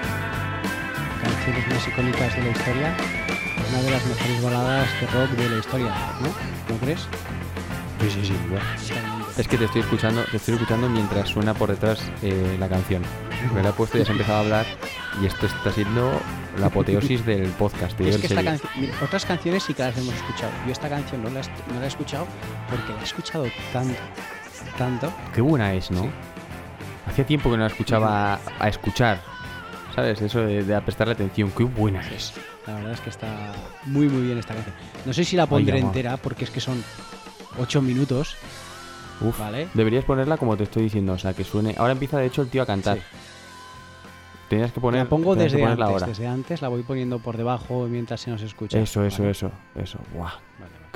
canciones 1.23 1.69
más 1.69 1.89
icónicas 1.89 2.37
de 2.37 2.43
la 2.43 2.51
historia, 2.51 2.97
una 3.71 3.83
de 3.83 3.91
las 3.91 4.07
mejores 4.07 4.43
baladas 4.43 4.89
de 5.01 5.07
rock 5.07 5.31
de 5.31 5.49
la 5.51 5.57
historia, 5.59 5.95
¿no? 6.21 6.29
¿No 6.75 6.81
crees? 6.81 7.01
Sí, 8.01 8.11
sí, 8.11 8.27
sí. 8.27 8.35
Es 9.39 9.49
que 9.49 9.57
te 9.57 9.65
estoy 9.65 9.81
escuchando, 9.83 10.23
te 10.31 10.37
estoy 10.37 10.55
escuchando 10.55 10.89
mientras 10.89 11.29
suena 11.31 11.55
por 11.55 11.71
detrás 11.71 12.01
eh, 12.23 12.57
la 12.61 12.69
canción. 12.69 13.03
Me 13.55 13.63
la 13.63 13.71
he 13.71 13.73
puesto 13.73 13.99
y 13.99 14.03
has 14.03 14.09
empezado 14.11 14.37
a 14.39 14.41
hablar 14.41 14.67
y 15.23 15.27
esto 15.27 15.47
está 15.47 15.73
siendo 15.73 16.21
la 16.59 16.67
apoteosis 16.67 17.25
del 17.25 17.49
podcast. 17.53 17.99
Es 18.01 18.19
que 18.19 18.27
esta 18.27 18.57
otras 19.03 19.25
canciones 19.27 19.63
sí 19.63 19.73
que 19.75 19.83
las 19.83 19.97
hemos 19.97 20.15
escuchado. 20.15 20.53
Yo 20.67 20.73
esta 20.73 20.89
canción 20.89 21.23
no 21.23 21.31
la, 21.31 21.41
est- 21.41 21.51
no 21.73 21.79
la 21.81 21.85
he 21.87 21.89
escuchado 21.89 22.27
porque 22.71 22.93
la 22.93 23.01
he 23.01 23.05
escuchado 23.05 23.47
tanto, 23.73 23.99
tanto. 24.79 25.13
Qué 25.35 25.41
buena 25.41 25.75
es, 25.75 25.91
¿no? 25.91 26.09
Hacía 27.07 27.27
tiempo 27.27 27.51
que 27.51 27.57
no 27.57 27.63
la 27.63 27.69
escuchaba 27.69 28.41
a, 28.59 28.69
escuchar. 28.69 29.21
¿Sabes? 29.95 30.21
Eso 30.21 30.41
de, 30.41 30.65
de 30.65 30.81
prestarle 30.83 31.15
atención. 31.15 31.51
Qué 31.51 31.65
buena 31.65 32.01
es. 32.11 32.35
La 32.67 32.75
verdad 32.75 32.93
es 32.93 33.01
que 33.01 33.11
está 33.11 33.29
muy 33.85 34.09
muy 34.09 34.23
bien 34.23 34.39
esta 34.39 34.55
canción. 34.55 34.75
No 35.05 35.13
sé 35.13 35.25
si 35.25 35.37
la 35.37 35.47
pondré 35.47 35.79
entera 35.79 36.17
porque 36.17 36.45
es 36.45 36.51
que 36.51 36.61
son 36.61 36.83
8 37.59 37.81
minutos. 37.81 38.37
Uf, 39.21 39.39
Vale. 39.39 39.69
deberías 39.73 40.05
ponerla 40.05 40.37
como 40.37 40.57
te 40.57 40.65
estoy 40.65 40.85
diciendo, 40.85 41.15
o 41.15 41.19
sea, 41.19 41.33
que 41.33 41.45
suene. 41.45 41.75
Ahora 41.79 41.93
empieza 41.93 42.19
de 42.19 42.27
hecho 42.27 42.43
el 42.43 42.49
tío 42.49 42.63
a 42.63 42.67
cantar. 42.67 42.99
Tenías 44.49 44.73
que 44.73 44.81
poner. 44.81 45.05
la 45.05 45.09
pongo 45.09 45.35
desde 45.35 45.65
antes, 45.65 46.07
desde 46.07 46.27
antes 46.27 46.63
la 46.63 46.69
voy 46.69 46.83
poniendo 46.83 47.19
por 47.19 47.37
debajo 47.37 47.87
mientras 47.89 48.21
se 48.21 48.31
nos 48.31 48.43
escucha. 48.43 48.79
Eso, 48.79 49.05
eso, 49.05 49.23
Vale. 49.23 49.31
eso, 49.31 49.51
eso. 49.77 49.99
Buah. 50.15 50.33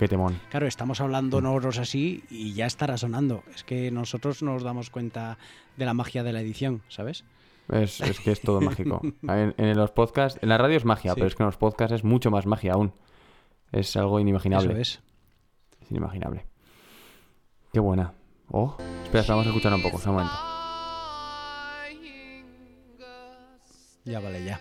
Qué 0.01 0.09
temón. 0.09 0.41
Claro, 0.49 0.67
estamos 0.67 1.03
hablando 1.03 1.43
nosotros 1.43 1.77
así 1.77 2.25
y 2.31 2.55
ya 2.55 2.65
estará 2.65 2.97
sonando. 2.97 3.45
Es 3.55 3.65
que 3.65 3.91
nosotros 3.91 4.43
nos 4.43 4.63
damos 4.63 4.89
cuenta 4.89 5.37
de 5.77 5.85
la 5.85 5.93
magia 5.93 6.23
de 6.23 6.33
la 6.33 6.41
edición, 6.41 6.81
¿sabes? 6.89 7.23
Es, 7.71 8.01
es 8.01 8.19
que 8.19 8.33
es 8.33 8.41
todo 8.41 8.63
mágico. 8.63 9.03
En, 9.29 9.55
en 9.59 9.77
los 9.77 9.91
podcasts, 9.91 10.39
en 10.43 10.49
la 10.49 10.57
radio 10.57 10.79
es 10.79 10.87
magia, 10.87 11.11
Sí. 11.13 11.17
pero 11.17 11.27
es 11.27 11.35
que 11.35 11.43
en 11.43 11.49
los 11.49 11.59
podcasts 11.59 11.93
es 11.97 12.03
mucho 12.03 12.31
más 12.31 12.47
magia 12.47 12.73
aún. 12.73 12.95
Es 13.73 13.95
algo 13.95 14.19
inimaginable. 14.19 14.73
Eso 14.73 14.81
es. 14.81 15.01
Es 15.83 15.91
inimaginable. 15.91 16.47
Qué 17.71 17.81
buena. 17.81 18.15
Oh, 18.49 18.79
espera, 19.05 19.25
vamos 19.29 19.45
a 19.45 19.51
escuchar 19.51 19.75
un 19.75 19.83
poco, 19.83 19.99
un 19.99 20.13
momento. 20.15 20.33
Ya 24.07 24.19
vale, 24.19 24.43
ya. 24.47 24.59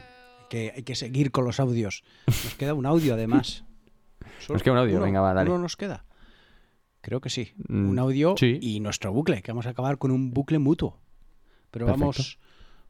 Que 0.50 0.74
hay 0.76 0.84
que 0.84 0.96
seguir 0.98 1.32
con 1.32 1.46
los 1.46 1.62
audios. 1.62 2.04
Nos 2.28 2.56
queda 2.56 2.74
un 2.74 2.86
audio 2.86 3.14
además. 3.14 3.64
Nos 4.48 4.64
queda 4.64 4.74
un 4.74 4.80
audio, 4.80 4.96
Uno- 4.98 5.06
venga, 5.06 5.22
va, 5.22 5.34
dale. 5.34 5.50
uno 5.50 5.60
nos 5.60 5.76
queda. 5.76 6.06
Creo 7.02 7.22
que 7.22 7.30
sí. 7.30 7.54
Mm, 7.68 7.90
un 7.90 8.00
audio 8.00 8.36
sí. 8.38 8.58
y 8.62 8.80
nuestro 8.80 9.12
bucle, 9.14 9.42
que 9.42 9.52
vamos 9.52 9.66
a 9.68 9.70
acabar 9.72 9.98
con 9.98 10.12
un 10.12 10.32
bucle 10.32 10.60
mutuo. 10.60 11.00
Pero 11.72 11.86
Perfecto. 11.86 12.00
vamos, 12.02 12.40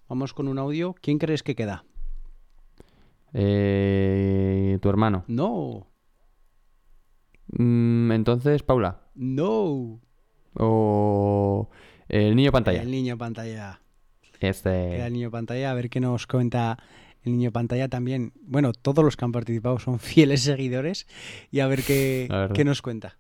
vamos 0.07 0.33
con 0.33 0.47
un 0.47 0.57
audio. 0.59 0.95
¿Quién 1.01 1.17
crees 1.19 1.43
que 1.43 1.55
queda? 1.55 1.85
Eh, 3.33 4.77
tu 4.81 4.89
hermano. 4.89 5.23
No, 5.27 5.85
Mm, 7.51 8.11
entonces, 8.11 8.61
Paula. 8.61 9.01
no. 9.15 9.99
O 10.55 11.69
el 12.07 12.35
niño 12.35 12.51
pantalla. 12.51 12.81
El 12.83 12.91
niño 12.91 13.17
pantalla. 13.17 13.81
Este. 14.39 14.69
Queda 14.69 15.07
el 15.07 15.13
niño 15.13 15.31
pantalla. 15.31 15.71
A 15.71 15.73
ver 15.73 15.89
qué 15.89 15.99
nos 15.99 16.27
cuenta 16.27 16.77
el 17.23 17.33
niño 17.33 17.51
pantalla 17.51 17.87
también. 17.87 18.31
Bueno, 18.41 18.73
todos 18.73 19.03
los 19.03 19.15
que 19.17 19.25
han 19.25 19.31
participado 19.31 19.79
son 19.79 19.99
fieles 19.99 20.43
seguidores. 20.43 21.07
Y 21.51 21.59
a 21.59 21.67
ver 21.67 21.83
qué, 21.83 22.27
nos 22.65 22.81
cuenta. 22.81 23.17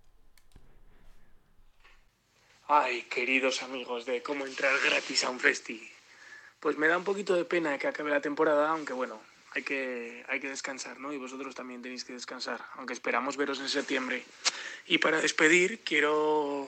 Ay, 2.67 3.03
queridos 3.03 3.63
amigos 3.63 4.05
de 4.05 4.21
cómo 4.21 4.45
entrar 4.45 4.73
gratis 4.85 5.23
a 5.23 5.29
un 5.29 5.39
festi. 5.39 5.81
Pues 6.59 6.77
me 6.77 6.87
da 6.87 6.97
un 6.97 7.03
poquito 7.03 7.35
de 7.35 7.45
pena 7.45 7.77
que 7.77 7.87
acabe 7.87 8.11
la 8.11 8.21
temporada, 8.21 8.69
aunque 8.69 8.93
bueno, 8.93 9.19
hay 9.53 9.63
que, 9.63 10.23
hay 10.27 10.39
que 10.39 10.49
descansar, 10.49 10.99
¿no? 10.99 11.11
Y 11.11 11.17
vosotros 11.17 11.55
también 11.55 11.81
tenéis 11.81 12.03
que 12.03 12.13
descansar, 12.13 12.61
aunque 12.75 12.93
esperamos 12.93 13.37
veros 13.37 13.59
en 13.59 13.69
septiembre. 13.69 14.23
Y 14.85 14.99
para 14.99 15.21
despedir, 15.21 15.79
quiero 15.79 16.67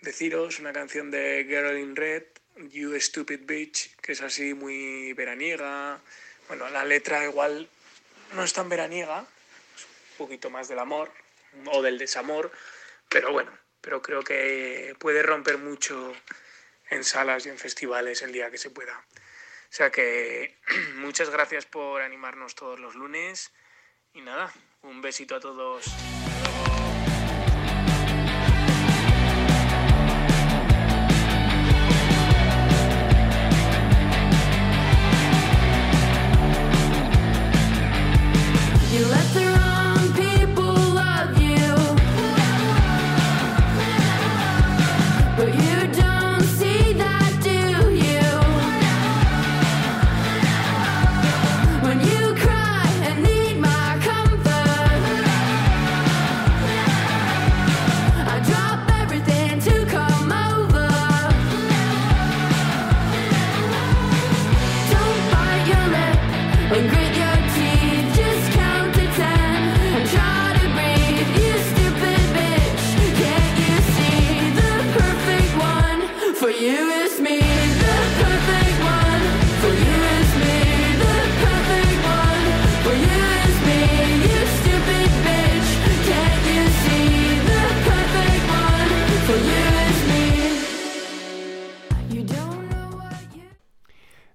deciros 0.00 0.58
una 0.58 0.72
canción 0.72 1.10
de 1.10 1.44
Girl 1.46 1.78
in 1.78 1.96
Red, 1.96 2.24
You 2.70 2.98
Stupid 3.00 3.40
Bitch, 3.46 3.96
que 3.96 4.12
es 4.12 4.22
así 4.22 4.54
muy 4.54 5.12
veraniega. 5.12 6.00
Bueno, 6.50 6.68
la 6.68 6.84
letra 6.84 7.22
igual 7.22 7.68
no 8.32 8.42
es 8.42 8.52
tan 8.52 8.68
veraniega, 8.68 9.24
es 9.76 9.84
un 9.84 10.16
poquito 10.18 10.50
más 10.50 10.66
del 10.66 10.80
amor 10.80 11.12
o 11.66 11.80
del 11.80 11.96
desamor, 11.96 12.50
pero 13.08 13.30
bueno, 13.30 13.56
pero 13.80 14.02
creo 14.02 14.24
que 14.24 14.96
puede 14.98 15.22
romper 15.22 15.58
mucho 15.58 16.12
en 16.88 17.04
salas 17.04 17.46
y 17.46 17.50
en 17.50 17.58
festivales 17.58 18.22
el 18.22 18.32
día 18.32 18.50
que 18.50 18.58
se 18.58 18.68
pueda. 18.68 18.98
O 18.98 19.72
sea 19.72 19.90
que 19.90 20.58
muchas 20.96 21.30
gracias 21.30 21.66
por 21.66 22.02
animarnos 22.02 22.56
todos 22.56 22.80
los 22.80 22.96
lunes 22.96 23.52
y 24.12 24.20
nada, 24.20 24.52
un 24.82 25.02
besito 25.02 25.36
a 25.36 25.40
todos. 25.40 25.84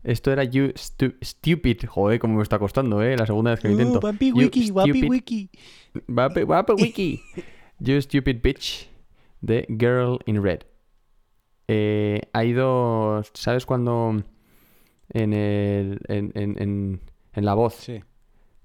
Esto 0.05 0.31
era 0.31 0.43
You 0.43 0.67
Stu- 0.75 1.15
Stupid. 1.21 1.85
Joder, 1.87 2.19
cómo 2.19 2.35
me 2.37 2.43
está 2.43 2.59
costando, 2.59 3.01
¿eh? 3.01 3.17
La 3.17 3.25
segunda 3.25 3.51
vez 3.51 3.59
que 3.59 3.67
lo 3.69 3.75
Uh, 3.75 3.79
intento. 3.79 3.99
Vapi 3.99 4.29
You 4.29 4.35
Wiki, 4.37 4.67
Stupid- 4.67 5.09
Wiki. 5.09 5.49
Wiki. 6.77 7.21
You 7.79 8.01
Stupid 8.01 8.37
Bitch 8.41 8.89
de 9.41 9.65
Girl 9.67 10.19
in 10.25 10.41
Red. 10.43 10.59
Eh, 11.67 12.21
ha 12.33 12.43
ido. 12.45 13.21
¿Sabes 13.33 13.65
cuando 13.65 14.21
en, 15.09 15.33
el, 15.33 15.99
en, 16.07 16.31
en, 16.35 16.61
en, 16.61 17.01
en 17.33 17.45
la 17.45 17.53
voz? 17.55 17.73
Sí. 17.75 18.01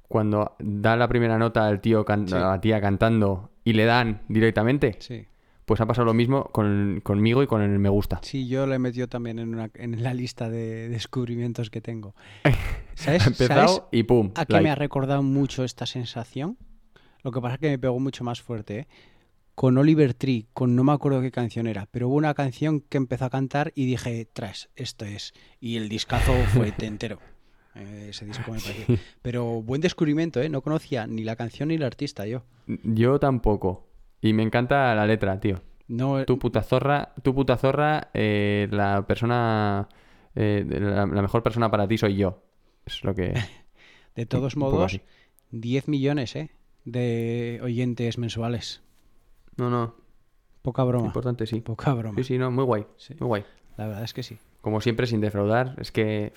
Cuando 0.09 0.57
da 0.59 0.97
la 0.97 1.09
primera 1.09 1.38
nota 1.38 1.66
al 1.66 1.80
tío 1.80 2.05
can- 2.05 2.28
Sí. 2.28 2.34
a 2.34 2.41
la 2.41 2.61
tía 2.61 2.80
cantando 2.80 3.51
y 3.64 3.72
le 3.72 3.84
dan 3.84 4.22
directamente. 4.28 4.97
Sí. 4.99 5.24
Pues 5.70 5.80
ha 5.80 5.86
pasado 5.86 6.04
lo 6.06 6.14
mismo 6.14 6.46
con, 6.46 7.00
conmigo 7.00 7.44
y 7.44 7.46
con 7.46 7.62
el 7.62 7.78
me 7.78 7.88
gusta. 7.88 8.18
Sí, 8.24 8.48
yo 8.48 8.66
lo 8.66 8.74
he 8.74 8.80
metido 8.80 9.06
también 9.06 9.38
en, 9.38 9.54
una, 9.54 9.70
en 9.74 10.02
la 10.02 10.14
lista 10.14 10.50
de 10.50 10.88
descubrimientos 10.88 11.70
que 11.70 11.80
tengo. 11.80 12.16
¿Sabes, 12.96 13.24
empezado 13.24 13.68
¿sabes 13.68 13.82
y 13.92 14.02
pum. 14.02 14.32
a 14.34 14.46
qué 14.46 14.54
like. 14.54 14.64
me 14.64 14.70
ha 14.70 14.74
recordado 14.74 15.22
mucho 15.22 15.62
esta 15.62 15.86
sensación? 15.86 16.58
Lo 17.22 17.30
que 17.30 17.40
pasa 17.40 17.54
es 17.54 17.60
que 17.60 17.68
me 17.68 17.78
pegó 17.78 18.00
mucho 18.00 18.24
más 18.24 18.42
fuerte, 18.42 18.78
¿eh? 18.80 18.88
Con 19.54 19.78
Oliver 19.78 20.12
Tree, 20.12 20.48
con 20.54 20.74
no 20.74 20.82
me 20.82 20.90
acuerdo 20.90 21.20
qué 21.20 21.30
canción 21.30 21.68
era, 21.68 21.86
pero 21.92 22.08
hubo 22.08 22.16
una 22.16 22.34
canción 22.34 22.80
que 22.80 22.96
empezó 22.96 23.26
a 23.26 23.30
cantar 23.30 23.70
y 23.76 23.86
dije, 23.86 24.28
tras, 24.32 24.70
esto 24.74 25.04
es. 25.04 25.34
Y 25.60 25.76
el 25.76 25.88
discazo 25.88 26.32
fue 26.52 26.74
entero. 26.80 27.20
Eh, 27.76 28.08
ese 28.10 28.26
disco 28.26 28.50
me 28.50 28.58
pareció. 28.58 28.98
Pero 29.22 29.62
buen 29.62 29.80
descubrimiento, 29.80 30.42
¿eh? 30.42 30.48
No 30.48 30.62
conocía 30.62 31.06
ni 31.06 31.22
la 31.22 31.36
canción 31.36 31.68
ni 31.68 31.76
el 31.76 31.84
artista 31.84 32.26
yo. 32.26 32.42
Yo 32.66 33.20
tampoco. 33.20 33.89
Y 34.20 34.32
me 34.32 34.42
encanta 34.42 34.94
la 34.94 35.06
letra, 35.06 35.40
tío. 35.40 35.62
No, 35.88 36.24
Tu 36.24 36.38
puta 36.38 36.62
zorra, 36.62 37.14
tu 37.22 37.34
puta 37.34 37.56
zorra, 37.56 38.10
eh, 38.14 38.68
la 38.70 39.06
persona, 39.06 39.88
eh, 40.36 40.64
la, 40.68 41.06
la 41.06 41.22
mejor 41.22 41.42
persona 41.42 41.70
para 41.70 41.88
ti 41.88 41.98
soy 41.98 42.16
yo. 42.16 42.42
Es 42.86 43.02
lo 43.02 43.14
que... 43.14 43.34
de 44.14 44.26
todos 44.26 44.54
un 44.54 44.60
modos, 44.60 44.84
así. 44.84 45.02
10 45.50 45.88
millones, 45.88 46.36
¿eh? 46.36 46.50
De 46.84 47.60
oyentes 47.62 48.18
mensuales. 48.18 48.82
No, 49.56 49.68
no. 49.68 49.94
Poca 50.62 50.84
broma. 50.84 51.06
Importante, 51.06 51.46
sí. 51.46 51.60
Poca 51.60 51.94
broma. 51.94 52.14
Sí, 52.16 52.24
sí, 52.24 52.38
no, 52.38 52.50
muy 52.50 52.64
guay. 52.64 52.86
Muy 53.18 53.26
guay. 53.26 53.44
La 53.76 53.86
verdad 53.86 54.04
es 54.04 54.14
que 54.14 54.22
sí. 54.22 54.38
Como 54.60 54.80
siempre, 54.80 55.06
sin 55.06 55.20
defraudar. 55.20 55.74
Es 55.78 55.90
que. 55.90 56.32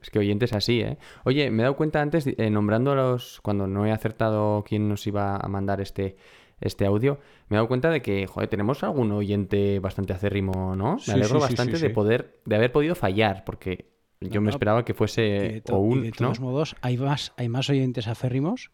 Es 0.00 0.08
que 0.08 0.20
oyentes 0.20 0.52
así, 0.52 0.80
¿eh? 0.80 0.98
Oye, 1.24 1.50
me 1.50 1.62
he 1.62 1.64
dado 1.64 1.76
cuenta 1.76 2.00
antes, 2.00 2.24
eh, 2.26 2.50
nombrando 2.50 2.92
a 2.92 2.94
los. 2.94 3.40
Cuando 3.40 3.66
no 3.66 3.86
he 3.86 3.92
acertado 3.92 4.64
quién 4.66 4.88
nos 4.88 5.06
iba 5.06 5.36
a 5.36 5.48
mandar 5.48 5.80
este, 5.80 6.16
este 6.60 6.84
audio, 6.86 7.18
me 7.48 7.54
he 7.54 7.58
dado 7.58 7.68
cuenta 7.68 7.90
de 7.90 8.02
que, 8.02 8.26
joder, 8.26 8.48
tenemos 8.48 8.82
algún 8.82 9.10
oyente 9.12 9.78
bastante 9.80 10.12
acérrimo, 10.12 10.76
¿no? 10.76 10.98
Sí, 10.98 11.10
me 11.10 11.14
alegro 11.14 11.36
sí, 11.40 11.46
bastante 11.46 11.76
sí, 11.76 11.82
de 11.82 11.90
poder. 11.90 12.40
de 12.44 12.56
haber 12.56 12.70
podido 12.72 12.94
fallar, 12.94 13.44
porque 13.44 13.90
yo 14.20 14.40
me 14.40 14.50
esperaba 14.50 14.84
que 14.84 14.92
fuese. 14.94 15.62
o 15.70 15.78
un. 15.78 16.02
de 16.02 16.08
¿no? 16.10 16.16
todos 16.16 16.40
modos, 16.40 16.76
hay 16.82 16.96
más, 16.98 17.32
hay 17.36 17.48
más 17.48 17.70
oyentes 17.70 18.06
aférrimos 18.08 18.70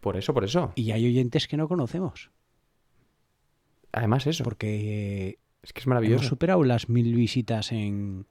Por 0.00 0.16
eso, 0.16 0.32
por 0.32 0.44
eso. 0.44 0.72
y 0.74 0.92
hay 0.92 1.06
oyentes 1.06 1.46
que 1.48 1.56
no 1.58 1.68
conocemos. 1.68 2.30
Además, 3.92 4.26
eso. 4.26 4.42
Porque 4.44 5.38
Es 5.62 5.72
que 5.72 5.80
es 5.80 5.86
maravilloso. 5.86 6.22
hemos 6.22 6.26
superado 6.28 6.64
las 6.64 6.88
mil 6.88 7.14
visitas 7.14 7.70
en, 7.72 8.26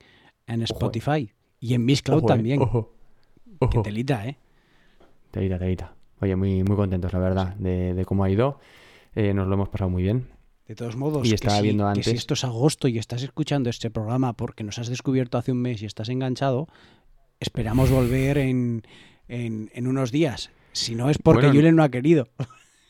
en 0.48 0.62
Spotify 0.64 1.32
y 1.60 1.74
en 1.76 1.86
Miss 1.86 2.02
Cloud 2.02 2.18
Ojo, 2.24 2.28
eh, 2.28 2.36
también. 2.36 2.62
ojo, 2.62 2.94
Que 3.60 3.66
ojo. 3.78 3.82
telita, 3.84 4.28
¿eh? 4.28 4.38
Telita, 5.32 5.58
telita. 5.58 5.96
Oye, 6.24 6.36
muy, 6.38 6.64
muy 6.64 6.76
contentos, 6.78 7.12
la 7.12 7.20
verdad, 7.20 7.56
de, 7.56 7.94
de 7.94 8.06
cómo 8.06 8.24
ha 8.24 8.30
ido. 8.30 8.60
Eh, 9.14 9.34
nos 9.34 9.48
lo 9.48 9.56
hemos 9.56 9.68
pasado 9.70 9.90
muy 9.90 10.04
bien. 10.04 10.28
De 10.68 10.76
todos 10.76 10.96
modos, 10.96 11.26
Y 11.28 11.30
que 11.32 11.36
estaba 11.36 11.58
si- 11.58 11.64
viendo 11.64 11.84
que 11.94 12.04
si 12.04 12.10
antes. 12.12 12.20
esto 12.22 12.34
es 12.36 12.44
agosto 12.46 12.88
y 12.88 12.98
estás 12.98 13.22
escuchando 13.24 13.70
este 13.70 13.90
programa 13.92 14.32
porque 14.34 14.64
nos 14.64 14.80
has 14.80 14.88
descubierto 14.88 15.38
hace 15.38 15.52
un 15.52 15.62
mes 15.62 15.82
y 15.82 15.86
estás 15.86 16.08
enganchado, 16.08 16.68
esperamos 17.42 17.92
volver 17.92 18.38
en, 18.38 18.84
en, 19.28 19.70
en 19.74 19.88
unos 19.88 20.12
días. 20.14 20.50
Si 20.72 20.96
no 20.96 21.10
es 21.10 21.18
porque 21.18 21.48
Bueno, 21.48 21.60
Julen 21.60 21.76
no 21.76 21.84
ha 21.84 21.90
querido. 21.90 22.30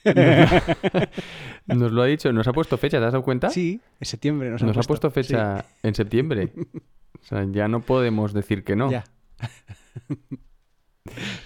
Nos 1.65 1.91
lo 1.91 2.01
ha 2.01 2.05
dicho, 2.05 2.31
nos 2.33 2.45
ha 2.47 2.53
puesto 2.53 2.77
fecha, 2.77 2.99
¿te 2.99 3.05
has 3.05 3.13
dado 3.13 3.23
cuenta? 3.23 3.49
Sí, 3.49 3.79
en 3.99 4.05
septiembre 4.05 4.49
nos, 4.51 4.61
Nos, 4.61 4.75
ha 4.77 4.81
ha 4.81 4.83
puesto 4.83 5.09
fecha 5.11 5.65
en 5.81 5.95
septiembre. 5.95 6.51
O 7.21 7.25
sea, 7.25 7.47
ya 7.49 7.69
no 7.69 7.79
podemos 7.79 8.33
decir 8.33 8.65
que 8.65 8.75
no. 8.75 8.91
Ya. 8.91 9.05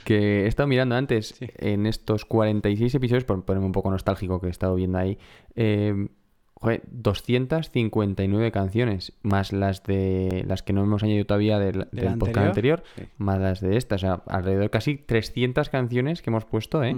Que 0.03 0.43
he 0.43 0.47
estado 0.47 0.67
mirando 0.67 0.95
antes 0.95 1.35
en 1.39 1.85
estos 1.87 2.25
46 2.25 2.93
episodios, 2.95 3.23
por 3.23 3.43
ponerme 3.43 3.65
un 3.65 3.71
poco 3.71 3.89
nostálgico 3.89 4.39
que 4.39 4.47
he 4.47 4.51
estado 4.51 4.75
viendo 4.75 4.99
ahí, 4.99 5.17
eh, 5.55 6.09
joder, 6.53 6.83
259 6.91 8.51
canciones, 8.51 9.13
más 9.23 9.53
las 9.53 9.83
de 9.83 10.43
las 10.47 10.61
que 10.61 10.73
no 10.73 10.83
hemos 10.83 11.03
añadido 11.03 11.25
todavía 11.25 11.59
del, 11.59 11.87
¿Del 11.91 12.05
del 12.05 12.17
podcast 12.17 12.47
anterior? 12.47 12.83
anterior, 12.85 13.13
más 13.17 13.39
las 13.39 13.61
de 13.61 13.77
estas, 13.77 14.03
o 14.03 14.05
sea, 14.05 14.23
alrededor 14.27 14.63
de 14.63 14.69
casi 14.69 14.95
300 14.97 15.69
canciones 15.69 16.21
que 16.21 16.29
hemos 16.29 16.45
puesto, 16.45 16.83
¿eh? 16.83 16.95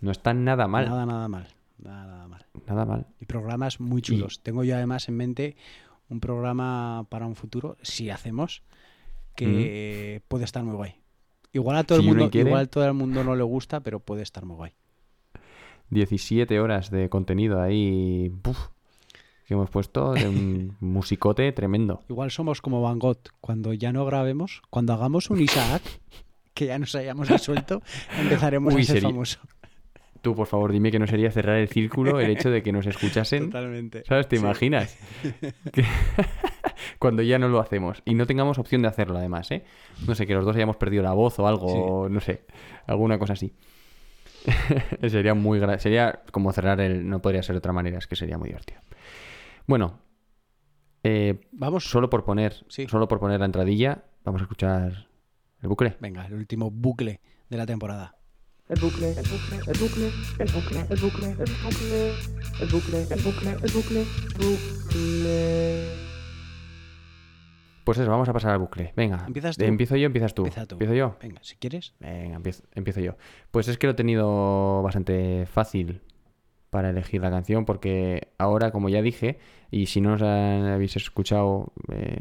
No 0.00 0.10
están 0.10 0.44
nada 0.44 0.66
mal. 0.66 0.86
Nada, 0.86 1.06
nada 1.06 1.28
mal. 1.28 1.48
Nada, 1.78 2.06
nada 2.06 2.28
mal. 2.28 2.46
Nada 2.66 2.84
mal. 2.84 3.06
Y 3.20 3.26
programas 3.26 3.80
muy 3.80 4.02
chulos. 4.02 4.42
Tengo 4.42 4.64
yo 4.64 4.74
además 4.74 5.08
en 5.08 5.16
mente 5.16 5.56
un 6.08 6.20
programa 6.20 7.06
para 7.10 7.26
un 7.26 7.36
futuro, 7.36 7.76
si 7.82 8.10
hacemos, 8.10 8.62
que 9.34 10.22
puede 10.28 10.44
estar 10.44 10.64
muy 10.64 10.74
guay. 10.74 10.96
Igual 11.56 11.76
a 11.78 11.84
todo 11.84 11.98
Si 12.00 12.04
el 12.06 12.10
mundo, 12.14 12.30
quiere. 12.30 12.50
igual 12.50 12.64
a 12.64 12.66
todo 12.66 12.84
el 12.86 12.92
mundo 12.92 13.24
no 13.24 13.34
le 13.34 13.42
gusta, 13.42 13.80
pero 13.80 13.98
puede 13.98 14.22
estar 14.22 14.44
muy 14.44 14.56
guay. 14.56 14.72
17 15.88 16.60
horas 16.60 16.90
de 16.90 17.08
contenido 17.08 17.62
ahí 17.62 18.30
puf, 18.42 18.58
que 19.46 19.54
hemos 19.54 19.70
puesto 19.70 20.12
de 20.12 20.28
un 20.28 20.76
musicote 20.80 21.50
tremendo. 21.52 22.02
Igual 22.10 22.30
somos 22.30 22.60
como 22.60 22.82
Van 22.82 22.98
Gogh, 22.98 23.20
cuando 23.40 23.72
ya 23.72 23.90
no 23.92 24.04
grabemos, 24.04 24.60
cuando 24.68 24.92
hagamos 24.92 25.30
un 25.30 25.40
Isaac, 25.40 25.82
que 26.52 26.66
ya 26.66 26.78
nos 26.78 26.94
hayamos 26.94 27.28
disuelto, 27.28 27.80
empezaremos 28.20 28.74
Uy, 28.74 28.82
a 28.82 28.84
ser 28.84 28.96
sería- 28.96 29.08
famosos. 29.08 29.40
Tú, 30.20 30.34
por 30.34 30.48
favor, 30.48 30.72
dime 30.72 30.90
que 30.90 30.98
no 30.98 31.06
sería 31.06 31.30
cerrar 31.30 31.56
el 31.56 31.68
círculo 31.68 32.18
el 32.20 32.30
hecho 32.30 32.50
de 32.50 32.62
que 32.62 32.72
nos 32.72 32.84
escuchasen. 32.86 33.44
Totalmente. 33.50 34.02
¿Sabes? 34.08 34.28
¿Te 34.28 34.36
Sí. 34.36 34.42
imaginas? 34.42 34.98
Cuando 36.98 37.22
ya 37.22 37.38
no 37.38 37.48
lo 37.48 37.60
hacemos 37.60 38.02
y 38.04 38.14
no 38.14 38.26
tengamos 38.26 38.58
opción 38.58 38.82
de 38.82 38.88
hacerlo, 38.88 39.18
además, 39.18 39.50
¿eh? 39.50 39.64
No 40.06 40.14
sé, 40.14 40.26
que 40.26 40.34
los 40.34 40.44
dos 40.44 40.56
hayamos 40.56 40.76
perdido 40.76 41.02
la 41.02 41.12
voz 41.12 41.38
o 41.38 41.46
algo, 41.46 42.08
no 42.08 42.20
sé, 42.20 42.44
alguna 42.86 43.18
cosa 43.18 43.32
así. 43.34 43.52
sería 45.08 45.34
muy 45.34 45.58
gra- 45.58 45.78
Sería 45.78 46.22
como 46.30 46.52
cerrar 46.52 46.80
el. 46.80 47.08
No 47.08 47.20
podría 47.20 47.42
ser 47.42 47.54
de 47.54 47.58
otra 47.58 47.72
manera, 47.72 47.98
es 47.98 48.06
que 48.06 48.16
sería 48.16 48.38
muy 48.38 48.48
divertido. 48.48 48.80
Bueno, 49.66 49.98
eh, 51.02 51.40
vamos. 51.52 51.84
Solo 51.90 52.08
por 52.10 52.24
poner, 52.24 52.54
solo 52.68 53.08
por 53.08 53.18
poner 53.18 53.40
la 53.40 53.46
entradilla, 53.46 54.04
vamos 54.24 54.40
a 54.40 54.44
escuchar 54.44 55.08
el 55.62 55.68
bucle. 55.68 55.96
Venga, 56.00 56.26
el 56.26 56.34
último 56.34 56.70
bucle 56.70 57.20
de 57.48 57.56
la 57.56 57.66
temporada. 57.66 58.14
El 58.68 58.80
bucle, 58.80 59.10
el 59.10 59.16
bucle, 59.16 59.56
el 59.66 59.78
bucle, 59.78 60.06
el 60.38 60.52
bucle, 60.52 60.80
el 60.90 61.00
bucle, 61.00 61.30
el 61.30 61.46
bucle, 61.62 62.10
el 62.60 62.68
bucle, 62.68 63.02
el 63.10 63.22
bucle, 63.22 63.50
el 63.62 63.72
bucle, 63.72 64.04
bucle. 64.38 66.05
Pues 67.86 67.98
eso, 67.98 68.10
vamos 68.10 68.28
a 68.28 68.32
pasar 68.32 68.50
al 68.50 68.58
bucle. 68.58 68.92
Venga. 68.96 69.22
¿Empiezas 69.28 69.56
tú? 69.56 69.64
¿Empiezo 69.64 69.94
yo 69.96 70.06
empiezas 70.06 70.34
tú? 70.34 70.42
Empieza 70.42 70.66
tú. 70.66 70.74
¿Empiezo 70.74 70.94
yo? 70.94 71.16
Venga, 71.22 71.38
si 71.42 71.54
quieres. 71.54 71.94
Venga, 72.00 72.34
empiezo, 72.34 72.64
empiezo 72.74 73.00
yo. 73.00 73.14
Pues 73.52 73.68
es 73.68 73.78
que 73.78 73.86
lo 73.86 73.92
he 73.92 73.94
tenido 73.94 74.82
bastante 74.82 75.46
fácil 75.46 76.00
para 76.70 76.90
elegir 76.90 77.22
la 77.22 77.30
canción 77.30 77.64
porque 77.64 78.32
ahora, 78.38 78.72
como 78.72 78.88
ya 78.88 79.02
dije, 79.02 79.38
y 79.70 79.86
si 79.86 80.00
no 80.00 80.14
os 80.14 80.22
habéis 80.22 80.96
escuchado 80.96 81.72
eh, 81.92 82.18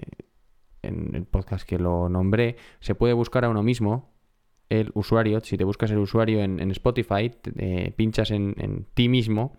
en 0.84 1.16
el 1.16 1.26
podcast 1.26 1.68
que 1.68 1.80
lo 1.80 2.10
nombré, 2.10 2.58
se 2.80 2.94
puede 2.94 3.14
buscar 3.14 3.44
a 3.44 3.50
uno 3.50 3.64
mismo 3.64 4.14
el 4.70 4.92
usuario. 4.94 5.40
Si 5.42 5.58
te 5.58 5.64
buscas 5.64 5.90
el 5.90 5.98
usuario 5.98 6.42
en, 6.44 6.60
en 6.60 6.70
Spotify, 6.70 7.32
te- 7.32 7.54
eh, 7.58 7.92
pinchas 7.92 8.30
en, 8.30 8.54
en 8.60 8.86
ti 8.94 9.10
mismo. 9.10 9.58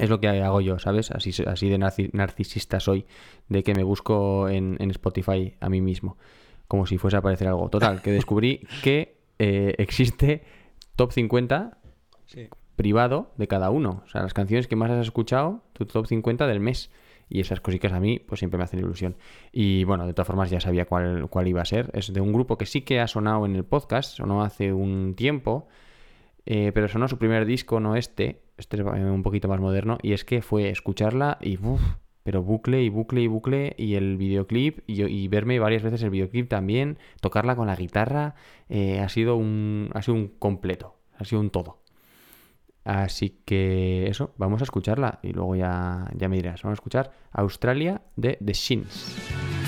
Es 0.00 0.08
lo 0.10 0.20
que 0.20 0.28
hago 0.28 0.60
yo, 0.60 0.78
¿sabes? 0.78 1.10
Así, 1.10 1.30
así 1.46 1.68
de 1.68 1.78
narci- 1.78 2.10
narcisista 2.12 2.80
soy, 2.80 3.04
de 3.48 3.62
que 3.62 3.74
me 3.74 3.82
busco 3.82 4.48
en, 4.48 4.76
en 4.80 4.90
Spotify 4.90 5.54
a 5.60 5.68
mí 5.68 5.80
mismo, 5.80 6.16
como 6.68 6.86
si 6.86 6.98
fuese 6.98 7.16
a 7.16 7.18
aparecer 7.20 7.48
algo. 7.48 7.68
Total, 7.68 8.00
que 8.02 8.10
descubrí 8.12 8.60
que 8.82 9.16
eh, 9.38 9.74
existe 9.78 10.42
top 10.96 11.12
50 11.12 11.76
Sí. 12.26 12.48
privado 12.76 13.32
de 13.36 13.48
cada 13.48 13.70
uno. 13.70 14.02
O 14.04 14.08
sea, 14.08 14.22
las 14.22 14.34
canciones 14.34 14.68
que 14.68 14.76
más 14.76 14.90
has 14.90 15.00
escuchado, 15.04 15.62
tu 15.72 15.84
top 15.84 16.06
50 16.06 16.46
del 16.46 16.60
mes. 16.60 16.90
Y 17.28 17.40
esas 17.40 17.60
cositas 17.60 17.92
a 17.92 18.00
mí, 18.00 18.18
pues 18.18 18.38
siempre 18.40 18.58
me 18.58 18.64
hacen 18.64 18.80
ilusión. 18.80 19.16
Y 19.52 19.84
bueno, 19.84 20.04
de 20.06 20.12
todas 20.14 20.26
formas 20.26 20.50
ya 20.50 20.60
sabía 20.60 20.84
cuál, 20.86 21.28
cuál 21.28 21.46
iba 21.46 21.60
a 21.62 21.64
ser. 21.64 21.90
Es 21.92 22.12
de 22.12 22.20
un 22.20 22.32
grupo 22.32 22.56
que 22.58 22.66
sí 22.66 22.82
que 22.82 22.98
ha 23.00 23.06
sonado 23.06 23.46
en 23.46 23.54
el 23.54 23.64
podcast, 23.64 24.16
sonó 24.16 24.42
hace 24.42 24.72
un 24.72 25.14
tiempo, 25.16 25.68
eh, 26.52 26.72
pero 26.72 26.88
sonó 26.88 27.06
su 27.06 27.16
primer 27.16 27.46
disco, 27.46 27.78
no 27.78 27.94
este. 27.94 28.42
Este 28.56 28.78
es 28.78 28.82
eh, 28.82 28.84
un 28.84 29.22
poquito 29.22 29.46
más 29.46 29.60
moderno. 29.60 29.98
Y 30.02 30.14
es 30.14 30.24
que 30.24 30.42
fue 30.42 30.68
escucharla 30.68 31.38
y 31.40 31.56
uf, 31.64 31.80
pero 32.24 32.42
bucle 32.42 32.82
y 32.82 32.88
bucle 32.88 33.20
y 33.20 33.28
bucle. 33.28 33.76
Y 33.78 33.94
el 33.94 34.16
videoclip, 34.16 34.80
y, 34.88 35.00
y 35.04 35.28
verme 35.28 35.60
varias 35.60 35.84
veces 35.84 36.02
el 36.02 36.10
videoclip 36.10 36.48
también, 36.48 36.98
tocarla 37.20 37.54
con 37.54 37.68
la 37.68 37.76
guitarra, 37.76 38.34
eh, 38.68 38.98
ha 38.98 39.08
sido 39.08 39.36
un. 39.36 39.90
ha 39.94 40.02
sido 40.02 40.16
un 40.16 40.26
completo. 40.26 40.96
Ha 41.16 41.24
sido 41.24 41.40
un 41.40 41.50
todo. 41.50 41.84
Así 42.82 43.38
que 43.44 44.08
eso, 44.08 44.34
vamos 44.36 44.60
a 44.60 44.64
escucharla 44.64 45.20
y 45.22 45.32
luego 45.32 45.54
ya, 45.54 46.10
ya 46.16 46.28
me 46.28 46.34
dirás. 46.34 46.64
Vamos 46.64 46.78
a 46.78 46.80
escuchar 46.80 47.12
Australia 47.30 48.02
de 48.16 48.38
The 48.44 48.54
Shins. 48.54 49.59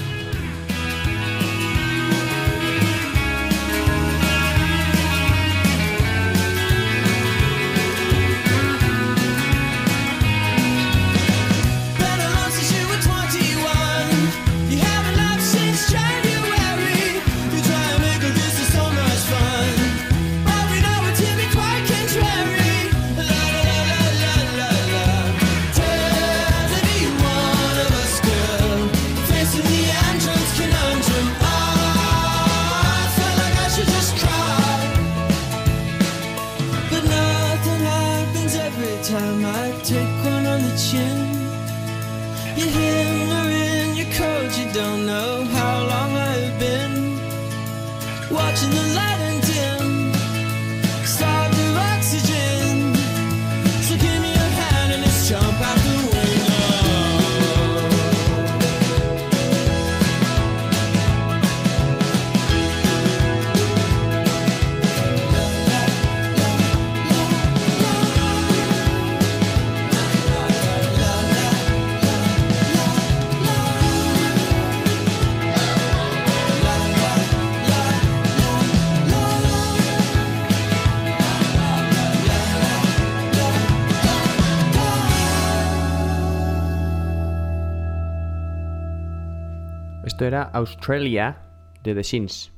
Australia 90.53 91.39
de 91.83 91.95
The 91.95 92.03
Shins. 92.03 92.53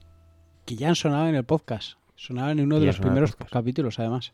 Que 0.64 0.76
ya 0.76 0.88
han 0.88 0.94
sonado 0.96 1.28
en 1.28 1.34
el 1.34 1.44
podcast. 1.44 1.98
Sonaban 2.16 2.58
en 2.58 2.66
uno 2.66 2.80
de 2.80 2.86
los 2.86 2.96
sonaron 2.96 3.12
primeros 3.14 3.36
capítulos, 3.50 3.98
además. 3.98 4.32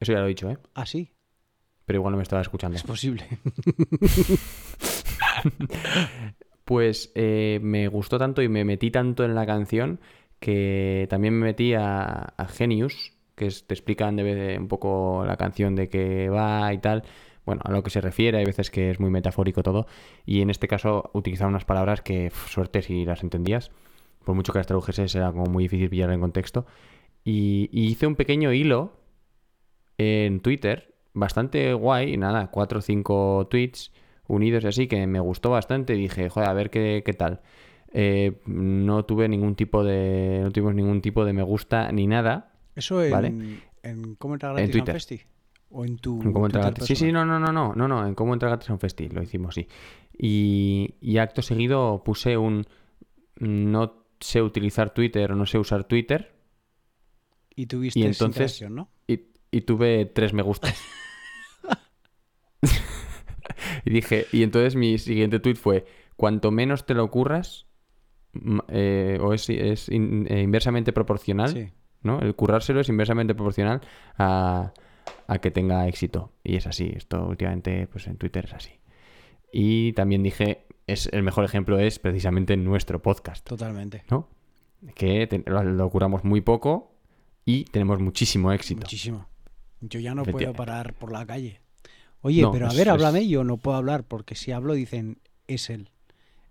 Eso 0.00 0.12
ya 0.12 0.18
lo 0.18 0.24
he 0.26 0.28
dicho, 0.30 0.50
¿eh? 0.50 0.58
Ah, 0.74 0.86
sí. 0.86 1.10
Pero 1.86 1.98
igual 1.98 2.12
no 2.12 2.16
me 2.16 2.22
estaba 2.22 2.42
escuchando. 2.42 2.76
Es 2.76 2.82
posible. 2.82 3.26
Pues 6.64 7.10
eh, 7.16 7.58
me 7.62 7.88
gustó 7.88 8.18
tanto 8.18 8.40
y 8.40 8.48
me 8.48 8.64
metí 8.64 8.90
tanto 8.90 9.24
en 9.24 9.34
la 9.34 9.44
canción 9.46 10.00
que 10.38 11.06
también 11.10 11.34
me 11.34 11.46
metí 11.46 11.74
a, 11.74 12.12
a 12.36 12.46
Genius, 12.46 13.12
que 13.34 13.46
es- 13.46 13.66
te 13.66 13.74
explican 13.74 14.14
de 14.16 14.22
vez- 14.22 14.58
un 14.58 14.68
poco 14.68 15.24
la 15.26 15.36
canción 15.36 15.74
de 15.74 15.88
qué 15.88 16.28
va 16.28 16.72
y 16.72 16.78
tal. 16.78 17.02
Bueno, 17.44 17.60
a 17.64 17.72
lo 17.72 17.82
que 17.82 17.90
se 17.90 18.00
refiere, 18.00 18.38
hay 18.38 18.44
veces 18.44 18.70
que 18.70 18.90
es 18.90 19.00
muy 19.00 19.10
metafórico 19.10 19.62
todo. 19.62 19.86
Y 20.24 20.42
en 20.42 20.50
este 20.50 20.68
caso 20.68 21.10
utilizaron 21.12 21.52
unas 21.52 21.64
palabras 21.64 22.00
que, 22.00 22.30
suerte 22.48 22.82
si 22.82 23.04
las 23.04 23.22
entendías. 23.22 23.70
Por 24.24 24.34
mucho 24.34 24.52
que 24.52 24.60
las 24.60 24.66
tradujeses 24.66 25.14
era 25.14 25.32
como 25.32 25.46
muy 25.46 25.64
difícil 25.64 25.90
pillar 25.90 26.10
en 26.10 26.20
contexto. 26.20 26.66
Y, 27.24 27.68
y 27.72 27.86
hice 27.86 28.06
un 28.06 28.14
pequeño 28.14 28.52
hilo 28.52 28.92
en 29.98 30.40
Twitter, 30.40 30.94
bastante 31.12 31.74
guay, 31.74 32.16
nada, 32.16 32.50
cuatro 32.50 32.78
o 32.78 32.82
cinco 32.82 33.46
tweets 33.50 33.92
unidos 34.26 34.64
y 34.64 34.66
así, 34.68 34.86
que 34.86 35.06
me 35.06 35.20
gustó 35.20 35.50
bastante. 35.50 35.94
Dije, 35.94 36.28
joder, 36.28 36.48
a 36.48 36.52
ver 36.52 36.70
qué, 36.70 37.02
qué 37.04 37.12
tal. 37.12 37.40
Eh, 37.92 38.40
no 38.46 39.04
tuve 39.04 39.28
ningún 39.28 39.54
tipo 39.54 39.84
de. 39.84 40.40
No 40.42 40.50
tuvimos 40.50 40.74
ningún 40.74 41.02
tipo 41.02 41.24
de 41.24 41.32
me 41.32 41.42
gusta 41.42 41.92
ni 41.92 42.06
nada. 42.06 42.52
Eso 42.74 43.02
en, 43.02 43.10
¿Vale? 43.10 43.34
en 43.82 44.14
¿Cómo 44.14 44.34
En 44.34 44.70
Twitter. 44.70 44.94
festi? 44.94 45.20
¿O 45.74 45.84
en 45.84 45.96
tu 45.98 46.20
En 46.22 46.32
cómo 46.32 46.46
entrar 46.46 46.64
Twitter 46.64 46.78
gratis. 46.80 46.86
Sí, 46.98 47.06
sí, 47.06 47.12
no, 47.12 47.24
no, 47.24 47.40
no, 47.40 47.50
no, 47.52 47.72
no, 47.74 47.88
no, 47.88 48.06
en 48.06 48.14
cómo 48.14 48.32
entrar 48.34 48.50
gratis 48.50 48.70
a 48.70 48.74
un 48.74 48.78
festi, 48.78 49.08
lo 49.08 49.22
hicimos, 49.22 49.54
sí. 49.54 49.66
Y, 50.16 50.94
y 51.00 51.18
acto 51.18 51.40
seguido 51.42 52.02
puse 52.04 52.36
un 52.36 52.66
no 53.38 54.04
sé 54.20 54.42
utilizar 54.42 54.92
Twitter 54.94 55.32
o 55.32 55.34
no 55.34 55.46
sé 55.46 55.58
usar 55.58 55.84
Twitter. 55.84 56.34
Y 57.56 57.66
tuviste 57.66 57.98
Y 58.00 58.04
entonces 58.04 58.62
¿no? 58.70 58.88
y, 59.08 59.20
y 59.50 59.62
tuve 59.62 60.04
tres 60.06 60.32
me 60.32 60.42
gustas. 60.42 60.78
y 63.84 63.90
dije, 63.90 64.26
y 64.32 64.42
entonces 64.42 64.76
mi 64.76 64.98
siguiente 64.98 65.40
tweet 65.40 65.56
fue, 65.56 65.86
cuanto 66.16 66.50
menos 66.50 66.86
te 66.86 66.94
lo 66.94 67.04
ocurras, 67.04 67.66
eh, 68.68 69.18
o 69.20 69.32
es, 69.32 69.48
es 69.50 69.88
in- 69.88 70.26
eh, 70.30 70.40
inversamente 70.42 70.92
proporcional, 70.92 71.48
Sí. 71.50 71.70
¿no? 72.02 72.20
El 72.20 72.34
currárselo 72.34 72.80
es 72.80 72.88
inversamente 72.88 73.34
proporcional 73.34 73.80
a, 74.18 74.72
a 75.26 75.38
que 75.38 75.50
tenga 75.50 75.86
éxito. 75.88 76.32
Y 76.44 76.56
es 76.56 76.66
así, 76.66 76.92
esto 76.94 77.26
últimamente 77.26 77.86
pues 77.86 78.06
en 78.06 78.16
Twitter 78.16 78.44
es 78.46 78.52
así. 78.54 78.70
Y 79.52 79.92
también 79.92 80.22
dije, 80.22 80.66
es 80.86 81.08
el 81.12 81.22
mejor 81.22 81.44
ejemplo 81.44 81.78
es 81.78 81.98
precisamente 81.98 82.56
nuestro 82.56 83.02
podcast, 83.02 83.46
Totalmente. 83.46 84.04
¿no? 84.10 84.28
Que 84.94 85.26
te- 85.26 85.42
lo, 85.46 85.62
lo 85.62 85.90
curamos 85.90 86.24
muy 86.24 86.40
poco 86.40 86.94
y 87.44 87.64
tenemos 87.64 88.00
muchísimo 88.00 88.52
éxito. 88.52 88.80
Muchísimo. 88.80 89.26
Yo 89.80 90.00
ya 90.00 90.14
no 90.14 90.24
puedo 90.24 90.52
parar 90.54 90.94
por 90.94 91.12
la 91.12 91.26
calle. 91.26 91.60
Oye, 92.20 92.42
No, 92.42 92.52
pero 92.52 92.66
a 92.66 92.72
ver, 92.72 92.82
es- 92.82 92.88
háblame. 92.88 93.26
Yo 93.28 93.44
no 93.44 93.56
puedo 93.58 93.76
hablar 93.76 94.04
porque 94.04 94.34
si 94.34 94.52
hablo 94.52 94.74
dicen 94.74 95.18
es 95.48 95.70
él. 95.70 95.90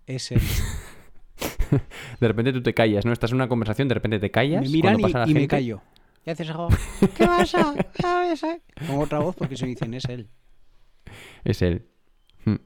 Es 0.06 0.30
él. 0.32 0.40
De 2.20 2.28
repente 2.28 2.52
tú 2.52 2.62
te 2.62 2.74
callas, 2.74 3.04
¿no? 3.06 3.12
Estás 3.12 3.30
en 3.30 3.36
una 3.36 3.48
conversación, 3.48 3.88
de 3.88 3.94
repente 3.94 4.18
te 4.18 4.30
callas. 4.30 4.62
me 4.62 4.68
miran 4.68 5.00
y, 5.00 5.02
pasa 5.02 5.20
la 5.20 5.28
y 5.30 5.34
me 5.34 5.48
callo. 5.48 5.80
Y 6.24 6.30
haces 6.30 6.50
algo. 6.50 6.68
¿Qué 7.16 7.26
pasa? 7.26 7.74
¿Sabes, 8.00 8.42
eh? 8.44 8.60
Pongo 8.86 9.02
otra 9.02 9.18
voz 9.18 9.34
porque 9.34 9.56
se 9.56 9.66
dicen 9.66 9.92
es 9.94 10.04
él. 10.04 10.28
Es 11.44 11.62
él. 11.62 11.88
Hmm. 12.44 12.56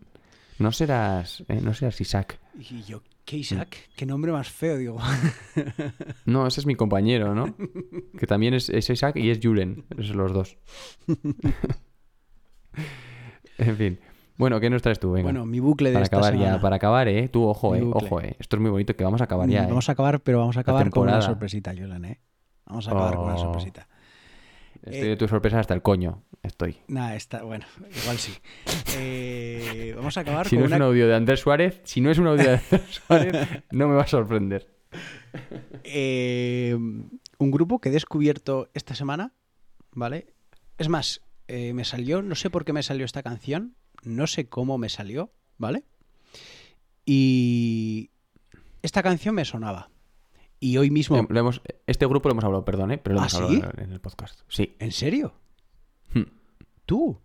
No 0.59 0.73
serás, 0.73 1.43
eh, 1.49 1.61
no 1.63 1.73
serás 1.75 2.01
Isaac. 2.01 2.39
Y 2.59 2.83
yo, 2.83 3.03
¿qué 3.25 3.39
Isaac? 3.39 3.77
¿Qué 3.97 4.05
nombre 4.07 4.33
más 4.33 4.49
feo? 4.51 4.77
Digo. 4.77 4.99
No, 6.27 6.47
ese 6.47 6.61
es 6.61 6.67
mi 6.67 6.75
compañero, 6.75 7.35
¿no? 7.35 7.55
que 8.19 8.27
también 8.27 8.53
es, 8.55 8.69
es 8.69 8.91
Isaac 8.91 9.17
y 9.17 9.31
es 9.31 9.39
Julen. 9.43 9.85
Esos 9.91 10.09
son 10.09 10.17
los 10.19 10.33
dos. 10.33 10.59
en 13.59 13.77
fin. 13.77 13.99
Bueno, 14.37 14.61
¿qué 14.61 14.69
nos 14.69 14.83
traes 14.83 14.99
tú? 14.99 15.13
Venga. 15.13 15.25
Bueno, 15.25 15.47
mi 15.47 15.61
bucle 15.61 15.91
de 15.91 15.95
para 15.95 16.05
esta 16.05 16.17
acabar 16.19 16.35
ya, 16.35 16.41
semana. 16.41 16.61
para 16.61 16.77
acabar, 16.77 17.09
¿eh? 17.09 17.29
Tú, 17.29 17.45
ojo, 17.45 17.73
Mi 17.73 17.79
¿eh? 17.79 17.83
bucle. 17.83 18.07
Ojo, 18.07 18.21
¿eh? 18.21 18.37
Esto 18.39 18.57
es 18.57 18.63
muy 18.63 18.71
bonito, 18.71 18.95
que 18.95 19.05
vamos 19.05 19.21
a 19.23 19.25
acabar 19.25 19.49
ya, 19.49 19.65
¿eh? 19.65 19.67
Vamos 19.69 19.89
a 19.89 19.93
acabar, 19.93 20.21
pero 20.21 20.41
vamos 20.41 20.57
a 20.59 20.61
acabar 20.61 20.91
con 20.91 21.05
una 21.05 21.23
sorpresita, 21.23 21.73
Yolan, 21.73 22.05
¿eh? 22.05 22.21
Vamos 22.67 22.87
a 22.89 22.91
acabar 22.91 23.15
con 23.17 23.25
una 23.27 23.35
Oh. 23.35 23.39
sorpresita. 23.39 23.89
Estoy 24.83 25.09
de 25.09 25.17
tu 25.17 25.27
sorpresa 25.27 25.59
hasta 25.59 25.75
el 25.75 25.83
coño. 25.83 26.23
Estoy. 26.43 26.79
Nada, 26.87 27.17
está, 27.17 27.43
bueno, 27.43 27.65
igual 28.03 28.19
sí. 28.19 28.33
Eh, 28.97 29.93
vamos 29.97 30.17
a 30.17 30.21
acabar 30.21 30.47
Si 30.49 30.57
con 30.57 30.65
no 30.65 30.67
es 30.71 30.77
un 30.77 30.83
audio 30.83 31.09
de 31.09 31.15
Andrés 31.17 31.41
Suárez, 31.41 31.81
si 31.85 32.01
no 32.01 32.11
es 32.11 32.19
un 32.19 32.27
audio 32.29 32.45
de 32.45 32.51
Andrés 32.71 33.01
Suárez, 33.07 33.49
no 33.73 33.89
me 33.89 33.95
va 33.95 34.03
a 34.03 34.07
sorprender. 34.07 34.69
Eh, 35.83 36.77
un 36.77 37.51
grupo 37.51 37.81
que 37.81 37.89
he 37.89 37.93
descubierto 37.93 38.69
esta 38.75 38.95
semana, 38.95 39.33
¿vale? 39.93 40.29
Es 40.79 40.89
más, 40.89 41.23
eh, 41.49 41.73
me 41.73 41.85
salió, 41.85 42.23
no 42.23 42.35
sé 42.37 42.49
por 42.51 42.65
qué 42.65 42.73
me 42.73 42.83
salió 42.83 43.05
esta 43.05 43.23
canción, 43.23 43.75
no 44.05 44.27
sé 44.27 44.49
cómo 44.49 44.79
me 44.79 44.89
salió, 44.89 45.33
¿vale? 45.59 45.85
Y 47.05 48.11
esta 48.83 49.03
canción 49.03 49.35
me 49.35 49.45
sonaba. 49.45 49.91
Y 50.59 50.79
hoy 50.79 50.91
mismo... 50.91 51.27
Lo 51.29 51.39
hemos- 51.41 51.61
este 51.87 52.07
grupo 52.07 52.29
lo 52.29 52.33
hemos 52.33 52.45
hablado, 52.45 52.65
perdón, 52.65 52.93
¿eh? 52.93 52.99
Pero 52.99 53.15
lo 53.17 53.21
¿Ah, 53.23 53.25
hemos 53.31 53.35
hablado 53.35 53.73
en 53.79 53.93
el 53.93 54.01
podcast. 54.01 54.41
Sí. 54.49 54.75
¿En 54.79 54.93
serio? 54.93 55.35
Hmm. 56.15 56.23
¿Tú? 56.87 57.19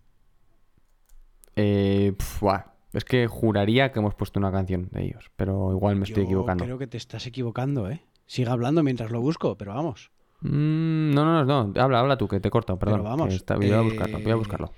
Eh, 1.56 2.14
pf. 2.18 2.46
Es 2.94 3.06
que 3.06 3.28
juraría 3.28 3.92
que 3.92 4.00
hemos 4.00 4.16
puesto 4.16 4.40
una 4.40 4.52
canción 4.52 4.90
de 4.92 5.04
ellos, 5.06 5.32
pero 5.38 5.72
igual 5.72 5.96
me 5.96 6.04
estoy 6.04 6.24
equivocando. 6.24 6.66
Creo 6.66 6.78
que 6.78 6.88
te 6.88 6.98
estás 6.98 7.26
equivocando, 7.26 7.90
¿eh? 7.90 8.04
Siga 8.26 8.52
hablando 8.52 8.84
mientras 8.84 9.12
lo 9.12 9.22
busco, 9.22 9.58
pero 9.58 9.74
vamos. 9.74 10.12
Mm, 10.42 11.12
no, 11.14 11.24
no, 11.24 11.46
no, 11.46 11.68
no. 11.68 11.82
Habla, 11.82 12.00
habla 12.00 12.18
tú, 12.18 12.28
que 12.28 12.40
te 12.42 12.50
corto, 12.50 12.78
perdón. 12.78 13.00
Pero 13.00 13.10
vamos, 13.10 13.34
está- 13.34 13.56
voy 13.56 13.72
a 13.72 13.80
eh, 13.80 13.82
buscarlo, 13.82 14.20
voy 14.20 14.32
a 14.32 14.36
buscarlo. 14.36 14.74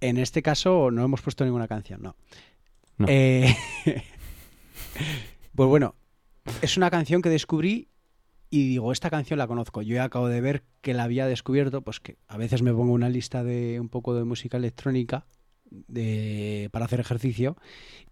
En 0.00 0.18
este 0.18 0.42
caso 0.42 0.90
no 0.92 1.04
hemos 1.04 1.20
puesto 1.22 1.44
ninguna 1.44 1.66
canción, 1.66 2.02
no. 2.02 2.14
No. 2.98 3.06
Eh, 3.08 3.52
pues 5.54 5.68
bueno, 5.68 5.94
es 6.62 6.76
una 6.76 6.90
canción 6.90 7.22
que 7.22 7.30
descubrí 7.30 7.88
y 8.50 8.68
digo, 8.68 8.92
esta 8.92 9.10
canción 9.10 9.38
la 9.38 9.48
conozco. 9.48 9.82
Yo 9.82 10.00
acabo 10.02 10.28
de 10.28 10.40
ver 10.40 10.62
que 10.80 10.94
la 10.94 11.04
había 11.04 11.26
descubierto, 11.26 11.82
pues 11.82 12.00
que 12.00 12.18
a 12.28 12.36
veces 12.36 12.62
me 12.62 12.72
pongo 12.72 12.92
una 12.92 13.08
lista 13.08 13.42
de 13.42 13.80
un 13.80 13.88
poco 13.88 14.14
de 14.14 14.24
música 14.24 14.56
electrónica 14.56 15.26
de, 15.70 16.68
para 16.70 16.84
hacer 16.84 17.00
ejercicio 17.00 17.56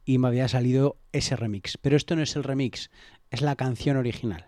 y 0.05 0.18
me 0.18 0.28
había 0.28 0.49
salido 0.49 0.99
ese 1.12 1.37
remix. 1.37 1.78
Pero 1.78 1.97
esto 1.97 2.16
no 2.16 2.22
es 2.22 2.35
el 2.35 2.45
remix, 2.45 2.91
es 3.30 3.41
la 3.41 3.57
canción 3.57 3.97
original. 3.97 4.47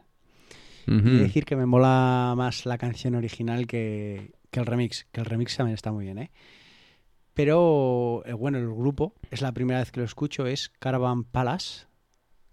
Y 0.87 0.93
he 0.93 1.01
de 1.01 1.19
decir 1.19 1.45
que 1.45 1.57
me 1.57 1.65
mola 1.65 2.35
más 2.37 2.67
la 2.67 2.77
canción 2.77 3.15
original 3.15 3.67
que, 3.67 4.33
que 4.51 4.61
el 4.61 4.67
remix, 4.67 5.07
que 5.13 5.21
el 5.21 5.27
remix 5.27 5.57
también 5.57 5.75
está 5.75 5.93
muy 5.93 6.05
bien, 6.05 6.19
¿eh? 6.19 6.31
Pero, 7.33 8.23
eh, 8.27 8.33
bueno, 8.33 8.59
el 8.59 8.69
grupo, 8.69 9.15
es 9.31 9.43
la 9.43 9.53
primera 9.53 9.81
vez 9.81 9.91
que 9.91 10.01
lo 10.01 10.07
escucho, 10.07 10.47
es 10.47 10.71
Caravan 10.79 11.25
Palace. 11.25 11.87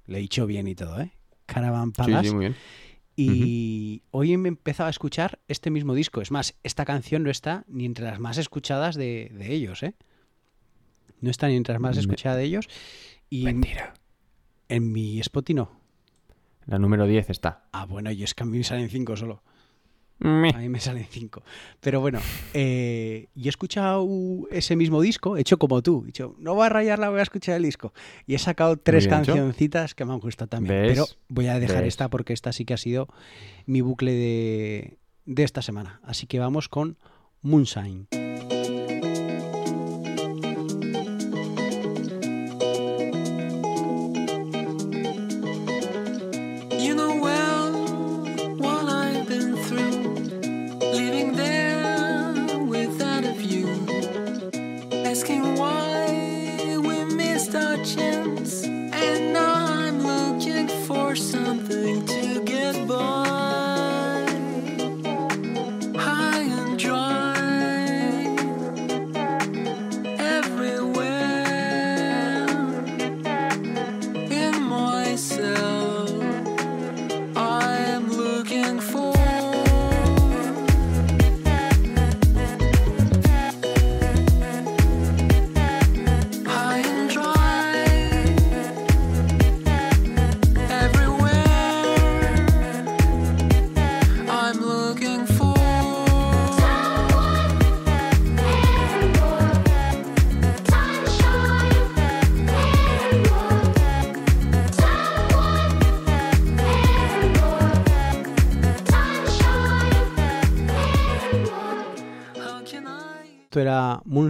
Le 0.06 0.18
he 0.18 0.22
dicho 0.22 0.48
bien 0.48 0.68
y 0.68 0.76
todo, 0.76 1.00
¿eh? 1.02 1.12
Caravan 1.54 1.92
Palace. 1.92 2.30
sí, 2.30 2.34
muy 2.36 2.46
bien. 2.46 2.56
Y 3.16 4.04
hoy 4.12 4.36
me 4.38 4.48
empezaba 4.48 4.88
a 4.88 4.90
escuchar 4.90 5.40
este 5.48 5.70
mismo 5.70 5.94
disco. 5.94 6.22
Es 6.22 6.32
más, 6.32 6.56
esta 6.64 6.86
canción 6.86 7.24
no 7.24 7.30
está 7.30 7.66
ni 7.68 7.86
entre 7.86 8.06
las 8.06 8.20
más 8.20 8.38
escuchadas 8.38 8.96
de, 8.96 9.30
de 9.34 9.54
ellos, 9.54 9.84
¿eh? 9.84 9.96
No 11.20 11.30
está 11.30 11.48
ni 11.48 11.56
entre 11.56 11.74
las 11.74 11.82
más 11.82 11.96
Me- 11.98 12.02
escuchadas 12.02 12.38
de 12.38 12.46
ellos. 12.46 12.68
Y 13.30 13.44
Mentira. 13.44 13.94
En 14.70 14.92
mi 14.92 15.20
Spotify 15.20 15.56
no. 15.56 15.72
La 16.66 16.80
número 16.80 17.06
10 17.06 17.30
está. 17.30 17.66
Ah, 17.74 17.86
bueno, 17.86 18.12
y 18.12 18.24
es 18.24 18.34
que 18.34 18.44
a 18.44 18.46
mí 18.46 18.58
me 18.58 18.64
salen 18.64 18.90
cinco 18.90 19.16
solo. 19.18 19.44
Me. 20.22 20.50
A 20.50 20.60
mí 20.60 20.70
me 20.70 20.80
salen 20.80 21.06
cinco. 21.10 21.42
Pero 21.80 22.00
bueno, 22.00 22.20
eh, 22.54 23.28
y 23.36 23.48
he 23.48 23.50
escuchado 23.50 24.08
ese 24.52 24.76
mismo 24.76 25.02
disco, 25.02 25.36
hecho 25.36 25.58
como 25.58 25.82
tú. 25.82 26.02
He 26.04 26.08
dicho, 26.08 26.36
no 26.38 26.54
voy 26.54 26.68
a 26.68 26.70
rayarla, 26.70 27.10
voy 27.10 27.20
a 27.20 27.24
escuchar 27.24 27.56
el 27.56 27.64
disco. 27.64 27.92
Y 28.28 28.36
he 28.36 28.40
sacado 28.40 28.78
tres 28.78 29.06
hecho. 29.06 29.16
cancioncitas 29.16 29.96
que 29.96 30.06
me 30.06 30.14
han 30.14 30.20
gustado 30.20 30.48
también. 30.48 30.82
¿Ves? 30.84 30.92
Pero 30.92 31.06
voy 31.28 31.48
a 31.48 31.60
dejar 31.60 31.80
¿Ves? 31.84 31.88
esta 31.90 32.10
porque 32.10 32.34
esta 32.34 32.54
sí 32.54 32.66
que 32.66 32.76
ha 32.76 32.78
sido 32.78 33.08
mi 33.66 33.82
bucle 33.82 34.14
de, 34.14 34.98
de 35.26 35.44
esta 35.44 35.64
semana. 35.64 36.00
Así 36.04 36.28
que 36.28 36.38
vamos 36.38 36.70
con 36.70 36.98
Moonshine. 37.42 38.08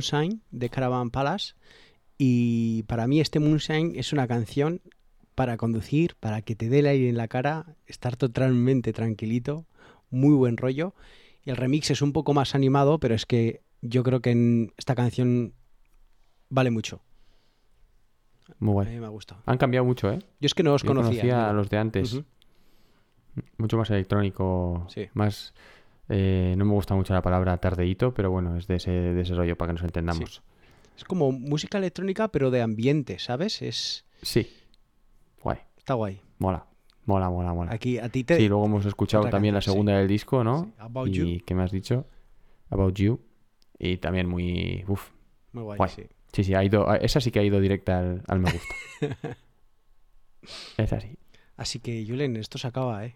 Moonshine 0.01 0.41
de 0.51 0.69
Caravan 0.69 1.11
Palace 1.11 1.53
y 2.17 2.83
para 2.83 3.07
mí 3.07 3.19
este 3.21 3.39
Moonshine 3.39 3.93
es 3.95 4.13
una 4.13 4.27
canción 4.27 4.81
para 5.35 5.57
conducir, 5.57 6.15
para 6.19 6.41
que 6.41 6.55
te 6.55 6.69
dé 6.69 6.79
el 6.79 6.87
aire 6.87 7.09
en 7.09 7.17
la 7.17 7.27
cara, 7.27 7.75
estar 7.87 8.15
totalmente 8.15 8.93
tranquilito, 8.93 9.65
muy 10.09 10.35
buen 10.35 10.57
rollo. 10.57 10.93
Y 11.43 11.49
el 11.51 11.57
remix 11.57 11.89
es 11.91 12.01
un 12.01 12.13
poco 12.13 12.33
más 12.33 12.53
animado, 12.53 12.99
pero 12.99 13.15
es 13.15 13.25
que 13.25 13.61
yo 13.81 14.03
creo 14.03 14.21
que 14.21 14.31
en 14.31 14.73
esta 14.77 14.93
canción 14.93 15.53
vale 16.49 16.69
mucho. 16.69 17.01
Muy 18.59 18.71
A 18.71 18.73
guay. 18.73 18.87
mí 18.89 18.99
me 18.99 19.05
ha 19.05 19.09
gustado. 19.09 19.41
Han 19.45 19.57
cambiado 19.57 19.85
mucho, 19.85 20.11
¿eh? 20.11 20.19
Yo 20.39 20.45
es 20.45 20.53
que 20.53 20.63
no 20.63 20.71
los 20.71 20.83
Yo 20.83 20.87
conocía, 20.89 21.45
a 21.45 21.47
digo. 21.47 21.53
los 21.57 21.69
de 21.69 21.77
antes. 21.77 22.21
Mucho 23.57 23.77
más 23.77 23.89
electrónico. 23.89 24.85
Sí. 24.89 25.07
Más. 25.13 25.53
Eh, 26.09 26.55
no 26.57 26.65
me 26.65 26.73
gusta 26.73 26.95
mucho 26.95 27.13
la 27.13 27.21
palabra 27.21 27.57
tardeíto, 27.57 28.13
pero 28.13 28.31
bueno, 28.31 28.57
es 28.57 28.67
de 28.67 28.75
ese, 28.75 28.91
de 28.91 29.21
ese 29.21 29.33
rollo 29.35 29.57
para 29.57 29.69
que 29.69 29.73
nos 29.73 29.83
entendamos. 29.83 30.41
Es 30.97 31.03
como 31.05 31.31
música 31.31 31.77
electrónica, 31.77 32.27
pero 32.29 32.51
de 32.51 32.61
ambiente, 32.61 33.17
¿sabes? 33.19 33.61
Es 33.61 34.05
Sí. 34.21 34.47
Guay. 35.41 35.57
está 35.77 35.93
guay. 35.95 36.21
Mola. 36.39 36.65
Mola, 37.05 37.29
mola, 37.29 37.53
mola. 37.53 37.73
Aquí 37.73 37.97
a 37.97 38.09
ti 38.09 38.23
te 38.23 38.37
Sí, 38.37 38.47
luego 38.47 38.65
hemos 38.65 38.85
escuchado 38.85 39.27
también 39.29 39.55
la 39.55 39.61
sí. 39.61 39.71
segunda 39.71 39.97
del 39.97 40.07
disco, 40.07 40.43
¿no? 40.43 40.65
Sí, 40.65 40.73
About 40.77 41.07
y 41.07 41.11
You. 41.13 41.43
¿qué 41.45 41.55
me 41.55 41.63
has 41.63 41.71
dicho? 41.71 42.05
About 42.69 42.95
You. 42.95 43.19
Y 43.79 43.97
también 43.97 44.27
muy... 44.29 44.83
Uf. 44.87 45.09
Muy 45.53 45.63
guay, 45.63 45.79
sí. 45.89 46.03
Sí, 46.31 46.43
sí, 46.43 46.53
ha 46.53 46.63
ido, 46.63 46.93
esa 46.95 47.19
sí 47.19 47.31
que 47.31 47.39
ha 47.39 47.43
ido 47.43 47.59
directa 47.59 47.99
al, 47.99 48.23
al 48.27 48.39
me 48.39 48.51
gusta. 48.51 48.75
esa 50.77 50.99
sí. 50.99 51.17
Así 51.57 51.79
que, 51.79 52.05
Julen, 52.07 52.37
esto 52.37 52.57
se 52.57 52.67
acaba, 52.67 53.05
¿eh? 53.05 53.15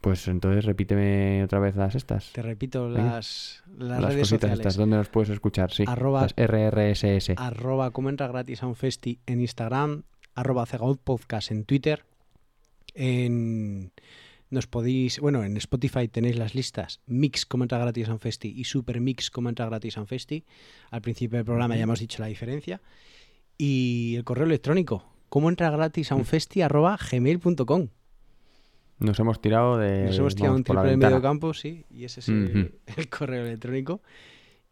Pues 0.00 0.28
entonces 0.28 0.64
repíteme 0.64 1.42
otra 1.42 1.58
vez 1.58 1.74
las 1.76 1.94
estas. 1.94 2.32
Te 2.32 2.40
repito 2.42 2.88
las, 2.88 3.64
las, 3.76 4.00
Las 4.00 4.00
redes 4.12 4.20
cositas 4.20 4.40
sociales. 4.42 4.58
estas, 4.60 4.76
¿dónde 4.76 4.96
las 4.96 5.08
puedes 5.08 5.28
escuchar? 5.30 5.72
Sí. 5.72 5.84
Arroba- 5.86 6.22
Las 6.22 6.34
RRSS. 6.36 7.32
arroba 7.36 7.90
comenta 7.90 8.26
gratis 8.28 8.62
a 8.62 8.66
un 8.68 8.76
festi 8.76 9.18
en 9.26 9.40
Instagram, 9.40 10.04
arroba 10.34 10.66
Cegaut 10.66 11.00
Podcast 11.02 11.50
en 11.50 11.64
Twitter. 11.64 12.04
En, 12.94 13.92
nos 14.50 14.66
podéis, 14.66 15.20
bueno, 15.20 15.44
en 15.44 15.56
Spotify 15.56 16.08
tenéis 16.08 16.36
las 16.36 16.54
listas 16.54 17.00
Mix 17.06 17.44
comenta 17.46 17.76
gratis 17.78 18.08
a 18.08 18.12
un 18.12 18.18
festi 18.20 18.48
y 18.56 18.64
Super 18.64 19.00
Mix 19.00 19.30
comenta 19.30 19.66
gratis 19.66 19.98
a 19.98 20.00
un 20.00 20.06
festi. 20.06 20.44
Al 20.90 21.02
principio 21.02 21.36
del 21.38 21.44
programa 21.44 21.76
ya 21.76 21.82
hemos 21.82 22.00
dicho 22.00 22.22
la 22.22 22.28
diferencia. 22.28 22.80
Y 23.56 24.14
el 24.16 24.24
correo 24.24 24.46
electrónico, 24.46 25.04
como 25.28 25.48
entra 25.48 25.70
gratis 25.70 26.12
a 26.12 26.14
un 26.14 26.24
festi 26.24 26.62
arroba 26.62 26.96
gmail.com. 27.10 27.88
Nos 28.98 29.18
hemos 29.20 29.40
tirado 29.40 29.78
de. 29.78 30.06
Nos 30.06 30.18
hemos 30.18 30.34
tirado 30.34 30.56
un 30.56 30.64
triple 30.64 30.92
en 30.92 30.98
medio 30.98 31.22
campo, 31.22 31.54
sí, 31.54 31.84
y 31.90 32.04
ese 32.04 32.20
es 32.20 32.28
el, 32.28 32.72
correo 33.10 33.44
electrónico. 33.46 34.02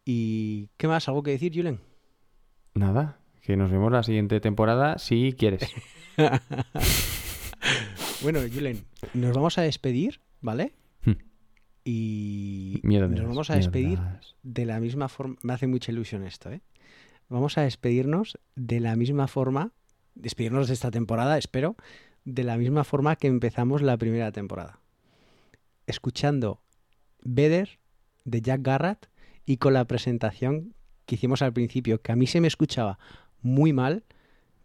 ¿Y 0.04 0.68
qué 0.76 0.88
más? 0.88 1.08
¿Algo 1.08 1.22
que 1.22 1.32
decir, 1.32 1.52
Julen? 1.54 1.80
Nada, 2.74 3.18
que 3.42 3.56
nos 3.56 3.70
vemos 3.70 3.90
la 3.92 4.02
siguiente 4.02 4.40
temporada 4.40 4.98
si 4.98 5.34
quieres. 5.38 5.70
Bueno, 8.22 8.40
Julen, 8.52 8.84
nos 9.14 9.34
vamos 9.34 9.58
a 9.58 9.62
despedir, 9.62 10.20
¿vale? 10.40 10.72
Hmm. 11.04 11.16
Y 11.84 12.80
nos 12.82 13.26
vamos 13.26 13.50
a 13.50 13.56
despedir 13.56 13.98
de 14.42 14.64
la 14.64 14.80
misma 14.80 15.08
forma. 15.08 15.36
Me 15.42 15.52
hace 15.52 15.66
mucha 15.66 15.92
ilusión 15.92 16.24
esto, 16.24 16.50
¿eh? 16.50 16.60
Vamos 17.28 17.58
a 17.58 17.62
despedirnos 17.62 18.38
de 18.54 18.80
la 18.80 18.96
misma 18.96 19.26
forma, 19.26 19.72
despedirnos 20.14 20.68
de 20.68 20.74
esta 20.74 20.90
temporada, 20.90 21.38
espero, 21.38 21.76
de 22.26 22.44
la 22.44 22.58
misma 22.58 22.84
forma 22.84 23.16
que 23.16 23.28
empezamos 23.28 23.80
la 23.80 23.96
primera 23.96 24.32
temporada. 24.32 24.80
Escuchando 25.86 26.60
Better 27.22 27.78
de 28.24 28.42
Jack 28.42 28.60
Garrett 28.62 29.08
y 29.46 29.56
con 29.56 29.72
la 29.72 29.86
presentación 29.86 30.74
que 31.06 31.14
hicimos 31.14 31.40
al 31.40 31.52
principio, 31.52 32.02
que 32.02 32.12
a 32.12 32.16
mí 32.16 32.26
se 32.26 32.40
me 32.40 32.48
escuchaba 32.48 32.98
muy 33.40 33.72
mal, 33.72 34.04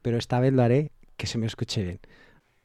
pero 0.02 0.18
esta 0.18 0.40
vez 0.40 0.52
lo 0.54 0.64
haré 0.64 0.92
que 1.18 1.28
se 1.28 1.38
me 1.38 1.46
escuche 1.46 1.84
bien. 1.84 2.00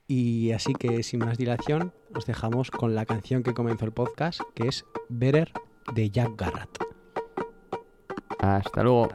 Y 0.09 0.53
así 0.53 0.72
que 0.72 1.03
sin 1.03 1.20
más 1.20 1.36
dilación, 1.36 1.92
os 2.14 2.24
dejamos 2.24 2.70
con 2.70 2.94
la 2.94 3.05
canción 3.05 3.42
que 3.42 3.53
comenzó 3.53 3.84
el 3.84 3.92
podcast, 3.92 4.40
que 4.55 4.68
es 4.68 4.86
Better 5.11 5.53
de 5.94 6.09
Jack 6.09 6.40
Garrett. 6.40 6.70
Hasta 8.38 8.82
luego. 8.82 9.09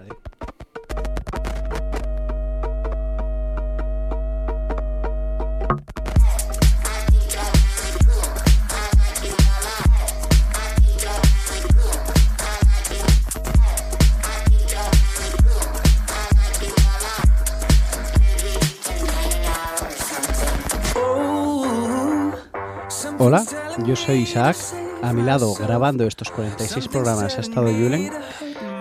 Yo 23.92 23.96
soy 23.98 24.20
Isaac. 24.20 24.56
A 25.04 25.12
mi 25.12 25.22
lado, 25.22 25.54
grabando 25.54 26.06
estos 26.06 26.32
46 26.32 26.88
programas, 26.88 27.38
ha 27.38 27.42
estado 27.42 27.68
Julen. 27.68 28.10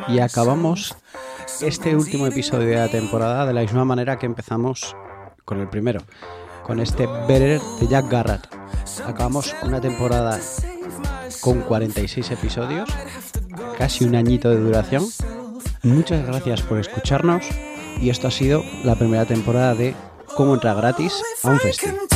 Y 0.07 0.21
acabamos 0.21 0.95
este 1.61 1.97
último 1.97 2.29
episodio 2.29 2.69
de 2.69 2.77
la 2.77 2.89
temporada 2.89 3.45
de 3.45 3.53
la 3.53 3.63
misma 3.63 3.85
manera 3.85 4.21
que 4.21 4.27
empezamos 4.27 4.95
con 5.45 5.59
el 5.59 5.69
primero, 5.69 6.01
con 6.63 6.79
este 6.79 7.09
Better 7.27 7.61
de 7.81 7.89
Jack 7.89 8.09
Garrett. 8.09 8.47
Acabamos 9.05 9.53
una 9.65 9.81
temporada 9.81 10.39
con 11.41 11.63
46 11.63 12.31
episodios, 12.31 12.89
casi 13.77 14.05
un 14.05 14.15
añito 14.15 14.49
de 14.51 14.61
duración. 14.61 15.05
Muchas 15.83 16.25
gracias 16.25 16.63
por 16.63 16.79
escucharnos 16.79 17.45
y 18.01 18.11
esto 18.11 18.29
ha 18.29 18.31
sido 18.31 18.63
la 18.85 18.95
primera 18.95 19.25
temporada 19.25 19.75
de 19.75 19.93
Cómo 20.37 20.55
entrar 20.55 20.77
gratis 20.77 21.21
a 21.43 21.51
un 21.51 21.59
festival. 21.59 22.10